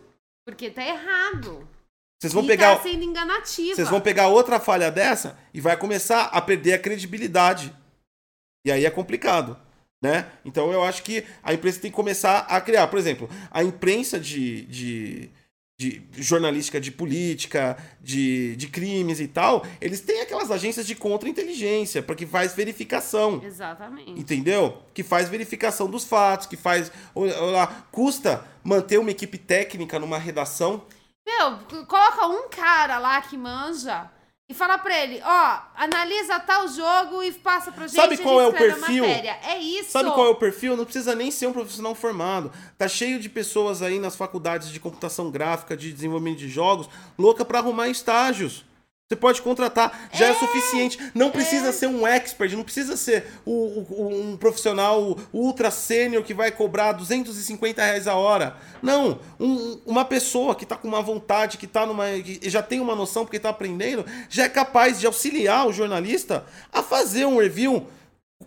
[0.44, 1.75] Porque tá errado.
[2.18, 2.76] Vocês vão e pegar.
[2.76, 3.74] tá sendo enganativa.
[3.74, 7.74] Vocês vão pegar outra falha dessa e vai começar a perder a credibilidade.
[8.64, 9.56] E aí é complicado,
[10.02, 10.26] né?
[10.44, 12.86] Então eu acho que a imprensa tem que começar a criar.
[12.88, 15.30] Por exemplo, a imprensa de, de,
[15.78, 22.02] de jornalística de política, de, de crimes e tal, eles têm aquelas agências de contra-inteligência,
[22.02, 23.42] para que faz verificação.
[23.44, 24.18] Exatamente.
[24.18, 24.82] Entendeu?
[24.94, 26.90] Que faz verificação dos fatos, que faz.
[27.14, 30.82] olha lá, Custa manter uma equipe técnica numa redação
[31.26, 34.08] Meu, coloca um cara lá que manja
[34.48, 38.46] e fala pra ele, ó, analisa tal jogo e passa pra gente Sabe qual é
[38.46, 39.04] o perfil?
[39.04, 39.36] matéria.
[39.42, 39.90] É isso.
[39.90, 40.76] Sabe qual é o perfil?
[40.76, 42.52] Não precisa nem ser um profissional formado.
[42.78, 47.44] Tá cheio de pessoas aí nas faculdades de computação gráfica, de desenvolvimento de jogos, louca
[47.44, 48.64] pra arrumar estágios.
[49.08, 50.98] Você pode contratar, já é, suficiente.
[51.14, 53.52] Não precisa ser um expert, não precisa ser o-
[53.88, 58.56] o- um profissional ultra sênior que vai cobrar 250 reais a hora.
[58.82, 62.06] Não, um- uma pessoa que tá com uma vontade, que tá numa.
[62.20, 66.44] que já tem uma noção porque tá aprendendo, já é capaz de auxiliar o jornalista
[66.72, 67.86] a fazer um review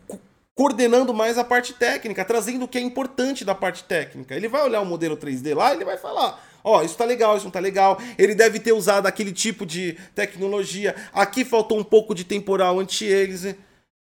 [0.09, 0.19] co-
[0.53, 4.35] coordenando mais a parte técnica, trazendo o que é importante da parte técnica.
[4.35, 6.37] Ele vai olhar o modelo 3D lá, ele vai falar:
[6.69, 7.99] ó, isso tá legal, isso não tá legal.
[8.17, 10.95] Ele deve ter usado aquele tipo de tecnologia.
[11.13, 13.55] Aqui faltou um pouco de temporal anti-aliasing.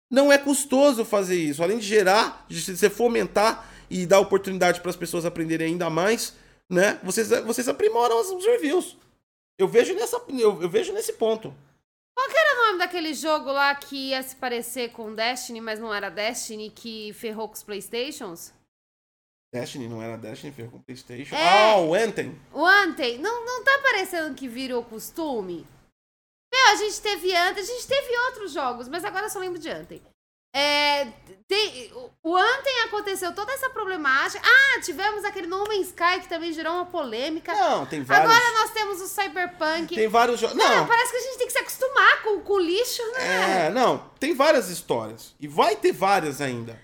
[0.09, 1.63] Não é custoso fazer isso.
[1.63, 6.33] Além de gerar, de você fomentar e dar oportunidade para as pessoas aprenderem ainda mais,
[6.69, 6.99] né?
[7.03, 8.97] Vocês, vocês aprimoram os reviews.
[9.57, 11.53] Eu vejo, nessa, eu, eu vejo nesse ponto.
[12.53, 16.69] o nome daquele jogo lá que ia se parecer com Destiny, mas não era Destiny,
[16.69, 18.53] que ferrou com os Playstations?
[19.53, 21.35] Destiny não era Destiny, veio com Playstation.
[21.35, 21.71] É.
[21.73, 22.39] Ah, o Anthem.
[22.53, 25.67] O Anthem, não, não tá parecendo que virou costume?
[26.53, 29.59] Meu, a gente teve Anthem, a gente teve outros jogos, mas agora eu só lembro
[29.59, 30.01] de Anthem.
[30.53, 31.05] É,
[31.47, 31.93] tem,
[32.23, 34.41] o- Anthem aconteceu toda essa problemática.
[34.45, 37.53] Ah, tivemos aquele No Man's Sky que também gerou uma polêmica.
[37.53, 38.29] Não, tem vários.
[38.33, 39.95] Agora nós temos o Cyberpunk.
[39.95, 40.57] Tem vários jogos.
[40.57, 43.67] Cara, Não, parece que a gente tem que se acostumar com, com o lixo, né?
[43.67, 45.33] é, não, tem várias histórias.
[45.39, 46.77] E vai ter várias ainda.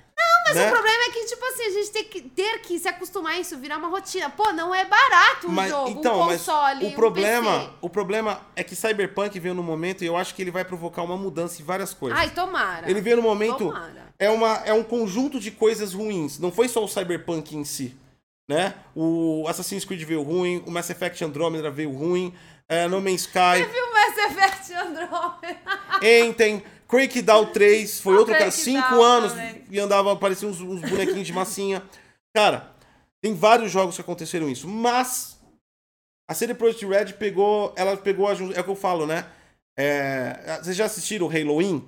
[0.47, 0.67] Mas né?
[0.67, 3.39] o problema é que, tipo assim, a gente tem que ter que se acostumar a
[3.39, 4.29] isso, virar uma rotina.
[4.29, 7.71] Pô, não é barato um Mas, jogo, então, um console, o um problema, PC.
[7.81, 11.03] o problema é que Cyberpunk veio no momento e eu acho que ele vai provocar
[11.03, 12.17] uma mudança em várias coisas.
[12.17, 12.89] Ai, tomara.
[12.89, 14.13] ele veio no momento Tomara.
[14.17, 16.39] é uma é um conjunto de coisas ruins.
[16.39, 17.95] Não foi só o Cyberpunk em si,
[18.47, 18.73] né?
[18.95, 22.33] O Assassin's Creed veio ruim, o Mass Effect Andromeda veio ruim,
[22.69, 25.59] é, No Man's Sky, Viu o Mass Effect Andromeda?
[26.01, 29.63] Enten, Crackdown 3, foi O outro cara, Crackdown cinco anos também.
[29.69, 31.83] e andava, parecia uns, uns bonequinhos de massinha.
[32.35, 32.71] Cara,
[33.21, 35.37] tem vários jogos que aconteceram isso, mas
[36.29, 39.25] a CD Projekt Red pegou, ela pegou, a, é o que eu falo, né?
[39.77, 41.87] É, vocês já assistiram o Halloween,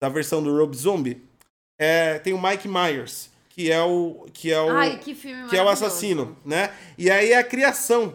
[0.00, 1.22] da versão do Rob Zombie?
[1.78, 5.56] É, tem o Mike Myers, que é o que é o Ai, que filme que
[5.56, 6.72] é o assassino, né?
[6.96, 8.14] E aí é a criação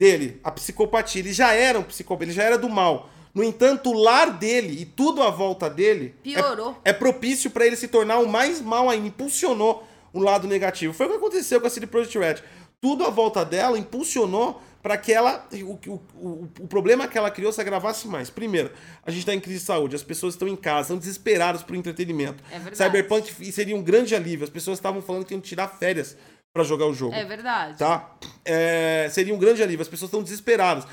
[0.00, 1.20] dele, a psicopatia.
[1.20, 3.08] Ele já era um psicopata, ele já era do mal.
[3.34, 6.76] No entanto, o lar dele e tudo à volta dele é- Piorou.
[6.84, 10.92] é, propício pra ele se tornar o mais mal ainda, impulsionou um lado negativo.
[10.92, 12.36] Foi o que aconteceu com a CD Projekt Red.
[12.80, 15.46] Tudo à volta dela impulsionou para que ela.
[15.52, 18.28] O, o, o, o problema que ela criou se agravasse mais.
[18.28, 18.72] Primeiro,
[19.06, 21.76] a gente está em crise de saúde, as pessoas estão em casa, estão desesperadas por
[21.76, 22.42] entretenimento.
[22.50, 22.76] É verdade.
[22.76, 24.44] Cyberpunk seria um grande alívio.
[24.44, 26.16] As pessoas estavam falando que iam tirar férias
[26.52, 27.14] para jogar o jogo.
[27.14, 27.78] É verdade.
[27.78, 28.14] Tá?
[28.44, 29.82] É, seria um grande alívio.
[29.82, 30.84] As pessoas estão desesperadas.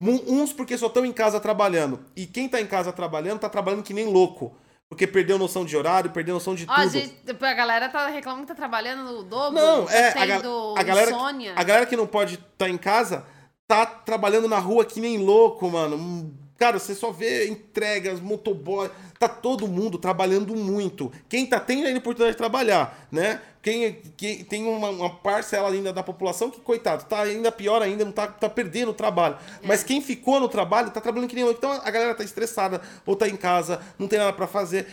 [0.00, 2.00] Uns porque só estão em casa trabalhando.
[2.14, 4.56] E quem tá em casa trabalhando, tá trabalhando que nem louco.
[4.88, 6.88] Porque perdeu noção de horário, perdeu noção de Ó, tudo.
[6.90, 9.54] gente, a galera tá reclamando que tá trabalhando no dobro.
[9.60, 10.08] Não, tá é.
[10.18, 10.42] A, ga-
[10.78, 11.52] a galera, insônia.
[11.54, 13.26] a galera que não pode estar em casa
[13.66, 16.32] tá trabalhando na rua que nem louco, mano.
[16.58, 18.90] Cara, você só vê entregas, motoboy.
[19.16, 21.12] Tá todo mundo trabalhando muito.
[21.28, 23.40] Quem tá tendo a oportunidade de trabalhar, né?
[23.62, 28.04] Quem, quem tem uma, uma parcela ainda da população que, coitado, tá ainda pior ainda,
[28.04, 29.38] não tá, tá perdendo o trabalho.
[29.62, 31.58] Mas quem ficou no trabalho tá trabalhando que nem louco.
[31.58, 34.88] Então a galera tá estressada, ou tá em casa, não tem nada pra fazer.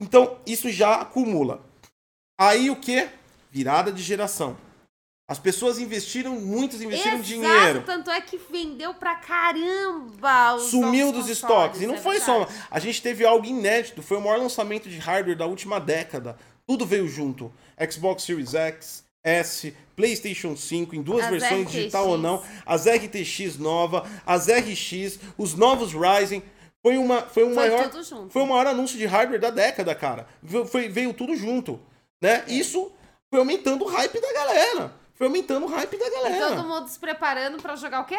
[0.00, 1.60] Então isso já acumula.
[2.38, 3.06] Aí o que?
[3.50, 4.56] Virada de geração.
[5.30, 7.82] As pessoas investiram, muitos investiram Exato, dinheiro.
[7.86, 11.80] tanto é que vendeu pra caramba os Sumiu dos estoques.
[11.80, 12.52] E não é foi verdade.
[12.52, 12.66] só.
[12.68, 14.02] A gente teve algo inédito.
[14.02, 16.36] Foi o maior lançamento de hardware da última década.
[16.66, 17.52] Tudo veio junto.
[17.88, 21.72] Xbox Series X, S, PlayStation 5, em duas As versões, RTX.
[21.72, 22.42] digital ou não.
[22.66, 26.42] As RTX nova, as RX, os novos Ryzen.
[26.82, 27.90] Foi, uma, foi, um Foi maior,
[28.30, 30.26] foi o maior anúncio de hardware da década, cara.
[30.42, 31.78] Veio, foi- veio tudo junto.
[32.20, 32.42] Né?
[32.48, 32.52] É.
[32.52, 32.90] Isso
[33.30, 34.98] foi aumentando o hype da galera.
[35.20, 36.56] Foi aumentando o hype da E galera.
[36.56, 38.18] todo mundo se preparando pra jogar o quê?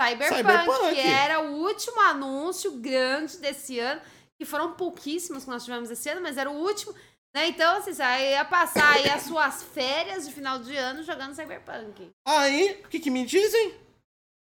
[0.00, 0.94] Cyberpunk, Cyberpunk.
[0.96, 4.00] que era o último anúncio grande desse ano,
[4.36, 6.92] que foram pouquíssimos que nós tivemos esse ano, mas era o último.
[7.32, 7.46] Né?
[7.46, 12.10] Então, assim, você ia passar aí as suas férias de final de ano jogando Cyberpunk.
[12.26, 13.76] Aí, o que, que me dizem?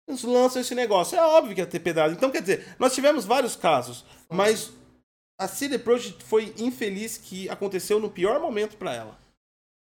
[0.08, 1.16] Eles lançam esse negócio.
[1.16, 2.12] É óbvio que ia ter pedrada.
[2.12, 4.72] Então, quer dizer, nós tivemos vários casos, mas
[5.40, 9.23] a CD Projekt foi infeliz que aconteceu no pior momento pra ela.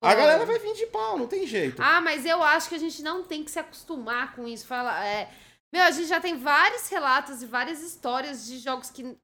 [0.03, 1.81] A galera vai vir de pau, não tem jeito.
[1.81, 4.67] Ah, mas eu acho que a gente não tem que se acostumar com isso.
[4.67, 5.31] Fala, é...
[5.73, 9.17] Meu, a gente já tem vários relatos e várias histórias de jogos que,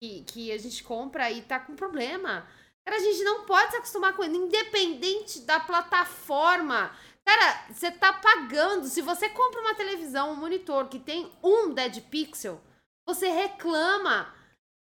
[0.00, 2.46] que, que a gente compra e tá com problema.
[2.84, 6.90] Cara, a gente não pode se acostumar com ele, independente da plataforma.
[7.24, 8.86] Cara, você tá pagando.
[8.88, 12.60] Se você compra uma televisão, um monitor que tem um Dead Pixel,
[13.06, 14.34] você reclama.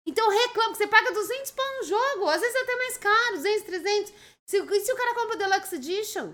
[0.08, 2.28] Então reclama, que você paga 200 pau no jogo.
[2.30, 4.14] Às vezes é até mais caro, 200, 300.
[4.48, 6.34] Se, e se o cara compra o Deluxe Edition?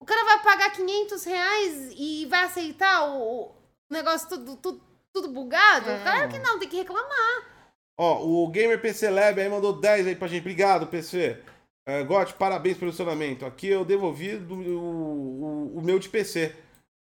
[0.00, 3.54] O cara vai pagar 500 reais e vai aceitar o, o
[3.90, 4.80] negócio tudo, tudo,
[5.12, 5.90] tudo bugado?
[5.90, 6.02] É.
[6.02, 7.50] Claro que não, tem que reclamar.
[7.98, 10.40] Ó, o Gamer PC Lab aí mandou 10 aí pra gente.
[10.40, 11.38] Obrigado, PC.
[11.86, 13.44] É, Gotti, parabéns pelo posicionamento.
[13.44, 15.42] Aqui eu devolvi do- o,
[15.74, 16.54] o- o meu de PC.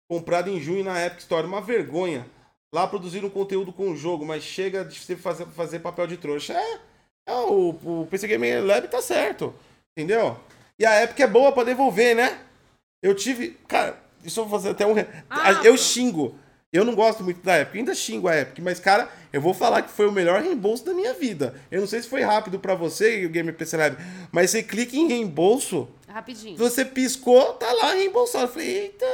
[0.10, 1.46] Comprado em junho na Epic Store.
[1.46, 2.30] Uma vergonha.
[2.74, 6.54] Lá produziram conteúdo com o jogo, mas chega de você fazer, fazer papel de trouxa.
[6.54, 6.80] É,
[7.28, 9.54] é o, o PC Gamer Lab tá certo.
[9.98, 10.38] Entendeu?
[10.78, 12.40] E a Epic é boa pra devolver, né?
[13.02, 13.58] Eu tive.
[13.68, 14.94] Cara, deixa eu fazer até um.
[15.30, 16.36] Ah, eu xingo.
[16.72, 19.82] Eu não gosto muito da Epic, ainda xingo a Epic, mas, cara, eu vou falar
[19.82, 21.60] que foi o melhor reembolso da minha vida.
[21.72, 23.98] Eu não sei se foi rápido pra você, o Gamer PC Lab,
[24.32, 26.56] mas você clica em reembolso, Rapidinho.
[26.56, 28.44] você piscou, tá lá reembolsado.
[28.44, 29.06] Eu falei, eita,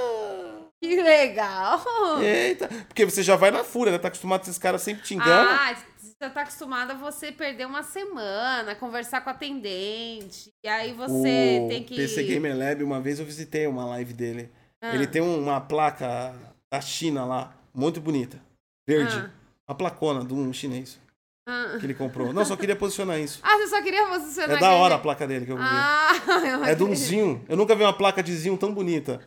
[0.87, 1.81] Que legal.
[2.21, 2.67] eita.
[2.87, 3.97] Porque você já vai na fúria, né?
[3.97, 5.29] Tá acostumado esses caras sempre xingando.
[5.31, 5.75] Ah,
[6.21, 10.51] já tá acostumado a você perder uma semana, conversar com a atendente.
[10.63, 11.95] E aí você o tem que.
[11.95, 14.49] PC Gamer Lab, uma vez eu visitei uma live dele.
[14.81, 14.95] Ah.
[14.95, 16.33] Ele tem uma placa
[16.71, 18.39] da China lá, muito bonita.
[18.87, 19.17] Verde.
[19.17, 19.29] Ah.
[19.67, 20.99] Uma placona de um chinês
[21.47, 21.77] Ah.
[21.79, 22.33] que ele comprou.
[22.33, 23.39] Não, só queria posicionar isso.
[23.43, 25.63] Ah, você só queria posicionar É da hora a aquele- placa dele que eu vi.
[25.63, 26.09] Ah,
[26.43, 26.95] eu É de um.
[26.95, 27.45] Zinho.
[27.47, 29.19] Eu nunca vi uma placa de Zinho tão bonita.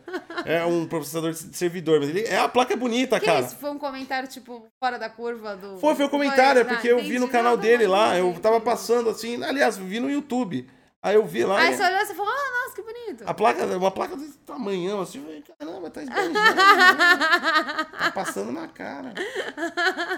[0.45, 3.39] É um processador de servidor, mas ele, é, a placa é bonita, Que cara.
[3.41, 3.55] isso?
[3.55, 5.77] Foi um comentário, tipo, fora da curva do.
[5.77, 9.09] Foi, foi o comentário, é porque eu vi no canal dele lá, eu tava passando
[9.09, 10.67] assim, aliás, vi no YouTube.
[11.01, 11.59] Aí eu vi lá.
[11.59, 13.23] Aí e- você olhou e falou, ah, nossa, que bonito.
[13.25, 16.33] A placa, uma placa desse tamanhão, assim, eu falei, caramba, tá esbanjando.
[16.33, 17.85] né?
[17.97, 19.13] tá passando na cara.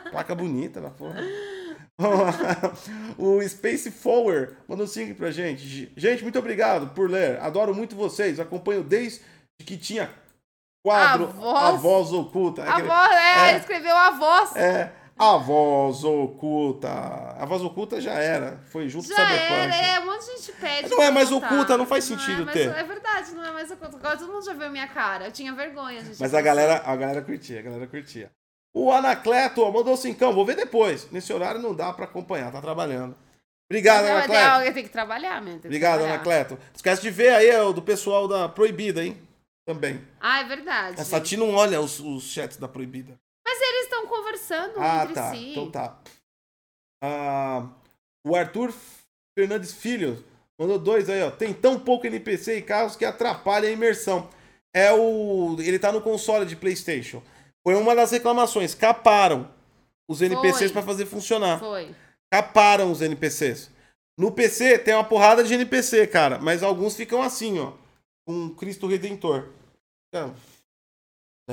[0.10, 1.22] Placa bonita da porra.
[3.18, 5.92] o Space Forward mandou 5 pra gente.
[5.96, 7.40] Gente, muito obrigado por ler.
[7.42, 8.40] Adoro muito vocês.
[8.40, 9.22] Acompanho desde
[9.60, 10.10] que tinha
[10.84, 12.64] quadro A voz- A Voz Oculta.
[12.64, 13.50] A voz, é, é.
[13.50, 14.56] ele escreveu a voz.
[14.56, 16.90] É, A Voz Oculta.
[16.90, 18.60] A Voz Oculta já era.
[18.72, 19.54] Foi junto com o Já Cyberpunk.
[19.62, 20.90] era, é, um monte de gente pede.
[20.90, 22.70] Não é mais oculta, não faz Não sentido é mais- ter.
[22.76, 23.98] É verdade, não é mais oculta.
[23.98, 25.26] Agora todo mundo já viu minha cara.
[25.26, 26.20] Eu tinha vergonha, gente.
[26.20, 28.32] Mas a galera, a galera curtia, a galera curtia.
[28.74, 31.10] O Anacleto mandou cincão, vou ver depois.
[31.12, 33.16] Nesse horário não dá pra acompanhar, tá trabalhando.
[33.70, 34.50] Obrigado, Não, Anacleto.
[34.50, 35.60] alguém tem que trabalhar mesmo.
[35.64, 36.14] Obrigado, trabalhar.
[36.16, 36.58] Anacleto.
[36.74, 39.18] Esquece de ver aí ó, o do pessoal da Proibida, hein?
[39.66, 40.02] Também.
[40.20, 41.00] Ah, é verdade.
[41.00, 43.18] A Sati não olha os, os chats da Proibida.
[43.46, 45.32] Mas eles estão conversando Ah, entre tá.
[45.32, 45.52] si.
[45.52, 46.00] Então tá.
[47.04, 47.68] Ah,
[48.26, 48.74] o Arthur
[49.38, 50.24] Fernandes Filho
[50.60, 51.32] mandou dois aí, ó.
[51.32, 54.30] Tem tão pouco NPC e carros que atrapalha a imersão.
[54.74, 55.58] É o.
[55.60, 57.22] Ele tá no console de PlayStation.
[57.64, 58.74] Foi uma das reclamações.
[58.74, 59.52] Caparam
[60.10, 61.60] os NPCs pra fazer funcionar.
[61.60, 61.94] Foi.
[62.32, 63.70] Caparam os NPCs.
[64.18, 66.38] No PC tem uma porrada de NPC, cara.
[66.40, 67.74] Mas alguns ficam assim, ó.
[68.26, 69.50] Com Cristo Redentor.
[70.08, 70.34] Então,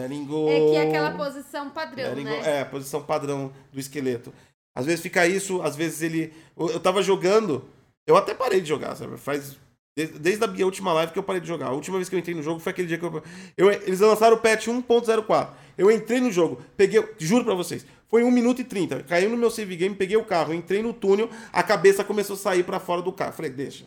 [0.00, 0.48] letting go.
[0.48, 2.38] É que é aquela posição padrão, né?
[2.38, 4.32] go- É, a posição padrão do esqueleto.
[4.74, 6.32] Às vezes fica isso, às vezes ele.
[6.56, 7.64] Eu, eu tava jogando,
[8.06, 9.16] eu até parei de jogar, sabe?
[9.16, 9.56] Faz.
[9.96, 11.66] Desde, desde a minha última live que eu parei de jogar.
[11.66, 13.22] A última vez que eu entrei no jogo foi aquele dia que eu.
[13.56, 15.48] eu eles lançaram o patch 1.04.
[15.76, 17.04] Eu entrei no jogo, peguei.
[17.18, 17.84] Juro pra vocês.
[18.10, 19.02] Foi 1 minuto e 30.
[19.02, 22.38] Caiu no meu save game, peguei o carro, entrei no túnel, a cabeça começou a
[22.38, 23.32] sair pra fora do carro.
[23.34, 23.84] Falei, deixa.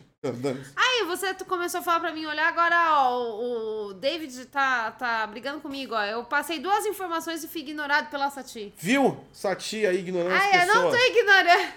[0.76, 5.60] Aí, você começou a falar pra mim, olhar agora, ó, o, David tá, tá brigando
[5.60, 6.04] comigo, ó.
[6.04, 8.72] Eu passei duas informações e fui ignorado pela Sati.
[8.78, 9.18] Viu?
[9.32, 10.96] Sati aí ignorando as Ai, eu não pessoas.
[10.96, 11.72] tô ignorando.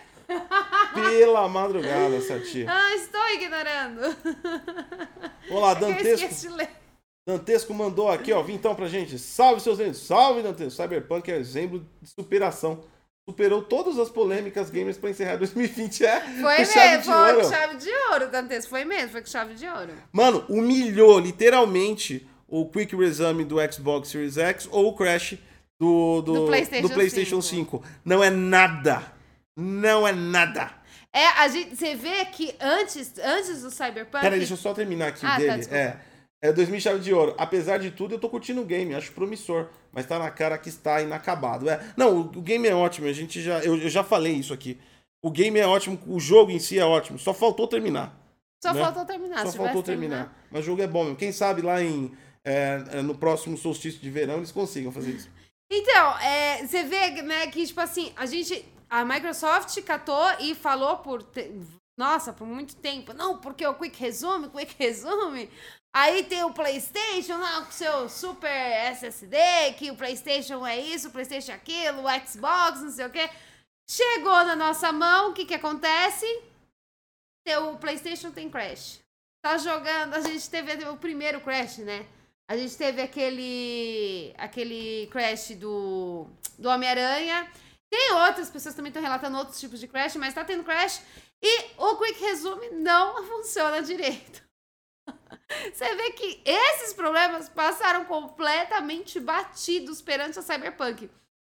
[0.94, 2.66] Pela madrugada, Sati.
[2.70, 4.16] Ah, estou ignorando.
[5.50, 6.14] Vamos lá, É que eu Dantesco.
[6.26, 6.70] esqueci de ler.
[7.28, 9.18] Dantesco mandou aqui, ó, vintão pra gente.
[9.18, 10.00] Salve, seus lindos.
[10.06, 10.82] Salve, Dantesco.
[10.82, 12.84] Cyberpunk é exemplo de superação.
[13.28, 16.06] Superou todas as polêmicas gamers pra encerrar 2020.
[16.06, 17.42] É, Foi com chave mesmo, de foi ouro.
[17.42, 18.68] com chave de ouro, Dantes.
[18.68, 19.94] Foi mesmo, foi com chave de ouro.
[20.12, 25.40] Mano, humilhou literalmente o Quick Resume do Xbox Series X ou o Crash
[25.80, 27.84] do, do, Do PlayStation do PlayStation 5.
[28.06, 29.02] Não é nada.
[29.58, 30.72] Não é nada.
[31.12, 34.22] É, a gente, você vê que antes, antes do Cyberpunk...
[34.22, 35.58] Peraí, deixa eu só terminar aqui o Ah, tá, dele.
[35.58, 35.78] desculpa.
[35.78, 36.00] é.
[36.46, 37.34] É 2000 chave de ouro.
[37.38, 39.68] Apesar de tudo, eu tô curtindo o game, acho promissor.
[39.92, 41.70] Mas tá na cara que está inacabado.
[41.70, 41.80] É.
[41.98, 43.60] Não, o, o game é ótimo, a gente já.
[43.64, 44.80] Eu, eu já falei isso aqui.
[45.24, 47.18] O game é ótimo, o jogo em si é ótimo.
[47.18, 48.16] Só faltou terminar.
[48.64, 48.82] Só né?
[48.82, 49.46] faltou terminar.
[49.46, 50.16] Só faltou terminar.
[50.18, 51.18] terminado- Mas o jogo é bom mesmo.
[51.18, 52.12] Quem sabe lá em.
[52.44, 55.30] é, é, no próximo solstício de verão eles consigam fazer isso.
[55.72, 58.64] Então, é, você vê, né, que, tipo assim, a gente.
[58.88, 61.24] A Microsoft catou e falou por.
[61.98, 63.14] Nossa, por muito tempo.
[63.14, 65.50] Não, porque o Quick Resume, Quick Resume.
[65.94, 71.12] Aí tem o PlayStation, lá com seu Super SSD, que o PlayStation é isso, o
[71.12, 73.30] PlayStation é aquilo, o Xbox, não sei o quê.
[73.90, 76.26] Chegou na nossa mão, o que que acontece?
[77.64, 79.00] O PlayStation tem Crash.
[79.42, 82.06] Tá jogando, a gente teve o primeiro Crash, né?
[82.48, 86.28] A gente teve aquele aquele crash do,
[86.60, 87.50] do Homem-Aranha.
[87.90, 91.02] Tem outras pessoas também estão relatando outros tipos de crash, mas tá tendo crash.
[91.42, 94.44] E o Quick Resume não funciona direito.
[95.74, 101.10] Você vê que esses problemas passaram completamente batidos perante a Cyberpunk.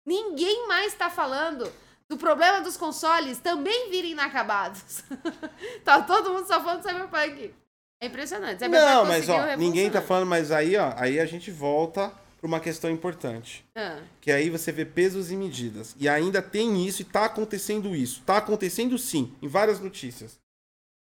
[0.04, 1.70] Ninguém mais tá falando
[2.08, 5.04] do problema dos consoles também virem inacabados.
[5.84, 7.54] tá todo mundo só falando do Cyberpunk.
[8.00, 8.58] É impressionante.
[8.58, 12.46] Cyberpunk Não, mas ó, ninguém tá falando, mas aí, ó, aí a gente volta pra
[12.48, 13.64] uma questão importante.
[13.74, 14.00] Ah.
[14.20, 15.94] Que aí você vê pesos e medidas.
[15.98, 18.22] E ainda tem isso e tá acontecendo isso.
[18.24, 20.38] Tá acontecendo sim, em várias notícias.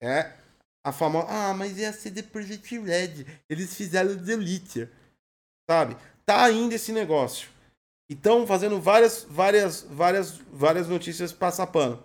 [0.03, 0.33] É
[0.85, 1.27] a famosa.
[1.29, 3.25] Ah, mas é a CD Projekt Red.
[3.49, 4.91] Eles fizeram The Witcher.
[5.69, 5.97] Sabe?
[6.27, 7.49] Tá ainda esse negócio.
[8.09, 12.03] Então, fazendo várias, várias, várias, várias notícias passar pano.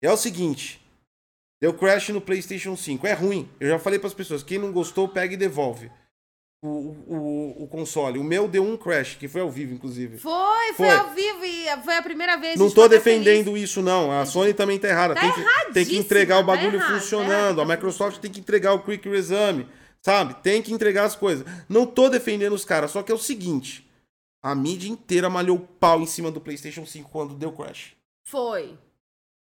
[0.00, 0.80] É o seguinte.
[1.60, 3.06] Deu crash no PlayStation 5.
[3.06, 3.50] É ruim.
[3.60, 4.42] Eu já falei pras pessoas.
[4.42, 5.90] Quem não gostou, pega e devolve.
[6.62, 8.18] O, o, o console.
[8.18, 10.18] O meu deu um crash, que foi ao vivo, inclusive.
[10.18, 10.96] Foi, foi, Foi.
[10.96, 12.58] ao vivo e foi a primeira vez.
[12.58, 14.10] Não tô defendendo isso, não.
[14.10, 15.14] A Sony também tá errada.
[15.14, 17.30] Tá tem, que, tem que entregar o tá bagulho errado, tá funcionando.
[17.30, 17.60] errado.
[17.60, 19.66] a Microsoft tem que entregar o Quick Resume.
[20.02, 20.34] Sabe?
[20.42, 21.44] Tem que entregar as coisas.
[21.68, 23.88] Não tô defendendo os caras, só que é o seguinte.
[24.42, 27.92] A mídia inteira malhou pau em cima do PlayStation 5 quando deu crash.
[28.24, 28.78] Foi.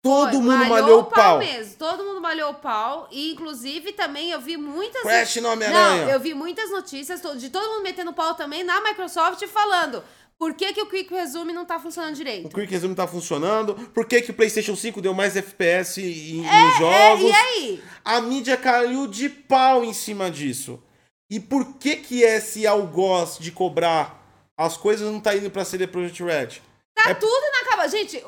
[0.02, 1.38] Todo Foi, mundo malhou o pau.
[1.38, 1.74] mesmo.
[1.76, 3.08] Todo mundo malhou o pau.
[3.10, 5.02] E, inclusive, também eu vi muitas.
[5.02, 6.12] Crash no Não, Homem-Aranha.
[6.12, 10.02] eu vi muitas notícias de todo mundo metendo pau também na Microsoft falando
[10.38, 12.48] por que, que o Quick Resume não tá funcionando O direito.
[12.54, 13.74] Quick Resume tá funcionando.
[13.92, 17.24] Por que, que o PlayStation 5 deu mais FPS em, É, nos jogos?
[17.28, 17.82] e aí?
[18.04, 20.80] A mídia caiu de pau em cima disso.
[21.28, 24.24] E por que que esse algoz de cobrar
[24.56, 26.62] as coisas não tá indo pra CD Projekt Red?
[26.94, 27.90] Tá É- tudo inacabado.
[27.90, 28.22] Gente,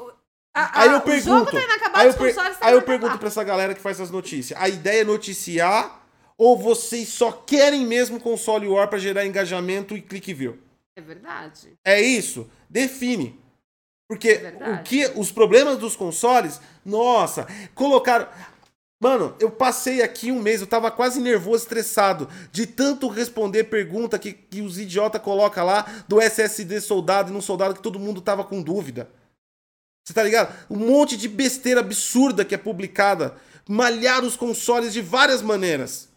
[0.55, 1.59] o- a- Aí a- eu pergunto, tá
[1.95, 4.61] aí eu, per- aí eu pergunto pra essa galera que faz essas notícias.
[4.61, 6.01] A ideia é noticiar
[6.37, 10.59] ou vocês só querem mesmo console war pra gerar engajamento e clique view?
[10.97, 11.79] É verdade.
[11.85, 12.49] É isso?
[12.69, 13.39] Define.
[14.09, 18.27] Porque É o que os problemas dos consoles, nossa, colocaram
[19.03, 24.19] Mano, eu passei aqui um mês, eu tava quase nervoso, estressado, de tanto responder pergunta
[24.19, 28.21] que, que os idiota coloca lá do SSD soldado e não soldado que todo mundo
[28.21, 29.09] tava com dúvida.
[30.05, 30.55] Você tá ligado?
[30.71, 33.37] Um monte de besteira absurda que é publicada.
[33.69, 36.09] Malhar os consoles de várias maneiras.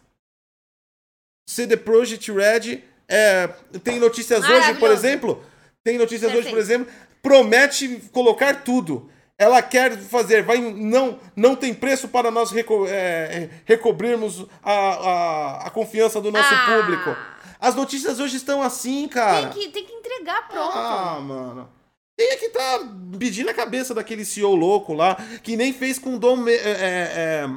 [1.48, 3.48] CD Projekt Red é,
[3.82, 5.44] tem notícias hoje, por exemplo.
[5.84, 6.82] Tem notícias hoje, por Perfeito.
[6.88, 6.92] exemplo.
[7.22, 9.10] Promete colocar tudo.
[9.36, 15.66] Ela quer fazer, vai não não tem preço para nós reco, é, recobrirmos a, a,
[15.66, 16.66] a confiança do nosso Ah.
[16.80, 17.16] público.
[17.58, 19.48] As notícias hoje estão assim, cara.
[19.48, 20.76] Tem que, tem que entregar pronto.
[20.76, 21.68] Ah, mano.
[22.16, 22.80] Tem é que tá
[23.18, 26.58] pedindo a cabeça daquele CEO louco lá, que nem fez com Dom, Me- é,
[27.46, 27.50] é,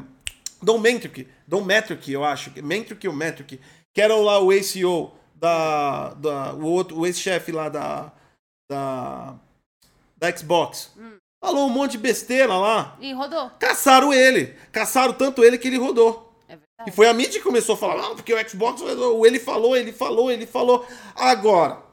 [0.62, 3.60] Dom Metric, Dom Metric, eu acho, Metric ou Metric,
[3.94, 8.12] que era lá o ex-CEO da, da o outro, o ex-chefe lá da,
[8.70, 9.36] da
[10.20, 10.92] da Xbox.
[11.40, 12.98] Falou um monte de besteira lá.
[13.00, 13.52] E rodou.
[13.60, 14.56] Caçaram ele.
[14.72, 16.34] Caçaram tanto ele que ele rodou.
[16.50, 16.58] É.
[16.88, 19.92] E foi a mídia que começou a falar, não, porque o Xbox, ele falou, ele
[19.94, 20.84] falou, ele falou.
[21.16, 21.84] Agora,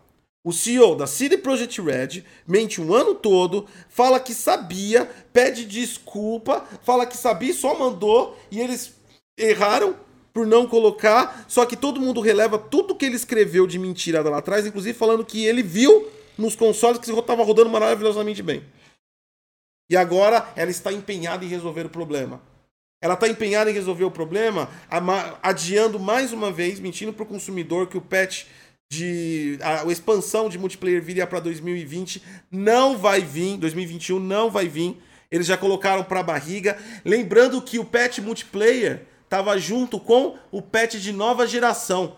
[0.45, 6.69] o CEO da CD Projekt Red mente um ano todo, fala que sabia, pede desculpa,
[6.83, 8.95] fala que sabia e só mandou, e eles
[9.39, 9.97] erraram
[10.35, 14.39] por não colocar, só que todo mundo releva tudo que ele escreveu de mentira lá
[14.39, 18.63] atrás, inclusive falando que ele viu nos consoles que estava rodando maravilhosamente bem.
[19.89, 22.43] E agora ela está empenhada em resolver o problema.
[23.01, 24.69] Ela está empenhada em resolver o problema,
[25.43, 28.47] adiando mais uma vez, mentindo para o consumidor que o patch
[28.95, 29.59] de.
[29.63, 32.23] A, a expansão de multiplayer viria para 2020.
[32.51, 34.97] Não vai vir, 2021 não vai vir.
[35.31, 36.79] Eles já colocaram para barriga.
[37.05, 42.17] Lembrando que o patch multiplayer estava junto com o patch de nova geração.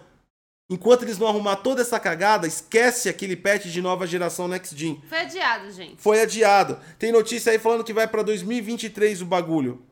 [0.68, 5.00] Enquanto eles não arrumar toda essa cagada, esquece aquele patch de nova geração Next Gen.
[5.08, 6.02] Foi adiado, gente.
[6.02, 6.78] Foi adiado.
[6.98, 9.82] Tem notícia aí falando que vai pra 2023 o bagulho.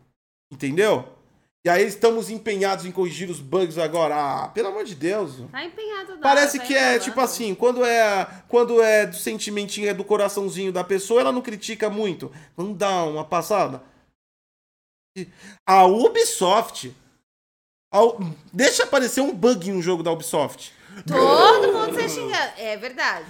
[0.52, 1.08] Entendeu?
[1.66, 4.14] E aí estamos empenhados em corrigir os bugs agora.
[4.14, 5.36] Ah, pelo amor de Deus.
[5.50, 9.88] Tá empenhado nada, Parece tá que é tipo assim, quando é quando é do sentimentinho,
[9.88, 12.30] é do coraçãozinho da pessoa, ela não critica muito.
[12.54, 13.82] Não dá uma passada.
[15.66, 16.94] A Ubisoft
[18.52, 20.70] deixa aparecer um bug no jogo da Ubisoft.
[21.06, 22.52] Todo mundo sai xingando.
[22.58, 23.24] É verdade.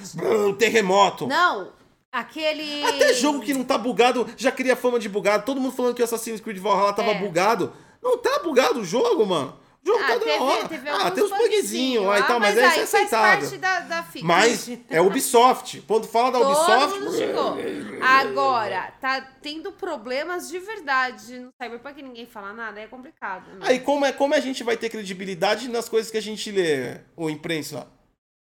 [0.59, 1.29] Terremoto.
[1.29, 1.71] Não,
[2.11, 2.83] aquele.
[2.85, 5.45] Até jogo que não tá bugado já cria fama de bugado.
[5.45, 7.19] Todo mundo falando que o Assassin's Creed Valhalla tava É.
[7.21, 7.73] bugado.
[8.05, 9.59] Não tá bugado o jogo, mano.
[9.83, 10.69] O jogo Ah, tá da teve, hora.
[10.69, 13.41] teve ah, tem uns bugzinhos lá e tal, mas, aí é isso é faz aceitável.
[13.41, 14.07] parte da, da.
[14.23, 15.83] Mas é Ubisoft.
[15.87, 17.01] Quando fala da Todo Ubisoft.
[17.01, 17.99] mundo.
[18.03, 23.47] Agora, tá tendo problemas de verdade no Cyberpunk ninguém fala nada, é complicado.
[23.53, 23.59] Né?
[23.63, 27.01] Aí como, é, como a gente vai ter credibilidade nas coisas que a gente lê,
[27.17, 27.87] ou imprensa?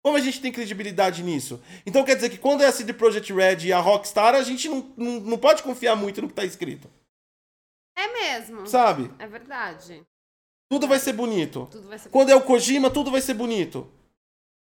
[0.03, 1.61] Como a gente tem credibilidade nisso?
[1.85, 4.67] Então quer dizer que quando é a CD Projekt Red e a Rockstar, a gente
[4.67, 6.87] não, não, não pode confiar muito no que tá escrito.
[8.01, 8.65] É mesmo.
[8.65, 9.11] Sabe?
[9.19, 10.03] É verdade.
[10.69, 11.67] Tudo vai ser bonito.
[11.69, 12.09] Tudo vai ser.
[12.09, 13.87] Quando é o Kojima, tudo vai ser bonito.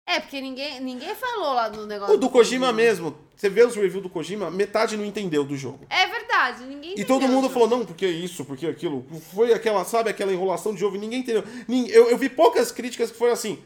[0.09, 2.14] É, porque ninguém, ninguém falou lá no negócio.
[2.14, 5.84] O do Kojima mesmo, você vê os reviews do Kojima, metade não entendeu do jogo.
[5.91, 9.05] É verdade, ninguém E entendeu, todo mundo falou, não, porque isso, porque aquilo.
[9.34, 11.43] Foi aquela, sabe, aquela enrolação de jogo, e ninguém entendeu.
[11.91, 13.61] Eu, eu vi poucas críticas que foram assim,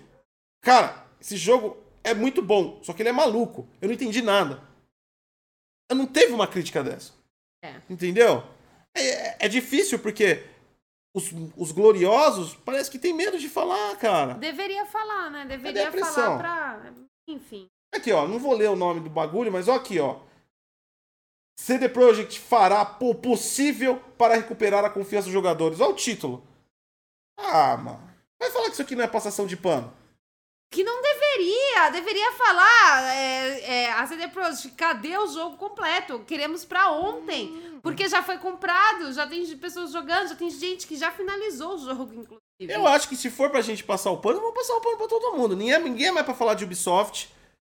[0.62, 3.68] cara, esse jogo é muito bom, só que ele é maluco.
[3.80, 4.62] Eu não entendi nada.
[5.90, 7.12] Eu não teve uma crítica dessa.
[7.62, 7.74] É.
[7.90, 8.42] Entendeu?
[8.96, 10.44] É, é difícil, porque
[11.14, 14.34] os, os gloriosos parece que tem medo de falar, cara.
[14.34, 15.46] Deveria falar, né?
[15.46, 16.38] Deveria pressão?
[16.38, 16.92] falar pra.
[17.28, 17.68] Enfim.
[17.94, 20.20] Aqui, ó, não vou ler o nome do bagulho, mas ó aqui, ó.
[21.58, 25.80] CD Projekt fará o possível para recuperar a confiança dos jogadores.
[25.80, 26.42] Olha o título.
[27.36, 28.10] Ah, mano.
[28.40, 29.92] Vai falar que isso aqui não é passação de pano.
[30.70, 36.20] Que não deveria, deveria falar é, é, a CD Projekt, cadê o jogo completo?
[36.20, 37.80] Queremos pra ontem, Hum.
[37.82, 41.78] porque já foi comprado, já tem pessoas jogando, já tem gente que já finalizou o
[41.78, 42.40] jogo, inclusive.
[42.60, 45.08] Eu acho que se for pra gente passar o pano, vamos passar o pano pra
[45.08, 45.56] todo mundo.
[45.56, 47.28] Ninguém, é- ninguém é mais pra falar de Ubisoft,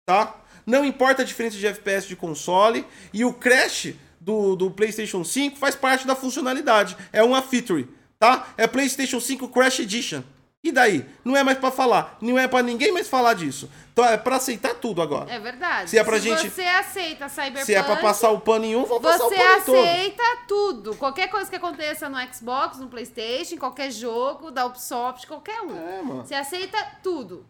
[0.08, 0.36] tá?
[0.66, 2.86] Não importa a diferença de FPS de console.
[3.14, 6.98] E o Crash do, do PlayStation 5 faz parte da funcionalidade.
[7.14, 7.88] É uma feature,
[8.20, 8.48] tá?
[8.58, 10.24] É PlayStation 5 Crash Edition.
[10.68, 11.06] E daí?
[11.24, 12.18] Não é mais pra falar.
[12.22, 13.70] Não é pra ninguém mais falar disso.
[13.94, 15.32] Então é pra aceitar tudo agora.
[15.32, 15.90] É verdade.
[15.90, 18.84] Se é pra gente- você aceita Cyberpunk, Se é pra passar o pano em um,
[18.84, 19.80] vou passar o você pano em todo.
[19.80, 20.96] aceita tudo.
[20.98, 25.78] Qualquer coisa que aconteça no Xbox, no Playstation, qualquer jogo, da Ubisoft, qualquer um.
[25.78, 26.26] É, mano.
[26.26, 27.46] Você aceita tudo.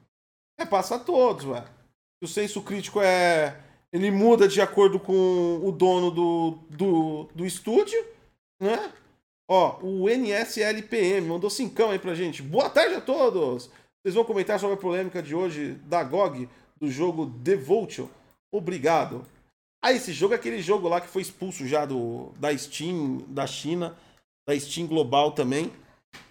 [0.59, 1.63] É, passa todos, ué.
[2.23, 3.57] O senso crítico é.
[3.91, 7.97] Ele muda de acordo com o dono do, do, do estúdio,
[8.61, 8.91] né?
[9.49, 12.41] Ó, o NSLPM mandou cincão aí pra gente.
[12.41, 13.69] Boa tarde a todos!
[14.03, 18.07] Vocês vão comentar sobre a polêmica de hoje da GOG, do jogo Devotion.
[18.51, 19.25] Obrigado.
[19.81, 23.47] Ah, esse jogo é aquele jogo lá que foi expulso já do, da Steam, da
[23.47, 23.97] China,
[24.45, 25.71] da Steam Global também.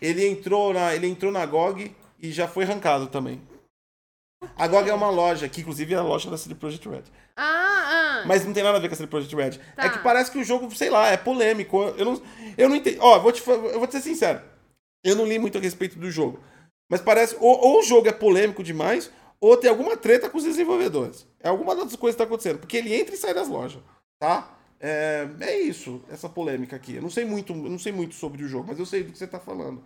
[0.00, 3.40] Ele entrou na, ele entrou na GOG e já foi arrancado também.
[4.56, 7.04] A GOG é uma loja, que inclusive é a loja da CD Projekt Red.
[7.36, 8.24] Ah, ah.
[8.26, 9.58] Mas não tem nada a ver com a CD Projekt Red.
[9.74, 9.84] Tá.
[9.84, 11.82] É que parece que o jogo, sei lá, é polêmico.
[11.96, 12.22] Eu não,
[12.56, 12.98] eu não entendo.
[13.00, 14.40] Ó, vou te, eu vou te ser sincero.
[15.04, 16.40] Eu não li muito a respeito do jogo.
[16.90, 17.36] Mas parece.
[17.40, 19.10] Ou, ou o jogo é polêmico demais,
[19.40, 21.26] ou tem alguma treta com os desenvolvedores.
[21.40, 22.58] É alguma das coisas que tá acontecendo.
[22.58, 23.82] Porque ele entra e sai das lojas.
[24.18, 24.56] Tá?
[24.78, 26.96] É, é isso, essa polêmica aqui.
[26.96, 29.18] Eu não sei muito, não sei muito sobre o jogo, mas eu sei do que
[29.18, 29.82] você tá falando.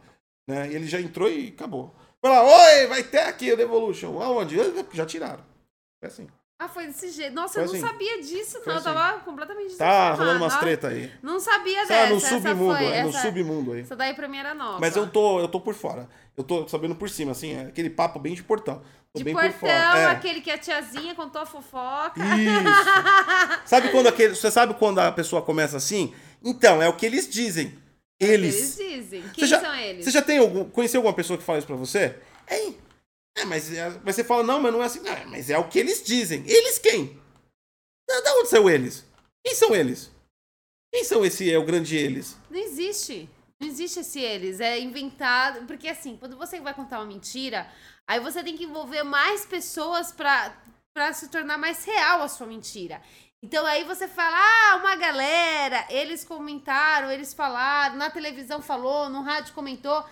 [0.48, 0.70] Né?
[0.70, 1.94] E ele já entrou e acabou.
[2.22, 4.20] Lá, oi, vai ter aqui o Devolution.
[4.20, 4.56] Aonde?
[4.92, 5.42] Já tiraram.
[6.02, 6.28] É assim.
[6.62, 7.34] Ah, foi desse jeito.
[7.34, 7.86] Nossa, Foi eu não assim.
[7.86, 8.64] sabia disso, não.
[8.64, 8.84] Foi Eu assim.
[8.92, 10.14] tava completamente Tá desinformada.
[10.22, 11.10] rolando umas treta aí.
[11.22, 12.10] Não sabia Tá dessa.
[12.10, 13.80] no essa submundo, foi, é no essa, submundo aí.
[13.80, 14.78] Essa daí pra mim era nova.
[14.78, 16.06] Mas eu tô, eu tô por fora.
[16.36, 18.82] Eu tô sabendo por cima, assim, é aquele papo bem de portão.
[19.10, 19.72] Tô De bem portão, por fora.
[19.72, 20.06] É.
[20.08, 22.20] aquele que a tiazinha contou a fofoca.
[22.20, 23.64] Isso.
[23.64, 26.14] sabe quando aquele, você sabe quando a pessoa começa assim?
[26.44, 27.76] Então, é o que eles dizem.
[28.20, 28.54] Eles.
[28.54, 29.28] Eles dizem.
[29.30, 30.04] Quem já, são eles?
[30.04, 32.20] Você já tem algum, conheceu alguma pessoa que fala isso pra você?
[32.50, 32.76] Hein?
[33.36, 35.00] É, mas, é, mas você fala, não, mas não é assim.
[35.00, 36.44] Não, mas é o que eles dizem.
[36.46, 37.18] Eles quem?
[38.06, 39.06] Da, da onde são eles?
[39.42, 40.10] Quem são eles?
[40.92, 42.36] Quem são esse é o grande eles?
[42.50, 43.28] Não existe.
[43.58, 44.60] Não existe esse eles.
[44.60, 45.66] É inventado.
[45.66, 47.70] Porque assim, quando você vai contar uma mentira,
[48.06, 53.00] aí você tem que envolver mais pessoas pra se tornar mais real a sua mentira.
[53.42, 59.22] Então aí você fala, ah, uma galera, eles comentaram, eles falaram, na televisão falou, no
[59.22, 60.04] rádio comentou.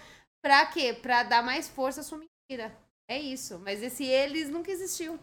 [0.42, 0.94] Pra quê?
[0.94, 2.74] Pra dar mais força à sua mentira.
[3.10, 3.58] É isso.
[3.58, 5.18] Mas esse eles nunca existiu.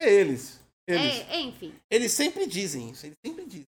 [0.00, 0.60] É eles.
[0.86, 1.28] Eles.
[1.28, 1.74] É, enfim.
[1.90, 3.66] Eles sempre dizem isso, eles sempre dizem.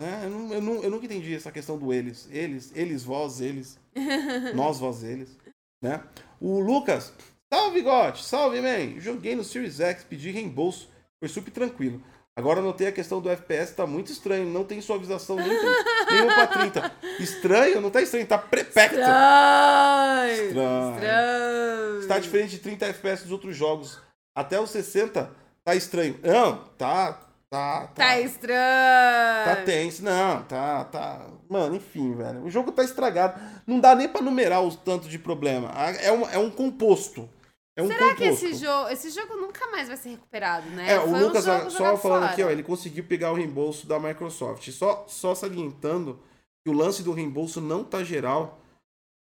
[0.00, 0.22] né?
[0.24, 2.28] eu, não- eu, não- eu nunca entendi essa questão do eles.
[2.30, 3.78] Eles, eles, vós, eles.
[4.54, 5.36] nós, vós, eles.
[5.82, 6.02] Né?
[6.40, 7.12] O Lucas,
[7.52, 8.98] salve Gote, salve man.
[9.00, 10.88] Joguei no Series X, pedi reembolso,
[11.20, 12.02] foi super tranquilo.
[12.36, 15.46] Agora notei a questão do FPS, tá muito estranho, não tem suavização nem,
[16.10, 16.92] nenhuma pra 30.
[17.20, 17.80] Estranho?
[17.80, 18.98] Não tá estranho, tá prepecto.
[18.98, 20.48] Estranho.
[20.48, 20.94] Estranho.
[20.94, 22.00] Estranho.
[22.00, 24.00] Está diferente de 30 FPS dos outros jogos.
[24.36, 25.30] Até os 60
[25.64, 26.18] tá estranho.
[26.24, 27.12] Não, tá,
[27.48, 27.86] tá, tá.
[27.94, 29.44] Tá estranho.
[29.44, 31.26] Tá tenso, não, tá, tá.
[31.48, 32.42] Mano, enfim, velho.
[32.42, 33.40] O jogo tá estragado.
[33.64, 35.70] Não dá nem pra numerar os tanto de problema.
[36.00, 37.28] É um, é um composto.
[37.76, 40.92] É um Será que esse jogo, esse jogo nunca mais vai ser recuperado, né?
[40.92, 42.26] É, o Foi um Lucas, jogo só falando fora.
[42.26, 44.70] aqui, ó, ele conseguiu pegar o reembolso da Microsoft.
[44.70, 46.20] Só, só salientando
[46.64, 48.60] que o lance do reembolso não tá geral.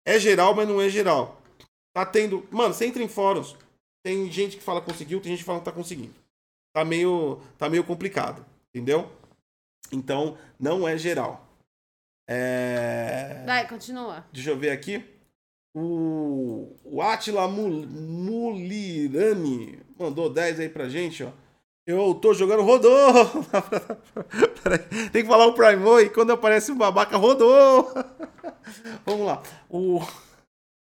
[0.06, 1.40] É geral, mas não é geral.
[1.94, 2.46] Tá tendo.
[2.50, 3.56] Mano, você entra em fóruns.
[4.04, 6.14] Tem gente que fala conseguiu, tem gente que fala que tá conseguindo.
[6.74, 9.10] Tá meio, tá meio complicado, entendeu?
[9.92, 11.46] Então, não é geral.
[12.28, 13.44] É...
[13.46, 14.24] Vai, continua.
[14.32, 15.13] Deixa eu ver aqui.
[15.76, 21.30] O, o Atila Mul- Mulirani mandou 10 aí pra gente, ó.
[21.86, 23.12] Eu tô jogando rodou!
[25.12, 27.92] Tem que falar o Primo e quando aparece um babaca, rodou!
[29.04, 29.42] Vamos lá.
[29.68, 30.00] O...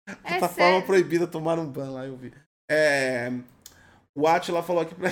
[0.08, 0.86] É plataforma sério.
[0.86, 2.34] proibida tomar um ban lá, eu vi.
[2.72, 3.32] É...
[4.16, 5.12] O Atila falou aqui pra.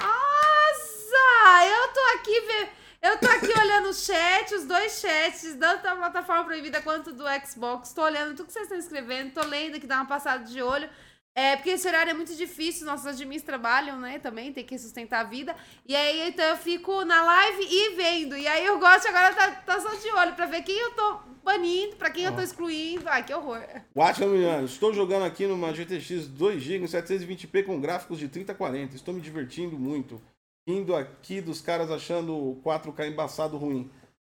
[0.00, 2.68] Nossa, eu tô aqui ve-
[3.02, 7.24] eu tô aqui olhando o chat, os dois chats, tanto da plataforma proibida quanto do
[7.44, 7.92] Xbox.
[7.92, 10.88] Tô olhando tudo que vocês estão escrevendo, tô lendo aqui, dá uma passada de olho.
[11.34, 15.20] É, porque esse horário é muito difícil, nossos admins trabalham, né, também, tem que sustentar
[15.20, 15.56] a vida.
[15.86, 18.36] E aí, então, eu fico na live e vendo.
[18.36, 21.20] E aí, eu gosto agora tá, tá só de olho pra ver quem eu tô
[21.42, 23.08] banindo, pra quem eu tô excluindo.
[23.08, 23.62] Ai, que horror.
[23.94, 28.94] O Atila estou jogando aqui numa GTX 2GB em 720p com gráficos de 3040.
[28.94, 30.20] Estou me divertindo muito.
[30.66, 33.90] Indo aqui dos caras achando o 4K embaçado ruim.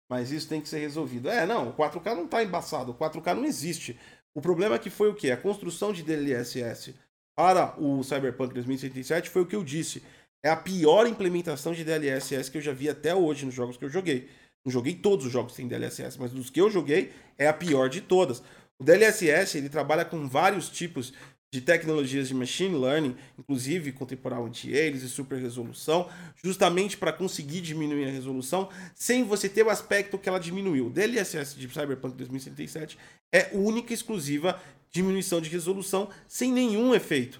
[0.09, 1.29] Mas isso tem que ser resolvido.
[1.29, 3.99] É, não, o 4K não tá embaçado, o 4K não existe.
[4.35, 5.31] O problema que foi o quê?
[5.31, 6.95] A construção de DLSS
[7.35, 10.03] para o Cyberpunk 2077 foi o que eu disse.
[10.43, 13.85] É a pior implementação de DLSS que eu já vi até hoje nos jogos que
[13.85, 14.29] eu joguei.
[14.65, 17.89] Não joguei todos os jogos tem DLSS, mas dos que eu joguei é a pior
[17.89, 18.41] de todas.
[18.79, 21.13] O DLSS ele trabalha com vários tipos
[21.53, 26.09] de tecnologias de machine learning, inclusive com temporal anti-alias e super resolução,
[26.43, 30.87] justamente para conseguir diminuir a resolução sem você ter o aspecto que ela diminuiu.
[30.87, 32.97] O DLSS de Cyberpunk 2077
[33.31, 34.59] é única e exclusiva
[34.89, 37.39] diminuição de resolução sem nenhum efeito.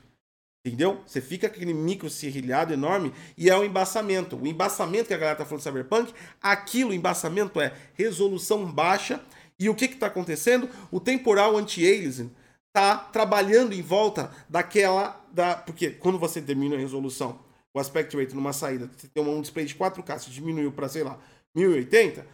[0.64, 1.02] Entendeu?
[1.08, 4.38] Você fica com aquele micro serrilhado enorme e é o embaçamento.
[4.38, 9.20] O embaçamento que a galera tá falando de Cyberpunk, aquilo, o embaçamento é resolução baixa.
[9.58, 10.70] E o que que tá acontecendo?
[10.92, 12.30] O temporal anti-aliasing
[12.74, 15.24] tá trabalhando em volta daquela.
[15.32, 17.40] Da, porque quando você diminui a resolução,
[17.74, 21.04] o aspect rate numa saída, você tem um display de 4K, se diminuiu para, sei
[21.04, 21.18] lá,
[21.56, 22.26] 1080,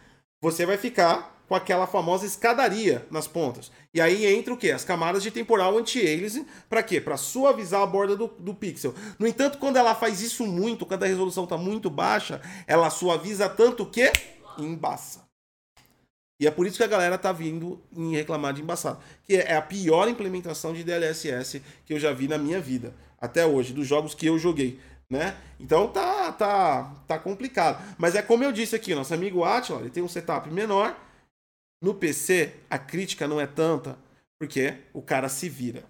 [0.42, 3.72] você vai ficar com aquela famosa escadaria nas pontas.
[3.94, 4.72] E aí entra o quê?
[4.72, 7.02] As camadas de temporal anti-aliasing, para quê?
[7.02, 8.94] Para suavizar a borda do, do pixel.
[9.18, 13.50] No entanto, quando ela faz isso muito, quando a resolução está muito baixa, ela suaviza
[13.50, 14.12] tanto que
[14.60, 15.29] embaça.
[16.40, 19.00] E é por isso que a galera tá vindo em reclamar de embaçado.
[19.24, 22.94] Que é a pior implementação de DLSS que eu já vi na minha vida.
[23.20, 24.80] Até hoje, dos jogos que eu joguei.
[25.10, 25.36] Né?
[25.60, 27.84] Então tá, tá, tá complicado.
[27.98, 30.98] Mas é como eu disse aqui, nosso amigo Atila, ele tem um setup menor.
[31.82, 33.98] No PC, a crítica não é tanta,
[34.40, 35.84] porque o cara se vira.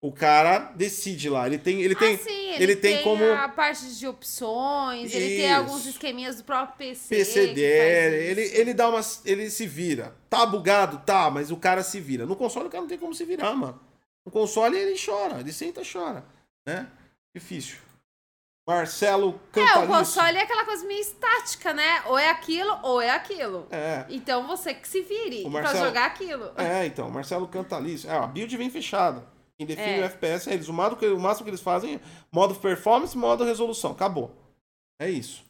[0.00, 1.46] O cara decide lá.
[1.48, 5.12] Ele tem, ele tem, ah, sim, ele, ele tem, tem como a parte de opções,
[5.12, 5.54] ele tem Isso.
[5.56, 7.16] alguns esqueminhas do próprio PC.
[7.16, 8.56] PC dele, ele, isso.
[8.56, 9.20] ele dá umas.
[9.26, 10.14] Ele se vira.
[10.30, 10.98] Tá bugado?
[11.04, 12.24] Tá, mas o cara se vira.
[12.24, 13.80] No console o cara não tem como se virar, mano.
[14.24, 16.24] No console ele chora, ele senta e chora.
[16.64, 16.86] Né?
[17.34, 17.78] Difícil.
[18.68, 19.86] Marcelo É, o Cantalice.
[19.88, 22.02] console é aquela coisa meio estática, né?
[22.06, 23.66] Ou é aquilo, ou é aquilo.
[23.70, 24.04] É.
[24.10, 26.52] Então você que se vire O pra Marcelo- jogar aquilo.
[26.56, 28.06] É, então, Marcelo Cantalice.
[28.06, 29.24] É, a build vem fechada.
[29.58, 30.00] Quem define É.
[30.02, 30.68] o FPS é eles.
[30.68, 33.90] O, modo que- o máximo que eles fazem é modo performance modo resolução.
[33.90, 34.30] Acabou.
[35.00, 35.44] É isso.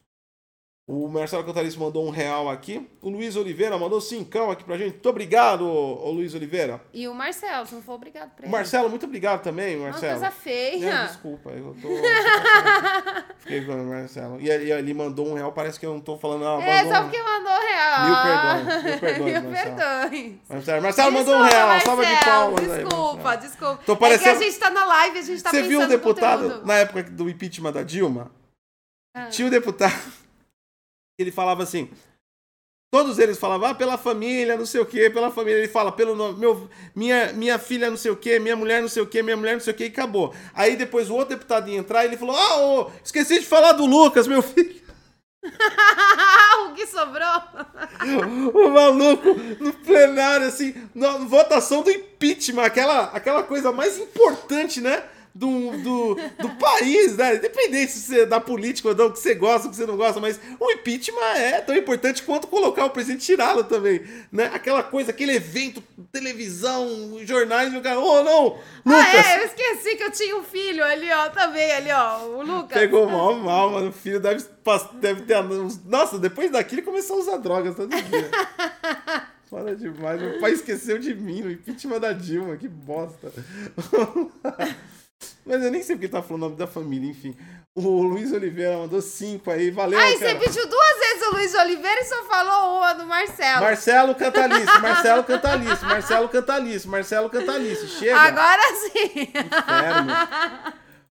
[0.91, 2.89] O Marcelo Cantalice mandou um real aqui.
[3.03, 4.93] O Luiz Oliveira mandou cincão aqui pra gente.
[4.93, 6.81] Muito obrigado, ô, Luiz Oliveira.
[6.95, 8.51] E o Marcelo, se não for obrigado pra ele.
[8.51, 10.13] Marcelo, muito obrigado também, Uma Marcelo.
[10.13, 11.05] coisa É, feia.
[11.05, 11.89] desculpa, eu tô.
[13.37, 14.41] Fiquei com o Marcelo.
[14.41, 16.41] E ele, ele mandou um real, parece que eu não tô falando.
[16.41, 18.05] Não, É, só um- porque mandou real.
[18.07, 19.77] Mil perdões, mil perdões, Mil Marcelo.
[19.77, 20.33] perdões.
[20.49, 22.71] Marcelo, Marcelo mandou um real, salva de Marcelo, palmas.
[22.71, 23.43] aí, Desculpa, Marcelo.
[23.43, 23.83] desculpa.
[23.85, 25.87] Tô É parecendo- que a gente tá na live, a gente tá Você viu o
[25.87, 28.31] deputado na época do impeachment da Dilma?
[29.15, 29.27] Ah.
[29.27, 29.93] Tinha o deputado.
[31.19, 31.91] Ele falava assim.
[32.91, 35.59] Todos eles falavam, ah, pela família, não sei o quê, pela família.
[35.59, 38.89] Ele fala, pelo nome, meu, minha, minha filha não sei o quê, minha mulher não
[38.89, 40.35] sei o quê, minha mulher não sei o quê, e acabou.
[40.55, 43.73] Aí depois o outro deputado ia entrar e ele falou, ah, ô, esqueci de falar
[43.73, 44.81] do Lucas, meu filho.
[46.67, 47.43] o que sobrou?
[48.55, 55.03] O maluco no plenário, assim, na votação do impeachment, aquela, aquela coisa mais importante, né?
[55.39, 57.37] Do, do, do país, né?
[57.37, 60.21] Independente se você é da política ou não, que você gosta, que você não gosta,
[60.21, 64.03] mas o impeachment é tão importante quanto colocar o presidente e tirá-lo também,
[64.33, 64.51] né?
[64.53, 66.89] Aquela coisa, aquele evento, televisão,
[67.23, 70.83] jornais, o cara, ô, não, Ah, Lucas, é, eu esqueci que eu tinha um filho
[70.85, 72.77] ali, ó, também, ali, ó, o Lucas.
[72.77, 74.45] pegou mal, mal, mano, o filho deve,
[74.95, 75.37] deve ter,
[75.85, 78.31] nossa, depois daquilo ele começou a usar drogas todo dia.
[79.49, 80.21] Foda demais.
[80.21, 82.55] Meu pai esqueceu de mim no impeachment da Dilma.
[82.59, 83.33] Que bosta.
[85.45, 87.37] Mas eu nem sei porque tá falando o nome da família, enfim.
[87.75, 89.71] O Luiz Oliveira mandou cinco aí.
[89.71, 93.61] Valeu, Aí você pediu duas vezes o Luiz Oliveira e só falou uma do Marcelo.
[93.63, 97.89] Marcelo Cantalice, Marcelo Cantalice, Marcelo Cantalice, Marcelo Cantalice.
[97.89, 98.17] Chega.
[98.21, 99.23] Agora sim.
[99.23, 100.13] Inferno.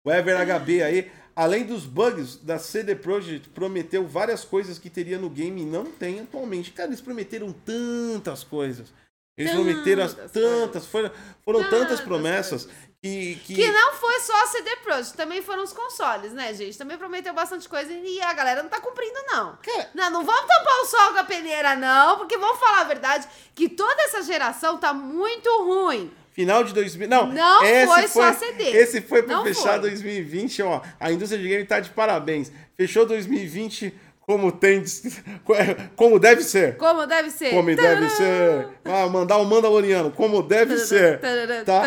[0.04, 5.18] O Ever HB aí, além dos bugs da CD Projekt, prometeu várias coisas que teria
[5.18, 6.70] no game e não tem atualmente.
[6.72, 8.88] Cara, eles prometeram tantas coisas.
[9.36, 11.10] Eles Tantas prometeram as- tantas, foram,
[11.44, 12.68] foram tantas Tantas promessas
[13.02, 16.76] que, que, Que não foi só a CD Projekt, também foram os consoles, né, gente?
[16.76, 19.56] Também prometeu bastante coisa e a galera não tá cumprindo, não.
[19.62, 22.84] Cara- Não, não vamos tampar o sol com a peneira, não, porque vamos falar a
[22.84, 26.12] verdade que toda essa geração tá muito ruim.
[26.32, 27.08] Final de 2000.
[27.08, 28.64] Não, Não esse foi só CD.
[28.70, 29.90] Esse foi pra Não fechar foi.
[29.90, 30.80] 2020, ó.
[31.00, 32.52] A indústria de game tá de parabéns.
[32.76, 33.92] Fechou 2020
[34.30, 34.84] como tem.
[35.96, 36.76] Como deve ser.
[36.76, 37.50] Como deve ser.
[37.50, 38.68] Como deve ser.
[38.84, 41.20] Ah, mandar um Mandaloriano, como deve ser.
[41.64, 41.82] Tá?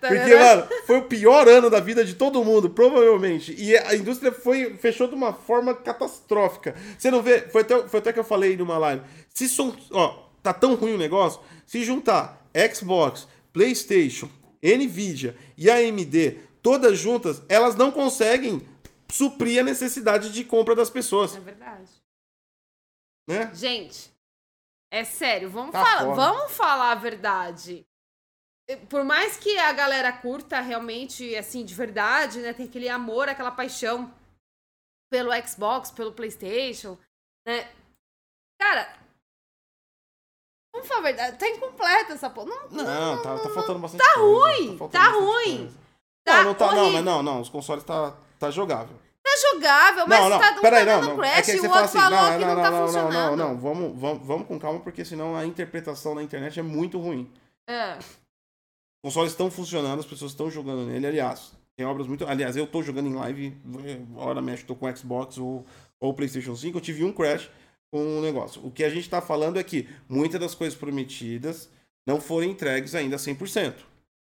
[0.00, 3.54] Porque, mano, foi o pior ano da vida de todo mundo, provavelmente.
[3.58, 6.74] E a indústria foi, fechou de uma forma catastrófica.
[6.96, 7.40] Você não vê.
[7.40, 9.02] Foi até, foi até que eu falei numa live.
[9.28, 14.30] Se som, ó, tá tão ruim o negócio, se juntar Xbox, PlayStation,
[14.62, 18.62] Nvidia e AMD, todas juntas, elas não conseguem
[19.12, 21.90] suprir a necessidade de compra das pessoas, É verdade.
[23.28, 23.54] né?
[23.54, 24.10] Gente,
[24.90, 27.84] é sério, vamos, Tá falar, vamos falar a verdade.
[28.88, 32.54] por mais que a galera curta realmente, assim, de verdade, né?
[32.54, 34.12] Tem aquele amor, aquela paixão
[35.10, 36.96] pelo Xbox, pelo PlayStation,
[37.46, 37.70] né?
[38.58, 38.98] Cara,
[40.74, 42.46] vamos falar a verdade, tá incompleta essa porra.
[42.70, 45.56] Não, Não, tá, tá faltando bastante Tá coisa, ruim, faltando tá bastante ruim.
[45.58, 45.82] coisa.
[46.24, 48.96] Tá não, não tá, não, mas não, não, os consoles tá, tá jogável.
[49.32, 51.16] Tá jogável, mas não, não, tá, um peraí, tá não, dando não.
[51.18, 53.12] crash É e o outro assim, falou não, que não, não, tá não, não, funcionando.
[53.12, 56.98] não, não, vamos, vamos, vamos com calma, porque senão a interpretação na internet é muito
[56.98, 57.30] ruim.
[57.66, 57.98] É.
[57.98, 58.06] Os
[59.04, 61.52] consoles estão funcionando, as pessoas estão jogando nele, aliás.
[61.76, 62.26] Tem obras muito.
[62.26, 63.56] Aliás, eu tô jogando em live,
[64.16, 65.64] hora mexe, tô com Xbox ou,
[65.98, 66.76] ou PlayStation 5.
[66.76, 67.50] Eu tive um crash
[67.90, 68.64] com o negócio.
[68.64, 71.70] O que a gente tá falando é que muitas das coisas prometidas
[72.06, 73.74] não foram entregues ainda 100%.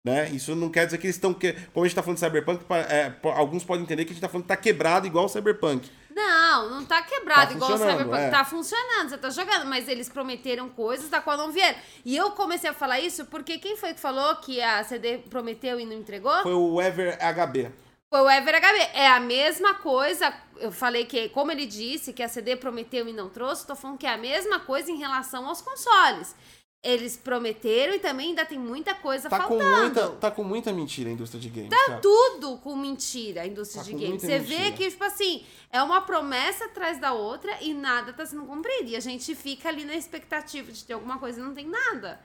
[0.04, 0.30] Né?
[0.30, 1.34] Isso não quer dizer que eles estão.
[1.34, 1.54] Que...
[1.74, 4.30] Como a gente tá falando de Cyberpunk, é, alguns podem entender que a gente tá
[4.30, 5.90] falando que tá quebrado igual o Cyberpunk.
[6.16, 8.18] Não, não tá quebrado Tá igual o Cyberpunk.
[8.18, 8.30] é.
[8.30, 9.66] Tá funcionando, você tá jogando.
[9.66, 11.78] Mas eles prometeram coisas da qual não vieram.
[12.06, 15.80] E eu comecei a falar isso porque quem foi que falou que a CD prometeu
[15.80, 16.42] e não entregou?
[16.44, 17.72] Foi o Ever HB.
[18.10, 18.90] Foi o Ever HB.
[18.94, 20.34] É a mesma coisa.
[20.58, 23.98] Eu falei que, como ele disse, que a CD prometeu e não trouxe, tô falando
[23.98, 26.36] que é a mesma coisa em relação aos consoles.
[26.82, 29.82] Eles prometeram e também ainda tem muita coisa Tá com, faltando.
[29.82, 31.70] muita, tá com muita mentira a indústria de games.
[31.70, 34.22] Tá tudo com mentira, a indústria Tá de com games.
[34.22, 38.46] Você vê que, tipo assim, é uma promessa atrás da outra e nada tá sendo
[38.46, 38.90] cumprido.
[38.92, 42.18] E a gente fica ali na expectativa de ter alguma coisa e não tem nada,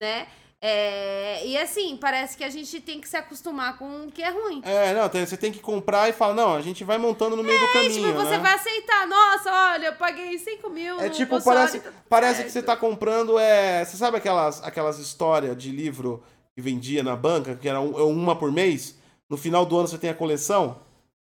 [0.00, 0.26] né?
[0.60, 4.28] É, e assim, parece que a gente tem que se acostumar com o que é
[4.30, 4.60] ruim.
[4.64, 7.58] É, não, você tem que comprar e falar, não, a gente vai montando no meio
[7.58, 7.92] do E, caminho.
[8.08, 8.38] tipo, você né?
[8.40, 9.06] vai aceitar.
[9.06, 12.46] Nossa, olha, eu paguei 5 mil É tipo, parece, tá parece certo.
[12.46, 13.38] que você tá comprando.
[13.38, 16.24] É, você sabe aquelas, aquelas histórias de livro
[16.56, 18.98] que vendia na banca, que era um- uma por mês?
[19.30, 20.80] No final do ano você tem a coleção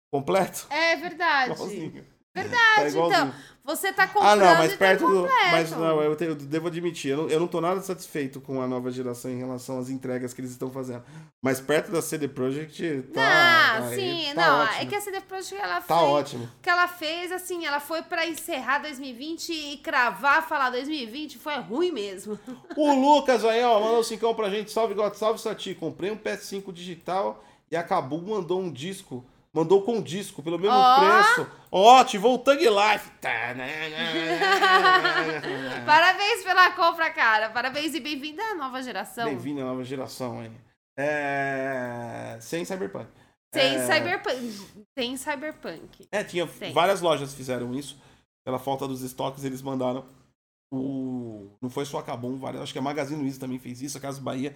[0.10, 0.62] completa?
[0.70, 1.52] É verdade.
[1.52, 2.06] Igualzinho.
[2.34, 3.34] Verdade, Tá então.
[3.68, 5.14] Você tá comprando Ah, não, mas e tá perto do.
[5.24, 5.52] completo.
[5.52, 8.62] Mas não, eu, te- eu devo admitir, eu não, eu não tô nada satisfeito com
[8.62, 11.04] a nova geração em relação às entregas que eles estão fazendo.
[11.42, 13.22] Mas perto da CD Projekt tá.
[13.78, 14.82] Ah, sim, tá não, ótimo.
[14.82, 16.50] é que a CD Projekt ela Tá fez, ótimo.
[16.62, 21.92] que ela fez, assim, ela foi pra encerrar 2020 e cravar, falar 2020 foi ruim
[21.92, 22.40] mesmo.
[22.76, 24.72] O Lucas aí, ó, mandou um cincão pra gente.
[24.72, 25.76] Salve, God, salve, Sati.
[25.76, 29.26] Comprei um PS5 digital e acabou, mandou um disco.
[29.58, 31.00] Mandou com disco, pelo mesmo Ó.
[31.00, 31.52] preço.
[31.72, 33.10] Ó, ativou o Tug Life.
[33.20, 33.90] Tá, né,
[35.84, 37.50] Parabéns pela compra, cara.
[37.50, 39.26] Parabéns e bem-vinda à nova geração.
[39.26, 40.52] Bem-vindo à nova geração aí.
[40.96, 42.38] É...
[42.40, 43.08] Sem Cyberpunk.
[43.52, 44.86] Sem É, Cyberpunk.
[44.96, 46.08] Sem Cyberpunk.
[46.12, 46.72] É, tinha Tem.
[46.72, 48.00] várias lojas fizeram isso.
[48.46, 50.06] Pela falta dos estoques, eles mandaram
[50.72, 51.50] o.
[51.60, 52.62] Não foi só a Cabum, várias.
[52.62, 54.54] Acho que a Magazine Luiza também fez isso, a Casa Bahia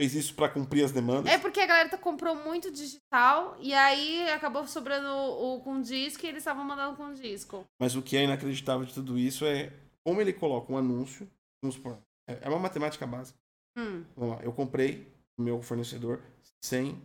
[0.00, 1.32] fez isso pra cumprir as demandas.
[1.32, 5.80] É porque a galera tá- comprou muito digital e aí acabou sobrando o, o com
[5.80, 7.64] disco e eles estavam mandando com disco.
[7.80, 9.72] Mas o que é inacreditável de tudo isso é
[10.04, 11.28] como ele coloca um anúncio.
[11.62, 11.98] Vamos supor,
[12.28, 13.38] é é uma matemática básica.
[13.76, 14.04] Hum.
[14.16, 15.06] Vamos lá, eu comprei
[15.38, 16.22] o meu fornecedor
[16.64, 17.00] sem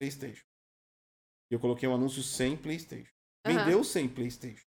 [0.00, 0.44] PlayStation.
[1.50, 3.10] Eu coloquei um anúncio sem PlayStation.
[3.44, 4.64] Vendeu sem PlayStation.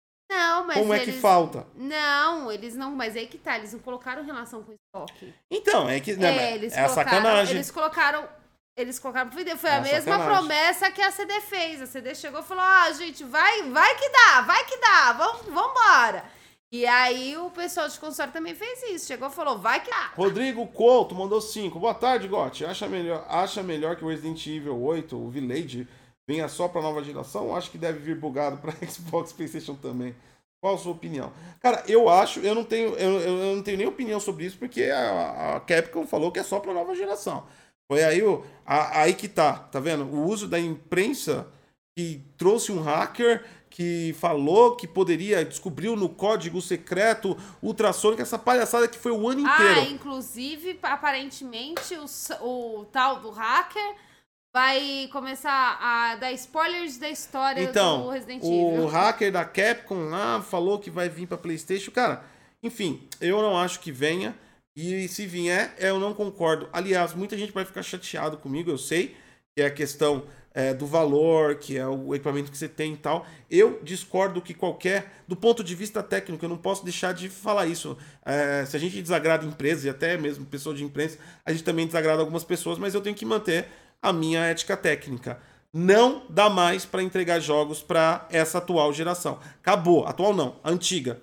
[0.67, 1.15] Mas como é eles...
[1.15, 1.65] que falta?
[1.75, 5.33] Não, eles não, mas aí que tá, eles não colocaram relação com estoque.
[5.49, 6.13] Então, é que.
[6.15, 7.55] né, é, eles é sacanagem.
[7.55, 8.27] Eles colocaram.
[8.75, 9.57] Eles colocaram pro.
[9.57, 10.35] Foi É a mesma sacanagem.
[10.35, 11.81] promessa que a CD fez.
[11.81, 15.45] A CD chegou e falou: ah, gente, vai, vai que dá, vai que dá, vamos,
[15.45, 16.25] vambora.
[16.69, 19.07] E aí o pessoal de consórcio também fez isso.
[19.07, 20.11] Chegou e falou: vai que dá.
[20.15, 21.79] Rodrigo Couto mandou 5.
[21.79, 22.65] Boa tarde, Gotti.
[22.65, 25.87] Acha melhor, acha melhor que o Resident Evil 8, o Village,
[26.27, 27.55] venha só pra nova geração?
[27.55, 30.13] Acho que deve vir bugado pra Xbox PlayStation também.
[30.67, 31.31] Qual a sua opinião?
[31.61, 34.83] Cara, eu acho, eu não tenho, eu, eu- não tenho nem opinião sobre isso, porque
[34.83, 37.45] a, a Capcom falou que é só pra nova geração.
[37.89, 40.03] Foi aí, o, a- aí que tá, tá vendo?
[40.03, 41.47] O uso da imprensa
[41.97, 48.87] que trouxe um hacker que falou que poderia, descobriu no código secreto ultrassônico essa palhaçada
[48.87, 49.79] que foi o ano inteiro.
[49.81, 51.95] Ah, inclusive, aparentemente,
[52.41, 52.45] o,
[52.79, 53.95] o tal do hacker
[54.57, 58.87] vai começar a dar spoilers da história do Então, Resident o Evil.
[58.89, 61.91] hacker da Capcom lá falou que vai vir pra PlayStation.
[61.91, 62.23] Cara,
[62.63, 64.35] enfim, eu não acho que venha.
[64.75, 66.67] E se vier, eu não concordo.
[66.73, 69.15] Aliás, muita gente vai ficar chateado comigo, eu sei,
[69.55, 70.23] que é a questão
[70.55, 73.27] é, do valor, que é o equipamento que você tem e tal.
[73.51, 77.67] Eu discordo que qualquer, do ponto de vista técnico, eu não posso deixar de falar
[77.67, 77.95] isso.
[78.25, 81.85] É, se a gente desagrada empresas e até mesmo pessoas de imprensa, a gente também
[81.85, 83.67] desagrada algumas pessoas, mas eu tenho que manter
[84.01, 85.39] a minha ética técnica.
[85.73, 89.39] Não dá mais pra entregar jogos pra essa atual geração.
[89.59, 90.07] Acabou.
[90.07, 91.21] Atual não, antiga.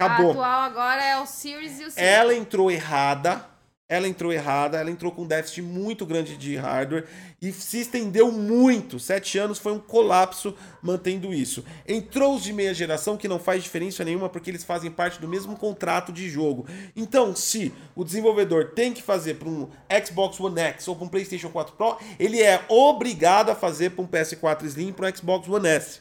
[0.00, 0.30] A Acabou.
[0.32, 1.96] atual agora é o Series e o Six.
[1.98, 3.44] Ela entrou errada.
[3.88, 7.06] Ela entrou errada, ela entrou com um déficit muito grande de hardware
[7.40, 8.98] e se estendeu muito.
[8.98, 11.62] Sete anos foi um colapso mantendo isso.
[11.86, 15.28] Entrou os de meia geração, que não faz diferença nenhuma porque eles fazem parte do
[15.28, 16.66] mesmo contrato de jogo.
[16.96, 19.68] Então, se o desenvolvedor tem que fazer para um
[20.06, 24.04] Xbox One X ou para um PlayStation 4 Pro, ele é obrigado a fazer para
[24.04, 26.00] um PS4 Slim e para um Xbox One S.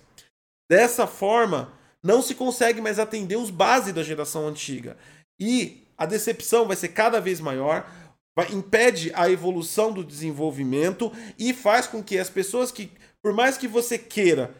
[0.70, 4.96] Dessa forma, não se consegue mais atender os bases da geração antiga.
[5.38, 7.88] E a decepção vai ser cada vez maior,
[8.36, 12.92] vai, impede a evolução do desenvolvimento e faz com que as pessoas que,
[13.22, 14.52] por mais que você queira,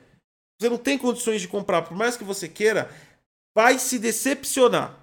[0.56, 2.92] você não tem condições de comprar, por mais que você queira,
[3.56, 4.96] vai se decepcionar.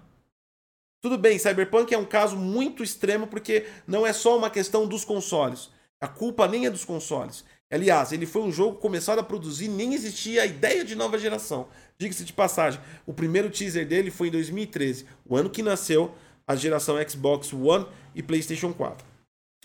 [1.02, 5.04] Tudo bem, Cyberpunk é um caso muito extremo porque não é só uma questão dos
[5.04, 5.70] consoles.
[6.00, 7.44] A culpa nem é dos consoles.
[7.68, 11.68] Aliás, ele foi um jogo começado a produzir, nem existia a ideia de nova geração.
[11.98, 16.14] Diga-se de passagem, o primeiro teaser dele foi em 2013, o ano que nasceu
[16.48, 19.06] a geração Xbox One e PlayStation 4.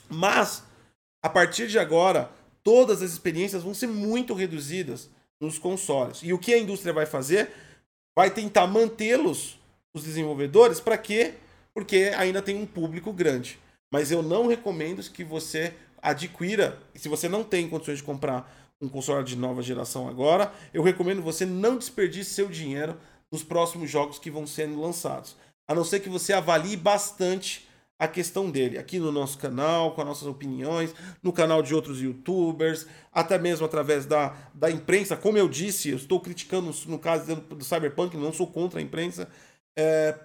[0.09, 0.63] Mas,
[1.23, 2.29] a partir de agora,
[2.61, 6.19] todas as experiências vão ser muito reduzidas nos consoles.
[6.21, 7.51] E o que a indústria vai fazer?
[8.13, 9.57] Vai tentar mantê-los,
[9.93, 11.35] os desenvolvedores, para quê?
[11.73, 13.57] Porque ainda tem um público grande.
[13.91, 18.89] Mas eu não recomendo que você adquira, se você não tem condições de comprar um
[18.89, 22.99] console de nova geração agora, eu recomendo você não desperdice seu dinheiro
[23.31, 25.37] nos próximos jogos que vão sendo lançados
[25.73, 27.67] a não ser que você avalie bastante
[27.99, 32.01] a questão dele aqui no nosso canal, com as nossas opiniões, no canal de outros
[32.01, 35.15] youtubers, até mesmo através da, da imprensa.
[35.15, 39.29] Como eu disse, eu estou criticando no caso do Cyberpunk, não sou contra a imprensa.
[39.77, 40.19] É,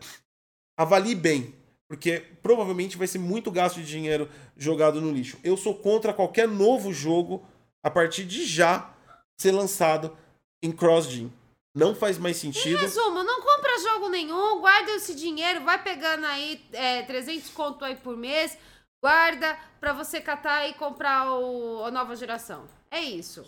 [0.77, 1.55] avalie bem,
[1.89, 5.39] porque provavelmente vai ser muito gasto de dinheiro jogado no lixo.
[5.43, 7.47] Eu sou contra qualquer novo jogo
[7.83, 8.93] a partir de já
[9.41, 10.17] ser lançado
[10.63, 11.33] em cross-gen.
[11.79, 12.77] Não faz mais sentido.
[12.77, 17.85] Em resumo, não compra jogo nenhum, guarda esse dinheiro, vai pegando aí é, 300 conto
[17.85, 18.59] aí por mês,
[19.03, 22.67] guarda pra você catar e comprar o, a nova geração.
[22.91, 23.45] É isso.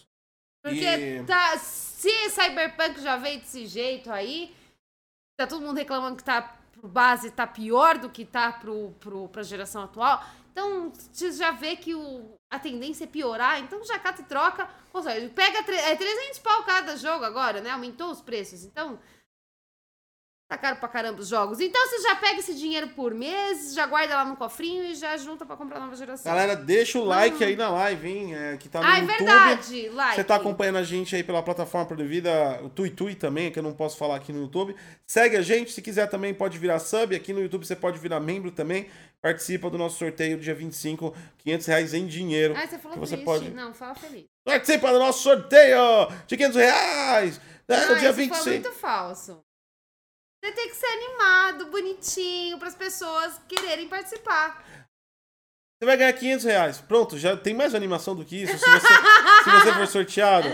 [0.62, 1.24] Porque e...
[1.24, 4.54] tá, se Cyberpunk já veio desse jeito aí,
[5.36, 9.28] tá todo mundo reclamando que tá pro base tá pior do que tá pro, pro,
[9.28, 10.24] pra geração atual.
[10.52, 14.68] Então, você já vê que o, a tendência é piorar, então já cata e troca.
[14.92, 17.70] Ou seja, pega é 300 pau cada jogo agora, né?
[17.70, 18.64] Aumentou os preços.
[18.64, 18.98] Então,
[20.50, 21.60] Tá caro pra caramba os jogos.
[21.60, 25.16] Então você já pega esse dinheiro por mês, já guarda lá no cofrinho e já
[25.16, 26.28] junta pra comprar nova geração.
[26.28, 27.46] Galera, deixa o like hum.
[27.46, 28.34] aí na live, hein?
[28.34, 29.12] É, que tá no ah, YouTube.
[29.12, 29.88] é verdade.
[29.90, 30.16] Like.
[30.16, 33.60] Você tá acompanhando a gente aí pela plataforma Pro Vida, o Tui Tui também, que
[33.60, 34.74] eu não posso falar aqui no YouTube.
[35.06, 37.14] Segue a gente, se quiser também pode virar sub.
[37.14, 38.90] Aqui no YouTube você pode virar membro também.
[39.22, 42.54] Participa do nosso sorteio dia 25, 500 reais em dinheiro.
[42.56, 43.24] Ah, você falou que você triste.
[43.24, 43.50] pode...
[43.50, 44.24] Não, fala feliz.
[44.44, 47.40] Participa do nosso sorteio de 500 reais!
[47.68, 48.42] Né, no dia 26.
[48.42, 49.40] foi muito falso.
[50.42, 54.64] Você tem que ser animado, bonitinho, para as pessoas quererem participar.
[55.78, 56.80] Você vai ganhar 500 reais.
[56.80, 58.58] Pronto, já tem mais animação do que isso.
[58.58, 58.86] Se você,
[59.44, 60.48] se você for sorteado.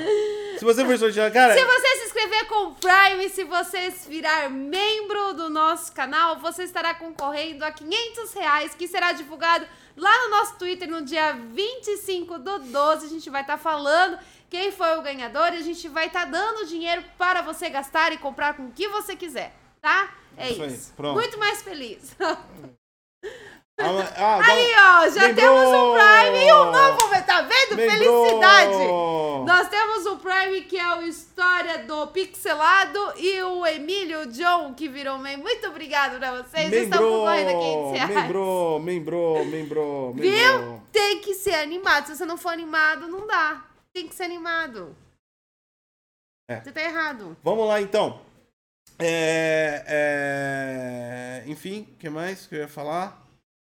[0.58, 1.54] Se você for sorteado, cara.
[1.54, 6.64] Se você se inscrever com o Prime, se você virar membro do nosso canal, você
[6.64, 12.38] estará concorrendo a 500 reais, que será divulgado lá no nosso Twitter no dia 25
[12.38, 13.06] do 12.
[13.06, 14.18] A gente vai estar tá falando
[14.50, 18.12] quem foi o ganhador e a gente vai estar tá dando dinheiro para você gastar
[18.12, 20.14] e comprar com o que você quiser tá?
[20.36, 20.64] É isso.
[20.64, 20.94] isso.
[20.98, 22.16] Muito mais feliz.
[23.78, 25.34] Ah, Aí, ó, já lembrou.
[25.34, 26.96] temos um Prime e um novo.
[27.26, 27.76] Tá vendo?
[27.76, 28.24] Lembrou.
[28.24, 28.86] Felicidade!
[29.46, 34.88] Nós temos o Prime que é o História do Pixelado e o Emílio John que
[34.88, 35.42] virou membro.
[35.42, 36.70] Muito obrigado pra vocês.
[36.70, 38.14] Vocês estão concorrendo aqui 500 reais.
[38.14, 40.82] Membrou, membrou, membrou, Viu?
[40.90, 42.06] Tem que ser animado.
[42.06, 43.62] Se você não for animado, não dá.
[43.92, 44.96] Tem que ser animado.
[46.48, 46.60] É.
[46.60, 47.36] Você tá errado.
[47.42, 48.20] Vamos lá, então.
[48.98, 53.22] É, é, enfim, o que mais que eu ia falar?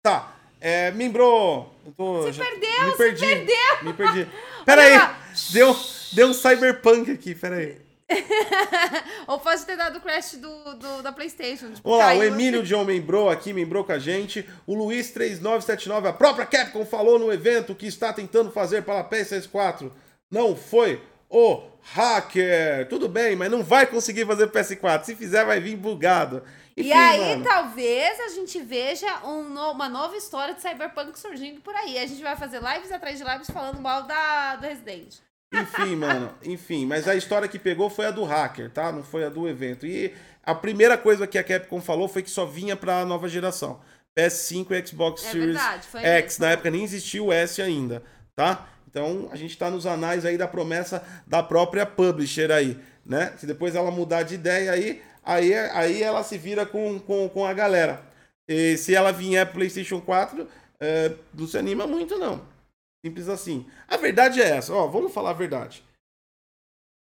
[0.02, 0.36] Tá.
[0.60, 1.66] É, Membro!
[1.96, 3.56] Tô, você perdeu, me perdi, perdeu!
[3.82, 4.28] Me perdi.
[4.64, 5.16] Pera aí!
[5.52, 5.76] Deu,
[6.12, 7.86] deu um cyberpunk aqui, pera aí.
[9.26, 11.72] Ou pode ter dado o crash do, do, da Playstation.
[11.72, 14.48] Tipo, Olá, o Emílio John membrou aqui, membrou com a gente.
[14.66, 19.90] O Luiz3979, a própria Capcom falou no evento que está tentando fazer para a PS4.
[20.30, 22.88] Não foi o hacker.
[22.88, 25.04] Tudo bem, mas não vai conseguir fazer PS4.
[25.04, 26.42] Se fizer, vai vir bugado.
[26.76, 27.44] Enfim, e aí, mano.
[27.44, 31.98] talvez a gente veja um no, uma nova história de Cyberpunk surgindo por aí.
[31.98, 35.16] A gente vai fazer lives atrás de lives falando mal da, do Resident.
[35.54, 38.92] Enfim, mano, enfim, mas a história que pegou foi a do hacker, tá?
[38.92, 39.86] Não foi a do evento.
[39.86, 40.12] E
[40.42, 43.80] a primeira coisa que a Capcom falou foi que só vinha pra nova geração.
[44.18, 46.32] PS5 e Xbox é Series verdade, X.
[46.32, 46.42] Isso.
[46.42, 48.02] Na época nem existia o S ainda,
[48.34, 48.66] tá?
[48.96, 53.36] Então a gente está nos anais aí da promessa da própria publisher aí, né?
[53.36, 57.44] Se depois ela mudar de ideia aí, aí, aí ela se vira com, com, com
[57.44, 58.02] a galera.
[58.48, 60.48] E se ela vier PlayStation 4,
[60.80, 62.42] é, não se anima muito, não.
[63.04, 63.66] Simples assim.
[63.86, 65.84] A verdade é essa, ó, vamos falar a verdade.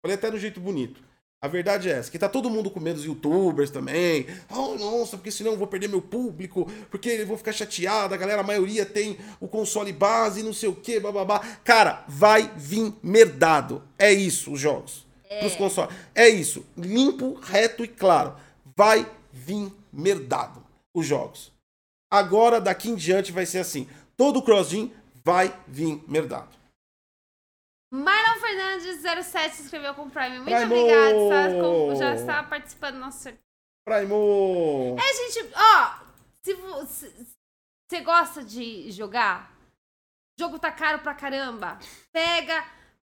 [0.04, 1.00] Falei até do jeito bonito.
[1.44, 4.28] A verdade é essa, que tá todo mundo com medo dos youtubers também.
[4.50, 8.18] Oh, nossa, porque senão eu vou perder meu público, porque eu vou ficar chateado, a
[8.18, 11.42] galera, a maioria tem o console base, não sei o que, bababá.
[11.66, 13.84] Cara, vai vir merdado.
[14.00, 15.06] É isso, os jogos.
[15.30, 15.40] É.
[15.40, 15.94] Pros consoles.
[16.16, 16.66] É isso.
[16.78, 18.38] Limpo, reto e claro.
[18.74, 20.64] Vai vir merdado,
[20.94, 21.52] os jogos.
[22.10, 23.86] Agora, daqui em diante, vai ser assim.
[24.16, 24.94] Todo cross-gen
[25.26, 26.63] vai vir merdado.
[27.94, 30.40] Marlon Fernandes 07 se inscreveu com o Prime.
[30.40, 30.76] Muito Primo!
[31.62, 33.40] com, já está participando do nosso sorteio.
[33.86, 34.98] Primo!
[34.98, 36.04] É, gente, ó.
[36.42, 39.56] Se você gosta de jogar,
[40.36, 41.78] o jogo tá caro pra caramba.
[42.12, 42.66] Pega,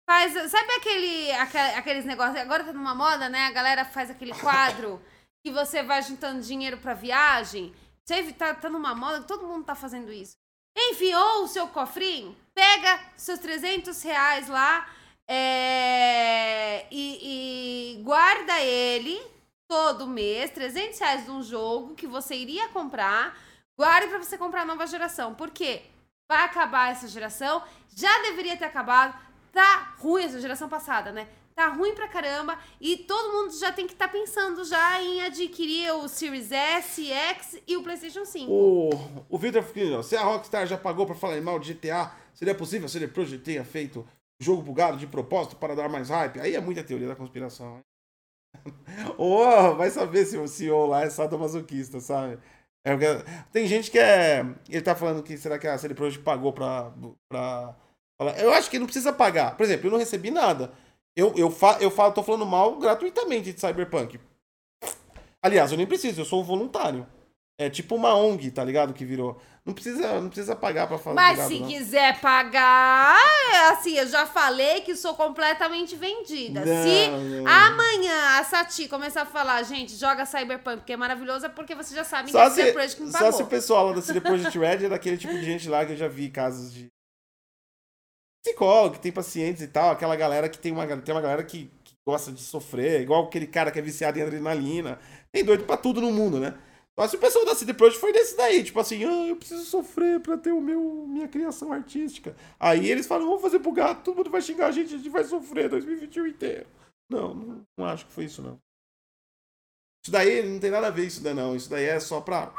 [0.09, 0.31] faz.
[0.49, 1.33] Sabe aquele,
[1.75, 2.37] aqueles negócios?
[2.37, 3.47] Agora tá numa moda, né?
[3.47, 5.01] A galera faz aquele quadro
[5.43, 7.75] que você vai juntando dinheiro pra viagem.
[8.05, 10.37] Você tá, tá numa moda, todo mundo tá fazendo isso.
[10.79, 14.87] Enfiou o seu cofrinho, pega seus 300 reais lá
[15.27, 19.19] é, e, e guarda ele
[19.67, 23.35] todo mês, 300 reais de um jogo que você iria comprar,
[23.75, 25.33] guarde para você comprar a nova geração.
[25.33, 25.81] Por quê?
[26.29, 27.63] Vai acabar essa geração,
[27.95, 29.19] já deveria ter acabado,
[29.51, 31.27] tá ruim essa geração passada, né?
[31.57, 35.23] Tá ruim pra caramba e todo mundo já tem que estar tá pensando já em
[35.23, 38.51] adquirir o Series S, X e o PlayStation 5.
[38.51, 38.89] O,
[39.27, 42.87] o Victor Filho, se a Rockstar já pagou pra falar mal de GTA, seria possível
[42.87, 44.07] se ele Projekt tenha feito
[44.39, 46.39] jogo bugado de propósito para dar mais hype?
[46.39, 47.79] Aí é muita teoria da conspiração.
[49.17, 49.43] Ou
[49.75, 52.37] vai saber se o CEO lá é sadomasoquista, sabe?
[52.85, 52.95] É,
[53.51, 54.45] tem gente que é.
[54.69, 56.93] Ele tá falando que será que a CD Projekt pagou pra,
[57.27, 57.75] pra.
[58.37, 59.57] Eu acho que não precisa pagar.
[59.57, 60.71] Por exemplo, eu não recebi nada.
[61.17, 64.19] Eu, eu, fa, eu falo, tô falando mal gratuitamente de Cyberpunk.
[65.41, 67.07] Aliás, eu nem preciso, eu sou um voluntário.
[67.59, 68.93] É tipo uma ONG, tá ligado?
[68.93, 69.41] Que virou.
[69.65, 71.15] Não precisa, não precisa pagar pra falar.
[71.15, 71.67] Mas se não.
[71.67, 73.17] quiser pagar,
[73.51, 76.63] é assim, eu já falei que sou completamente vendida.
[76.63, 77.47] Não, se não.
[77.47, 81.95] amanhã a Sati começar a falar, gente, joga Cyberpunk, porque é maravilhoso, é porque você
[81.95, 83.31] já sabe que é CD Projekt não pagou.
[83.31, 85.83] Só se o pessoal lá da CD Projekt Red é daquele tipo de gente lá
[85.83, 86.91] que eu já vi casos de
[88.47, 91.69] psicólogo, que tem pacientes e tal, aquela galera que tem uma, tem uma galera que,
[91.83, 94.99] que gosta de sofrer, igual aquele cara que é viciado em adrenalina.
[95.31, 96.57] Tem doido pra tudo no mundo, né?
[96.95, 100.19] Mas o pessoal da CD Projekt foi desse daí, tipo assim, ah, eu preciso sofrer
[100.19, 102.35] pra ter o meu, minha criação artística.
[102.59, 105.09] Aí eles falam, vamos fazer pro gato, todo mundo vai xingar a gente, a gente
[105.09, 106.65] vai sofrer 2021 inteiro.
[107.07, 108.57] Não, não, não acho que foi isso, não.
[110.03, 111.55] Isso daí não tem nada a ver isso daí, não.
[111.55, 112.51] Isso daí é só pra.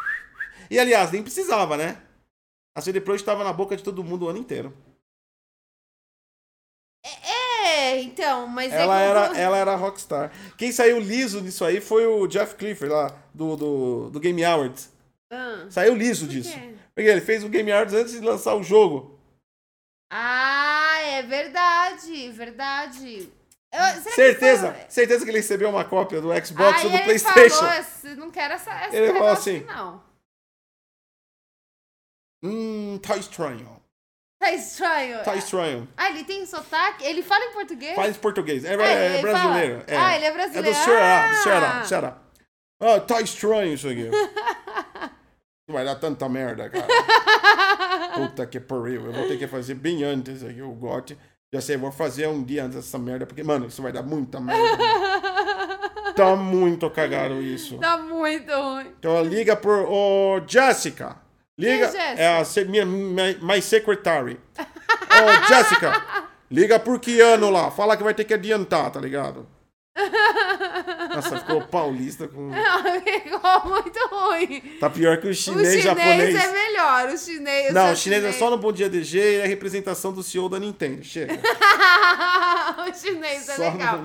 [0.71, 2.01] E aliás, nem precisava, né?
[2.77, 4.73] A CD Projekt estava na boca de todo mundo o ano inteiro.
[7.05, 10.33] É, então, mas é ela é era Ela era rockstar.
[10.57, 14.93] Quem saiu liso nisso aí foi o Jeff Clifford lá, do, do, do Game Awards.
[15.31, 16.57] Ah, saiu liso disso.
[16.95, 19.19] Porque ele fez o Game Awards antes de lançar o jogo.
[20.11, 23.29] Ah, é verdade, verdade.
[23.71, 27.67] Eu, certeza, que certeza que ele recebeu uma cópia do Xbox ou do PlayStation.
[27.67, 30.03] Falou, não quero essa, essa ele falou assim, não.
[32.43, 33.78] Hum, tá estranho.
[34.39, 35.23] Tá estranho.
[35.25, 35.89] Tá estranho.
[35.97, 37.05] Ah, ele tem sotaque?
[37.05, 37.95] Ele fala em português?
[37.95, 38.65] Fala em português.
[38.65, 39.83] É, ah, é brasileiro.
[39.87, 39.97] É.
[39.97, 40.69] Ah, ele é brasileiro.
[40.69, 41.35] É do Ceará, ah.
[41.35, 42.19] Ceará, Ceará.
[42.81, 44.09] Ah, tá estranho isso aqui.
[45.69, 46.87] Vai dar tanta merda, cara.
[48.15, 49.07] Puta que pariu.
[49.07, 51.19] Eu vou ter que fazer bem antes aqui o GOT.
[51.53, 54.41] Já sei, vou fazer um dia antes dessa merda, porque, mano, isso vai dar muita
[54.41, 54.79] merda.
[56.15, 57.79] tá muito cagado isso.
[57.79, 58.95] Tá muito ruim.
[58.99, 59.81] Então liga por.
[59.81, 60.41] Ô, oh,
[61.59, 61.93] Liga.
[61.97, 64.39] É, é a minha, my secretary.
[64.59, 66.03] Ô, oh, Jessica,
[66.49, 67.71] liga por que ano lá?
[67.71, 69.45] Fala que vai ter que adiantar, tá ligado?
[71.21, 72.49] Nossa, ficou paulista com.
[72.49, 74.61] Não, ficou muito ruim.
[74.81, 76.35] Tá pior que o chinês, o chinês japonês.
[76.35, 77.75] é melhor, o chinês.
[77.75, 80.23] Não, o chinês, chinês, é só no Bom Dia DG e é a representação do
[80.23, 81.03] CEO da Nintendo.
[81.05, 81.35] Chega.
[82.89, 84.03] o chinês é só legal.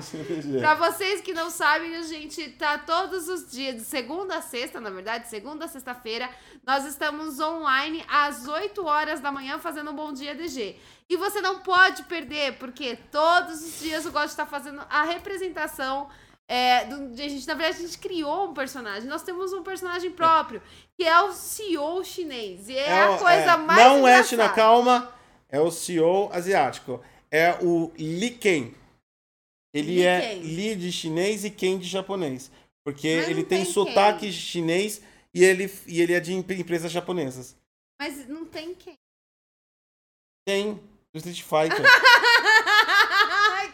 [0.58, 4.80] Pra vocês que não sabem, a gente tá todos os dias, de segunda a sexta,
[4.80, 6.28] na verdade, segunda a sexta-feira,
[6.66, 10.76] nós estamos online às 8 horas da manhã fazendo um Bom Dia DG.
[11.08, 16.08] E você não pode perder, porque todos os dias o Gosto está fazendo a representação.
[16.48, 19.08] É, do, a gente, na verdade, a gente criou um personagem.
[19.08, 20.62] Nós temos um personagem próprio,
[20.96, 22.68] que é o CEO chinês.
[22.68, 23.78] E é, é a coisa é, mais.
[23.78, 25.12] Não é China Calma,
[25.48, 27.02] é o CEO asiático.
[27.30, 28.72] É o Li Ken.
[29.72, 30.40] Ele Li é Ken.
[30.40, 32.50] Li de chinês e Ken de japonês.
[32.84, 35.00] Porque Mas ele tem, tem sotaque chinês
[35.32, 37.56] e ele, e ele é de empresas japonesas.
[37.98, 38.98] Mas não tem quem?
[40.46, 40.74] Tem.
[41.12, 41.82] Do Street Fighter.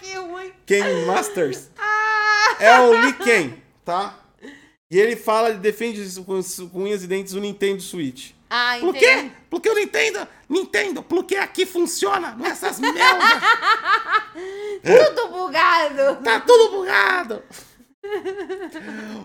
[0.01, 0.53] que ruim.
[0.67, 1.71] Ken Masters.
[1.79, 2.00] Ah.
[2.61, 3.53] É o Lee Ken,
[3.85, 4.15] tá?
[4.91, 8.33] E ele fala, ele defende com, com unhas e dentes o Nintendo Switch.
[8.49, 9.07] Ah, Por entendi.
[9.07, 9.31] quê?
[9.49, 13.05] Porque o Nintendo, Nintendo, porque aqui funciona, não é essas merdas.
[14.83, 16.23] Tudo bugado.
[16.25, 17.43] Tá tudo bugado.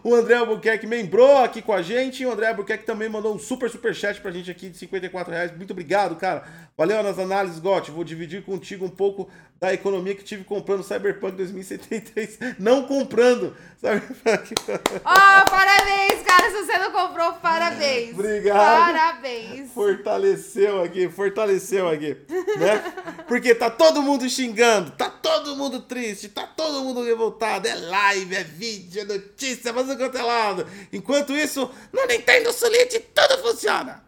[0.04, 2.24] O André Albuquerque membrou aqui com a gente.
[2.24, 5.34] E o André Albuquerque também mandou um super, super chat pra gente aqui de 54
[5.34, 5.56] reais.
[5.56, 6.44] Muito obrigado, cara.
[6.78, 7.92] Valeu nas análises, Gotti.
[7.92, 9.30] Vou dividir contigo um pouco
[9.60, 12.40] da economia que tive comprando Cyberpunk 2073.
[12.60, 13.56] Não comprando
[15.06, 16.50] Ó, parabéns, cara.
[16.50, 18.14] Se você não comprou, parabéns.
[18.14, 18.58] Obrigado.
[18.58, 19.72] Parabéns.
[19.72, 22.18] Fortaleceu aqui, fortaleceu aqui,
[22.58, 22.94] né?
[23.28, 28.36] Porque tá todo mundo xingando, tá todo mundo triste, tá todo mundo revoltado, é live,
[28.36, 30.68] é vídeo, é notícia, mas quanto é lado.
[30.92, 34.04] Enquanto isso, no Nintendo Switch tudo funciona.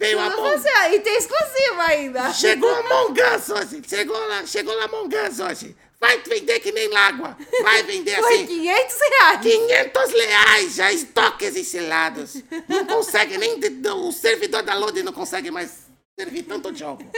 [0.00, 0.56] Veio a Tudo Among...
[0.56, 0.88] funciona.
[0.88, 2.32] E tem exclusivo ainda.
[2.32, 5.76] Chegou a Among Us hoje, chegou lá, chegou lá Among Us hoje.
[6.02, 8.46] Vai vender que nem lágua, vai vender Foi assim.
[8.46, 9.40] 500 reais.
[9.40, 12.42] 500 reais já estoques enchilados.
[12.68, 13.60] Não consegue nem.
[13.94, 15.86] O servidor da Load não consegue mais
[16.18, 17.08] servir tanto jogo.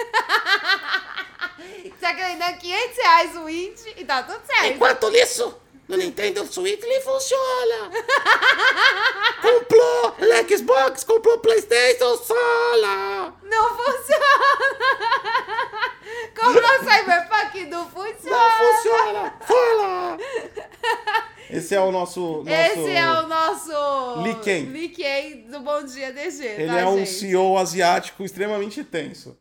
[1.99, 4.75] Você ainda 500 reais o Int e tá tudo certo.
[4.75, 5.59] Enquanto isso,
[5.89, 7.91] no Nintendo Switch ele funciona.
[9.43, 10.17] comprou
[10.49, 13.35] Xbox, comprou PlayStation Sola.
[13.43, 14.25] Não funciona.
[16.35, 18.37] Comprou Cyberpunk, não funciona.
[18.37, 19.35] Não funciona.
[19.41, 20.19] Fala.
[21.49, 22.43] Esse é o nosso.
[22.43, 22.49] nosso...
[22.51, 24.23] Esse é o nosso...
[24.23, 24.65] Liken.
[24.65, 27.11] Liken do Bom Dia DG, Ele tá, é um gente?
[27.11, 29.39] CEO asiático extremamente tenso.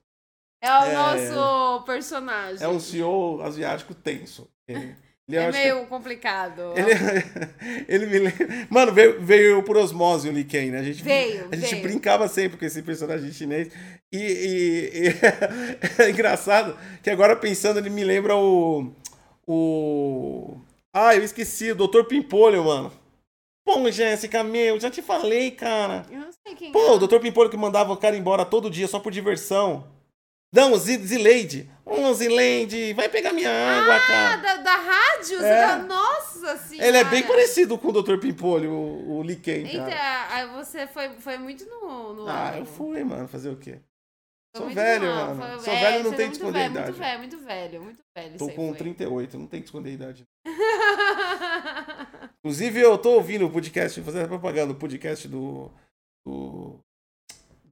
[0.62, 0.94] É o É.
[0.94, 2.64] nosso personagem.
[2.64, 4.50] É um CEO asiático tenso.
[4.68, 4.96] Ele,
[5.28, 6.62] ele É acho que- meio complicado.
[6.76, 6.92] Ele,
[7.88, 8.48] ele me lembra.
[8.70, 10.80] Mano, veio, veio por osmose o Lee Ken, né?
[10.80, 11.84] A gente, Veio, a gente veio.
[11.84, 13.70] brincava sempre com esse personagem chinês.
[14.12, 18.94] E, e- e é engraçado que agora pensando, ele me lembra o.
[19.48, 20.58] O.
[20.96, 22.04] Ah, eu esqueci, o Dr.
[22.08, 22.92] Pimpolho, mano.
[23.66, 26.06] Pô, Jéssica, meu, já te falei, cara.
[26.12, 26.92] Eu não sei quem Pô, é.
[26.92, 27.20] o Dr.
[27.20, 29.88] Pimpolho que mandava o cara embora todo dia só por diversão.
[30.54, 31.70] Não, Zileide.
[31.84, 34.36] Ô, Zileide, vai pegar minha água, Ah, cara.
[34.38, 35.44] da, da rádio?
[35.44, 35.68] É.
[35.68, 36.88] tá- Nossa senhora.
[36.88, 38.18] Ele é bem parecido com o Dr.
[38.20, 40.28] Pimpolho, o, o Eita, cara.
[40.36, 42.14] aí você foi, foi muito no...
[42.14, 43.80] no Ah, eu fui, mano, fazer o quê?
[44.56, 45.42] Sou velho, não, mano.
[45.42, 46.92] foi- Sou é, velho, não tem é que muito esconder a velho, idade.
[46.92, 48.38] Muito velho, muito velho, muito velho.
[48.38, 48.78] Tô com foi.
[48.78, 50.24] 38, não tem que esconder a idade.
[52.46, 55.72] Inclusive, eu tô ouvindo o podcast, fazendo propaganda, o podcast do.
[56.26, 56.80] do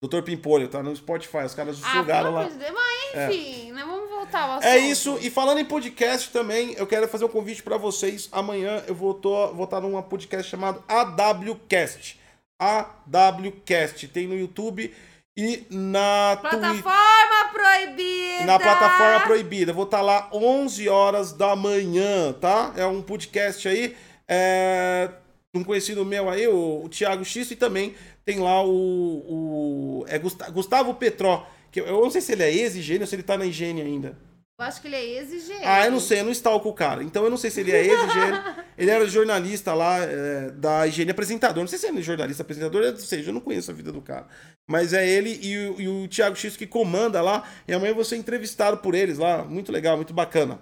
[0.03, 0.23] Dr.
[0.23, 1.45] Pimpolho, tá no Spotify.
[1.45, 2.45] Os caras ah, jogaram lá.
[2.45, 2.55] de.
[2.57, 4.65] Mas enfim, né, vamos voltar ao assunto.
[4.65, 8.27] É isso, e falando em podcast também, eu quero fazer um convite pra vocês.
[8.31, 12.19] Amanhã eu vou estar vou tá numa podcast chamado AWCast.
[12.59, 14.07] AWCast.
[14.07, 14.91] Tem no YouTube
[15.37, 16.37] e na.
[16.41, 18.45] Plataforma proibida.
[18.45, 19.73] Na plataforma proibida.
[19.73, 22.73] Vou estar lá 11 horas da manhã, tá?
[22.75, 23.95] É um podcast aí.
[24.27, 25.09] É,
[25.53, 27.93] um conhecido meu aí, o, o Thiago X, e também
[28.25, 30.01] tem lá o.
[30.01, 31.47] o é Gusta- Gustavo Petró.
[31.71, 34.17] Que eu, não sei se ele é ex-higiene ou se ele tá na higiene ainda.
[34.59, 35.63] Eu acho que ele é exigente.
[35.63, 37.01] Ah, eu não sei, eu não stalko o cara.
[37.03, 38.37] Então eu não sei se ele é ex-higiene.
[38.77, 41.63] ele era jornalista lá é, da higiene apresentador.
[41.63, 44.01] Não sei se ele é jornalista apresentador, ou seja, eu não conheço a vida do
[44.01, 44.27] cara.
[44.69, 47.43] Mas é ele e o, e o Thiago X que comanda lá.
[47.67, 49.43] E amanhã eu vou ser entrevistado por eles lá.
[49.43, 50.59] Muito legal, muito bacana.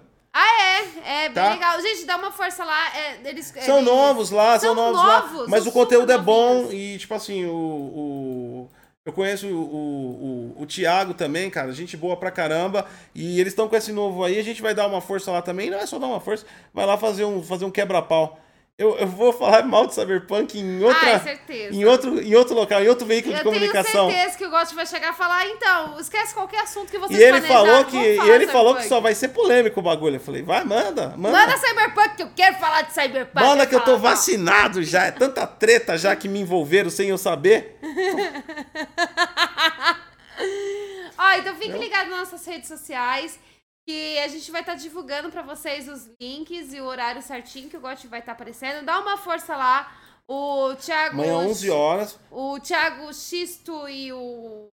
[1.04, 1.24] É?
[1.24, 1.50] É bem Tá.
[1.52, 1.80] legal.
[1.80, 2.96] Gente, dá uma força lá.
[2.96, 5.46] é, eles, São eles- novos lá, são, novos, lá.
[5.48, 6.74] Mas o conteúdo é bom novinhos.
[6.94, 7.52] e, tipo assim, o.
[7.54, 8.70] o-
[9.04, 12.84] eu conheço o, o, o, o Thiago também, cara, gente boa pra caramba.
[13.14, 15.70] E eles estão com esse novo aí, a gente vai dar uma força lá também.
[15.70, 18.38] Não é só dar uma força, vai lá fazer um, fazer um quebra-pau.
[18.80, 21.16] Eu, eu vou falar mal de Cyberpunk em outra.
[21.16, 21.76] Ah, certeza.
[21.76, 24.08] em, outro, em outro local, em outro veículo de Eu comunicação.
[24.08, 27.20] tenho certeza que o Gotti vai chegar e falar, então, esquece qualquer assunto que vocês
[27.20, 30.16] E ele falou que, e ele de falou que só vai ser polêmico o bagulho.
[30.16, 31.38] Eu falei, vai, manda, manda.
[31.38, 33.46] Manda Cyberpunk, que eu quero falar de Cyberpunk.
[33.46, 35.04] Manda que eu tô vacinado já.
[35.04, 37.76] É tanta treta já que me envolveram sem eu saber.
[41.18, 43.38] Ó, então fique ligado nas nossas redes sociais,
[43.86, 47.76] que a gente vai estar divulgando pra vocês os links e o horário certinho que
[47.76, 48.84] o Gotti vai estar aparecendo.
[48.84, 49.92] Dá uma força lá.
[50.28, 51.14] O Thiago...
[51.14, 52.20] Amanhã, 11 horas.
[52.30, 54.68] O Thiago Xisto e o...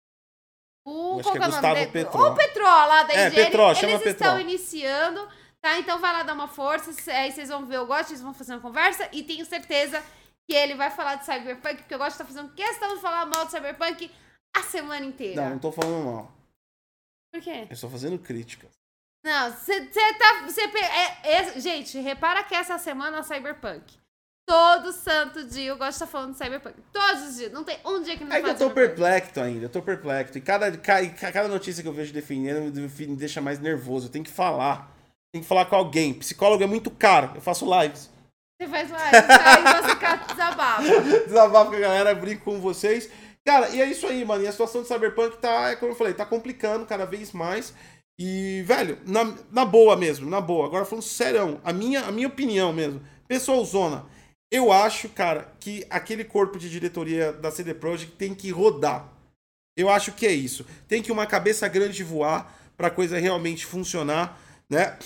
[0.86, 1.90] O, Acho que é é Gustavo?
[1.92, 2.30] Petró.
[2.30, 3.44] O Petró, lá da É, Higiene.
[3.46, 4.26] Petró, chama Eles Petró.
[4.26, 5.28] estão iniciando,
[5.60, 5.78] tá?
[5.78, 6.92] Então vai lá dar uma força.
[7.10, 9.08] Aí vocês vão ver o Gotti, eles vão fazer uma conversa.
[9.12, 10.00] E tenho certeza
[10.48, 13.46] que ele vai falar de Cyberpunk, porque o Gotti tá fazendo questão de falar mal
[13.46, 14.10] de Cyberpunk
[14.56, 15.42] a semana inteira.
[15.42, 16.32] Não, não tô falando mal.
[17.32, 17.66] Por quê?
[17.68, 18.70] Eu estou fazendo críticas.
[19.27, 20.48] Não, você tá.
[20.48, 23.82] Cê, é, é- gente, repara que essa semana é Cyberpunk.
[24.48, 26.77] Todo santo dia eu gosto de estar falando de Cyberpunk.
[26.93, 27.51] Todos os dias.
[27.53, 30.39] Não tem um dia que não É que eu tô perplexo ainda, eu tô perplexo.
[30.39, 34.07] E cada, ca- e ca- cada notícia que eu vejo defendendo me deixa mais nervoso.
[34.07, 34.89] Eu tenho que falar.
[35.35, 36.15] Tenho que falar com alguém.
[36.15, 37.32] Psicólogo é muito caro.
[37.35, 38.09] Eu faço lives.
[38.62, 40.82] Você faz live, aí você ca- desabafa.
[41.27, 43.11] Desabafo com a galera, brinco com vocês.
[43.44, 44.44] Cara, e é isso aí, mano.
[44.44, 47.74] E a situação de Cyberpunk tá, é como eu falei, tá complicando cada vez mais.
[48.18, 50.66] E, velho, na, na boa mesmo, na boa.
[50.66, 53.02] Agora falando sério, a minha, a minha opinião mesmo.
[53.28, 54.06] Pessoal Zona,
[54.51, 59.12] eu acho, cara, que aquele corpo de diretoria da CD Projekt tem que rodar.
[59.76, 60.64] Eu acho que é isso.
[60.88, 64.40] Tem que uma cabeça grande voar pra coisa realmente funcionar,
[64.70, 64.97] né?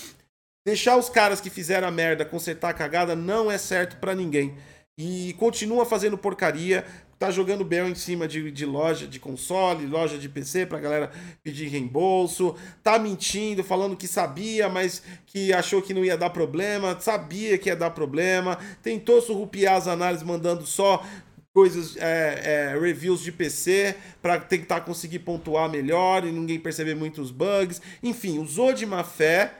[0.65, 4.55] Deixar os caras que fizeram a merda consertar a cagada não é certo pra ninguém.
[4.97, 6.85] E continua fazendo porcaria,
[7.21, 11.11] tá jogando bel em cima de, de loja de console, loja de PC pra galera
[11.43, 16.99] pedir reembolso, tá mentindo, falando que sabia, mas que achou que não ia dar problema,
[16.99, 21.05] sabia que ia dar problema, tentou surrupiar as análises mandando só
[21.53, 27.29] coisas, é, é, reviews de PC para tentar conseguir pontuar melhor e ninguém perceber muitos
[27.29, 27.79] bugs.
[28.01, 29.57] Enfim, usou de má fé.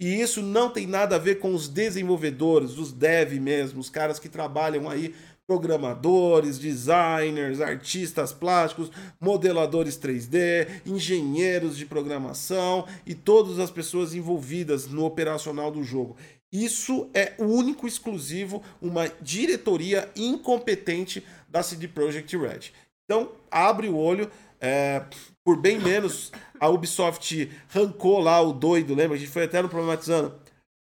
[0.00, 4.18] E isso não tem nada a ver com os desenvolvedores, os dev mesmo, os caras
[4.18, 5.14] que trabalham aí,
[5.46, 8.90] programadores, designers, artistas plásticos,
[9.20, 16.16] modeladores 3D, engenheiros de programação e todas as pessoas envolvidas no operacional do jogo.
[16.52, 22.70] Isso é único, exclusivo, uma diretoria incompetente da CD Projekt Red.
[23.04, 24.30] Então, abre o olho.
[24.60, 25.04] é,
[25.44, 29.16] por bem menos, a Ubisoft rancou lá o doido, lembra?
[29.16, 30.34] A gente foi até no problematizando.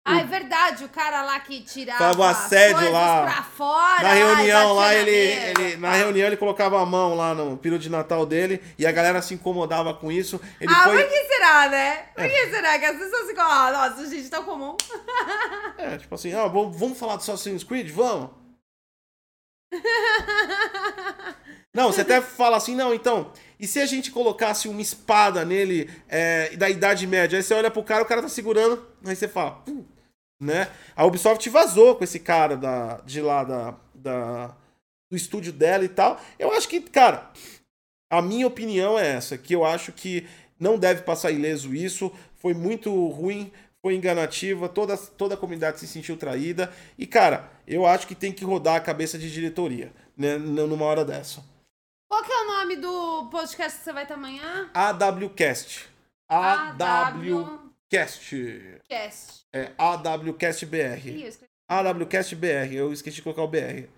[0.09, 3.23] Ah, é verdade, o cara lá que tirava Tava um as assédio lá.
[3.25, 4.03] pra fora.
[4.05, 7.91] Na reunião lá, ele, ele- na reunião ele colocava a mão lá no peru de
[7.91, 10.41] Natal dele e a galera se incomodava com isso.
[10.61, 11.03] Ele ah, foi.
[11.03, 11.97] por que será, né?
[12.15, 14.77] Por que será que as pessoas ficam, ah, nossa, gente, tão comum.
[15.77, 17.91] É, tipo assim, ah, vamos, vamos falar do Assassin's Creed?
[17.91, 18.31] Vamos.
[21.75, 23.31] Não, você até fala assim, não, então,
[23.61, 27.37] e se a gente colocasse uma espada nele é, da Idade Média?
[27.39, 29.85] Aí você olha pro cara, o cara tá segurando, aí você fala, "Pum",
[30.41, 30.71] né?
[30.95, 34.55] A Ubisoft vazou com esse cara da, de lá da, da,
[35.11, 36.21] do estúdio dela e tal.
[36.39, 37.31] Eu acho que, cara,
[38.11, 40.27] a minha opinião é essa, que eu acho que
[40.59, 43.53] não deve passar ileso isso, foi muito ruim,
[43.83, 48.33] foi enganativa, toda, toda a comunidade se sentiu traída, e, cara, eu acho que tem
[48.33, 51.45] que rodar a cabeça de diretoria, né, numa hora dessa.
[52.09, 54.71] Qual que é o nome do podcast que você vai ter amanhã?
[54.73, 55.89] AWCast.
[56.29, 57.67] AWCast.
[58.89, 59.46] Cast.
[59.57, 61.09] É AWCastBR.
[61.27, 61.51] Escrevi.
[61.69, 63.89] AWCastBR, eu esqueci de colocar o BR.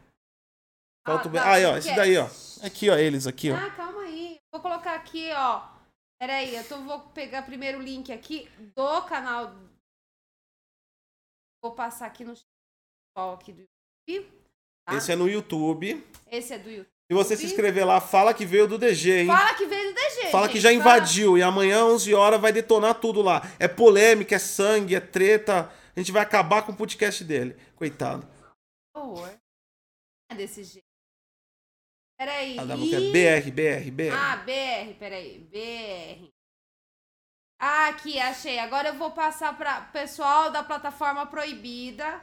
[1.06, 1.39] Falta o BR.
[1.39, 2.26] Ah, Aí, ó, esse daí, ó.
[2.64, 3.56] Aqui, ó, eles aqui, ó.
[3.56, 4.39] Ah, calma aí.
[4.52, 5.68] Vou colocar aqui, ó.
[6.20, 9.55] Peraí, eu tô, vou pegar primeiro o link aqui do canal.
[11.62, 12.35] Vou passar aqui no
[13.32, 13.62] aqui do
[14.09, 14.30] YouTube.
[14.86, 14.94] tá?
[14.97, 16.06] Esse é no YouTube.
[16.30, 16.98] Esse é do YouTube.
[17.10, 19.26] Se você se inscrever lá, fala que veio do DG, hein?
[19.26, 20.30] Fala que veio do DG.
[20.30, 20.97] Fala que gente, já fala.
[20.98, 23.40] invadiu e amanhã, 11 horas, vai detonar tudo lá.
[23.59, 25.72] É polêmica, é sangue, é treta.
[25.97, 27.56] A gente vai acabar com o podcast dele.
[27.74, 28.28] Coitado.
[28.94, 29.30] Horror.
[30.30, 30.86] É desse jeito.
[32.18, 32.59] Peraí.
[32.59, 34.12] A W que é BR, BR, BR.
[34.12, 35.39] Ah, BR, peraí.
[35.39, 36.28] BR.
[37.59, 38.59] Ah, aqui, achei.
[38.59, 42.20] Agora eu vou passar para pessoal da plataforma proibida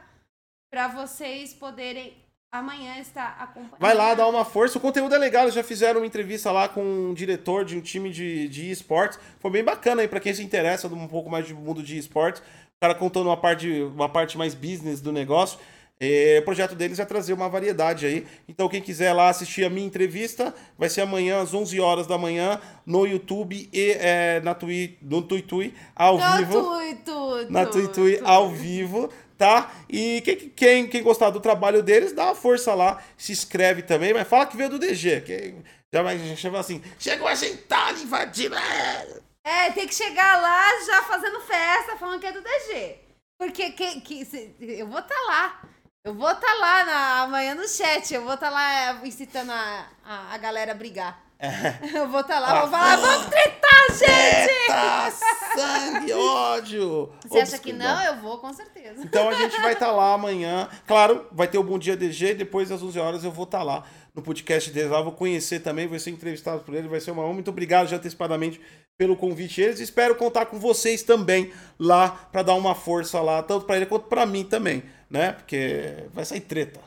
[0.70, 3.80] para vocês poderem amanhã estar acompanhando.
[3.80, 4.78] Vai lá, dá uma força.
[4.78, 5.44] O conteúdo é legal.
[5.44, 9.18] Eles já fizeram uma entrevista lá com um diretor de um time de, de esportes.
[9.40, 12.40] Foi bem bacana aí pra quem se interessa um pouco mais do mundo de esportes.
[12.40, 15.58] O cara contando uma parte, uma parte mais business do negócio.
[15.98, 18.26] É, o projeto deles é trazer uma variedade aí.
[18.46, 22.18] Então, quem quiser lá assistir a minha entrevista, vai ser amanhã às 11 horas da
[22.18, 26.62] manhã no YouTube e é, na Tui, no Tuitui ao No vivo
[27.02, 29.70] tudo, na Tuitui ao vivo, tá?
[29.88, 34.12] E quem, quem, quem gostar do trabalho deles, dá uma força lá, se inscreve também,
[34.14, 35.54] mas fala que veio do DG, que
[35.92, 38.54] já vai já chama assim, chegou a gentalha invadindo.
[38.56, 42.96] é." É, tem que chegar lá já fazendo festa, falando que é do DG.
[43.38, 45.62] Porque que, que, se- eu vou estar lá.
[46.04, 48.12] Eu vou estar lá na, amanhã no chat.
[48.12, 48.72] Eu vou estar lá
[49.02, 51.22] é, incitando a, a, a galera a brigar.
[51.94, 54.50] Eu vou estar lá, vou falar, vamos tretar, gente!
[54.50, 55.10] Eita,
[55.54, 57.12] sangue, ódio.
[57.28, 58.02] Você acha que não?
[58.04, 59.02] Eu vou, com certeza.
[59.04, 60.68] Então a gente vai estar lá amanhã.
[60.86, 62.34] Claro, vai ter o Bom Dia DG.
[62.34, 63.84] Depois das 11 horas eu vou estar lá
[64.14, 64.90] no podcast deles.
[64.90, 66.88] Lá vou conhecer também, vou ser entrevistado por ele.
[66.88, 67.34] Vai ser uma honra.
[67.34, 68.60] Muito obrigado já antecipadamente
[68.96, 69.78] pelo convite eles.
[69.78, 74.06] Espero contar com vocês também lá para dar uma força lá, tanto para ele quanto
[74.06, 75.32] para mim também, né?
[75.32, 76.85] Porque vai sair treta.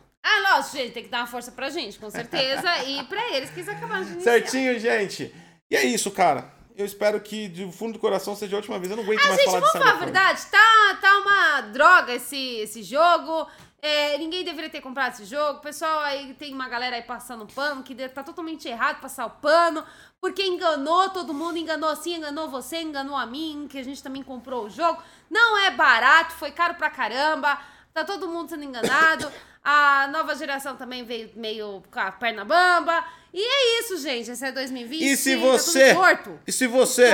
[0.60, 2.84] Lógico, gente, tem que dar uma força pra gente, com certeza.
[2.86, 4.31] e pra eles que eles acabaram de iniciar.
[4.34, 5.34] Certinho, gente.
[5.69, 6.52] E é isso, cara.
[6.76, 8.90] Eu espero que do fundo do coração seja a última vez.
[8.90, 10.45] Eu não aguento Ah, mais gente, falar vamos de falar a verdade?
[10.45, 13.45] Tá, tá uma droga esse, esse jogo.
[13.81, 15.60] É, ninguém deveria ter comprado esse jogo.
[15.60, 19.30] O pessoal aí tem uma galera aí passando pano, que tá totalmente errado passar o
[19.30, 19.84] pano,
[20.22, 24.23] porque enganou todo mundo, enganou assim, enganou você, enganou a mim, que a gente também
[24.23, 25.02] comprou o jogo.
[25.30, 27.60] Não é barato, foi caro pra caramba.
[27.94, 29.30] tá todo mundo sendo enganado.
[29.64, 33.06] A nova geração também veio meio com a perna bamba.
[33.34, 34.31] E é isso, gente.
[34.31, 35.03] Esse é 2020.
[35.03, 35.94] E se tá você.
[35.94, 36.40] torto.
[36.48, 37.10] E se você.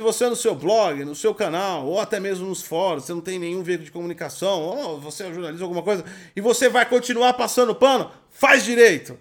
[0.00, 3.20] Se você no seu blog, no seu canal, ou até mesmo nos fóruns, você não
[3.20, 6.04] tem nenhum veículo de comunicação, ou você é jornalista, alguma coisa,
[6.36, 9.18] e você vai continuar passando pano, faz direito.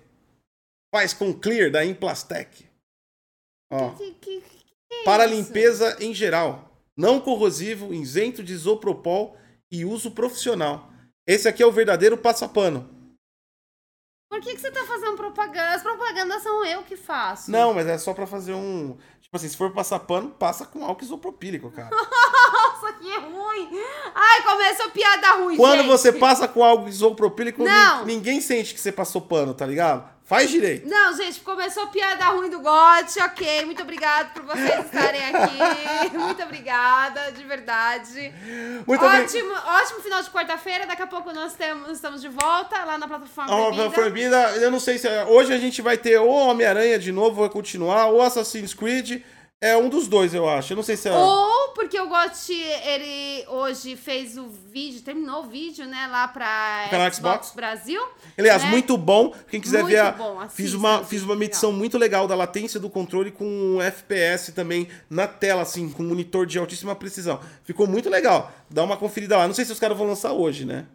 [0.93, 2.67] Faz com Clear da Implastec.
[3.71, 5.33] Ó, Que, que, que é para isso?
[5.35, 6.71] limpeza em geral.
[6.95, 9.35] Não corrosivo, isento de isopropol
[9.71, 10.91] e uso profissional.
[11.27, 12.89] Esse aqui é o verdadeiro passapano.
[14.29, 15.71] Por que, que você tá fazendo propaganda?
[15.73, 17.49] As propagandas são eu que faço.
[17.51, 18.97] Não, mas é só pra fazer um.
[19.21, 21.89] Tipo assim, se for passar pano, passa com álcool isopropílico, cara.
[21.91, 23.69] Nossa, que ruim.
[24.13, 25.87] Ai, começou piada ruim, Quando gente.
[25.87, 28.05] você passa com álcool isopropílico, Não.
[28.05, 30.16] ninguém sente que você passou pano, tá ligado?
[30.27, 30.85] Faz direito.
[30.85, 33.63] Não, gente, começou piada ruim do Gotti, ok.
[33.63, 36.11] Muito obrigada por vocês estarem aqui.
[36.17, 38.33] Muito obrigada, de verdade.
[38.85, 39.23] Muito obrigado.
[39.23, 40.85] ótimo, ótimo final de quarta-feira.
[40.85, 43.89] Daqui a pouco nós temos, estamos de volta lá na plataforma Ó, Proibida.
[43.91, 45.07] proibida, eu não sei se.
[45.29, 49.21] Hoje a gente vai ter ou Homem-Aranha de novo, vai continuar, ou Assassin's Creed.
[49.59, 50.73] É um dos dois, eu acho.
[50.73, 51.11] Eu não sei se é.
[51.11, 56.87] Ou porque o Gotti, ele hoje fez o vídeo, terminou o vídeo, né, lá pra
[56.91, 57.51] Canal Xbox, Xbox.
[57.55, 57.99] Brasil.
[58.37, 58.69] Aliás, né?
[58.69, 59.33] muito bom.
[59.49, 61.39] Quem quiser Muito ver, a- bom, fiz uma, fiz uma legal.
[61.39, 66.03] medição muito legal da latência do controle com um FPS também na tela, assim, com
[66.03, 67.39] um monitor de altíssima precisão.
[67.63, 68.51] Ficou muito legal.
[68.69, 69.47] Dá uma conferida lá.
[69.47, 70.85] Não sei se os caras vão lançar hoje, né?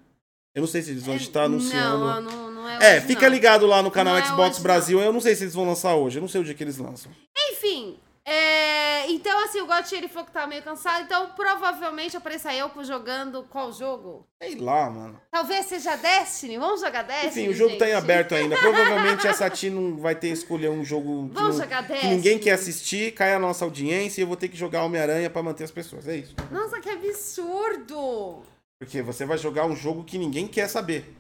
[0.55, 2.05] Eu não sei se eles vão estar anunciando.
[2.05, 3.35] Não, não, não é É, hoje, fica não.
[3.35, 5.01] ligado lá no canal Não é Xbox hoje, Brasil.
[5.01, 6.19] Eu não sei se eles vão lançar hoje.
[6.19, 7.11] Eu não sei o dia que eles lançam.
[7.51, 12.55] Enfim, é, então assim, o Gotti ele falou que tava meio cansado, então provavelmente apareça
[12.55, 14.27] eu jogando qual jogo?
[14.41, 15.21] Sei lá, mano.
[15.31, 17.47] Talvez seja Destiny, vamos jogar Destiny?
[17.47, 17.99] Enfim, o jogo tá em gente?
[17.99, 18.57] aberto ainda.
[18.57, 22.07] Provavelmente a Sati não vai ter que escolher um jogo que, Vamos não- jogar que
[22.07, 25.43] ninguém quer assistir, cai a nossa audiência e eu vou ter que jogar Homem-Aranha pra
[25.43, 26.07] manter as pessoas.
[26.07, 26.35] É isso.
[26.51, 28.43] Nossa, que absurdo!
[28.79, 31.13] Porque você vai jogar um jogo que ninguém quer saber.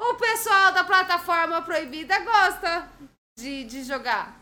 [0.00, 2.88] O pessoal da plataforma proibida gosta
[3.36, 4.40] de, de jogar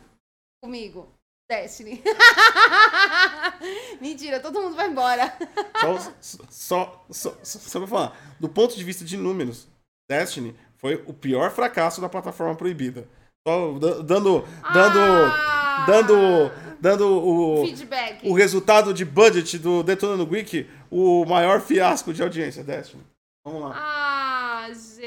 [0.63, 1.09] comigo.
[1.48, 2.02] Destiny.
[4.01, 5.32] Mentira, todo mundo vai embora.
[5.81, 8.36] Só, só, só, só, só pra falar.
[8.40, 9.68] Do ponto de vista de números,
[10.10, 13.06] Destiny foi o pior fracasso da plataforma proibida.
[13.47, 14.44] Só da- dando.
[14.73, 15.01] Dando.
[15.01, 15.85] Ah!
[15.86, 16.51] Dando.
[16.81, 17.64] Dando o.
[17.66, 18.28] Feedback.
[18.28, 23.02] O resultado de budget do Detonando Geek, o maior fiasco de audiência, Destiny.
[23.47, 23.73] Vamos lá.
[23.77, 24.16] Ah,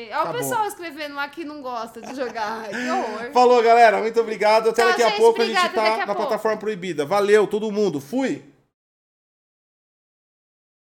[0.06, 0.14] gente.
[0.14, 2.68] Olha Tá o pessoal escrevendo lá que não gosta de jogar.
[2.70, 3.32] Que horror.
[3.34, 4.00] Falou, galera.
[4.00, 4.70] Muito obrigado.
[4.70, 5.18] Até Tchau, daqui a gente.
[5.20, 6.22] pouco a gente tá a na pouco.
[6.22, 7.06] plataforma proibida.
[7.06, 8.00] Valeu, todo mundo.
[8.00, 8.44] Fui!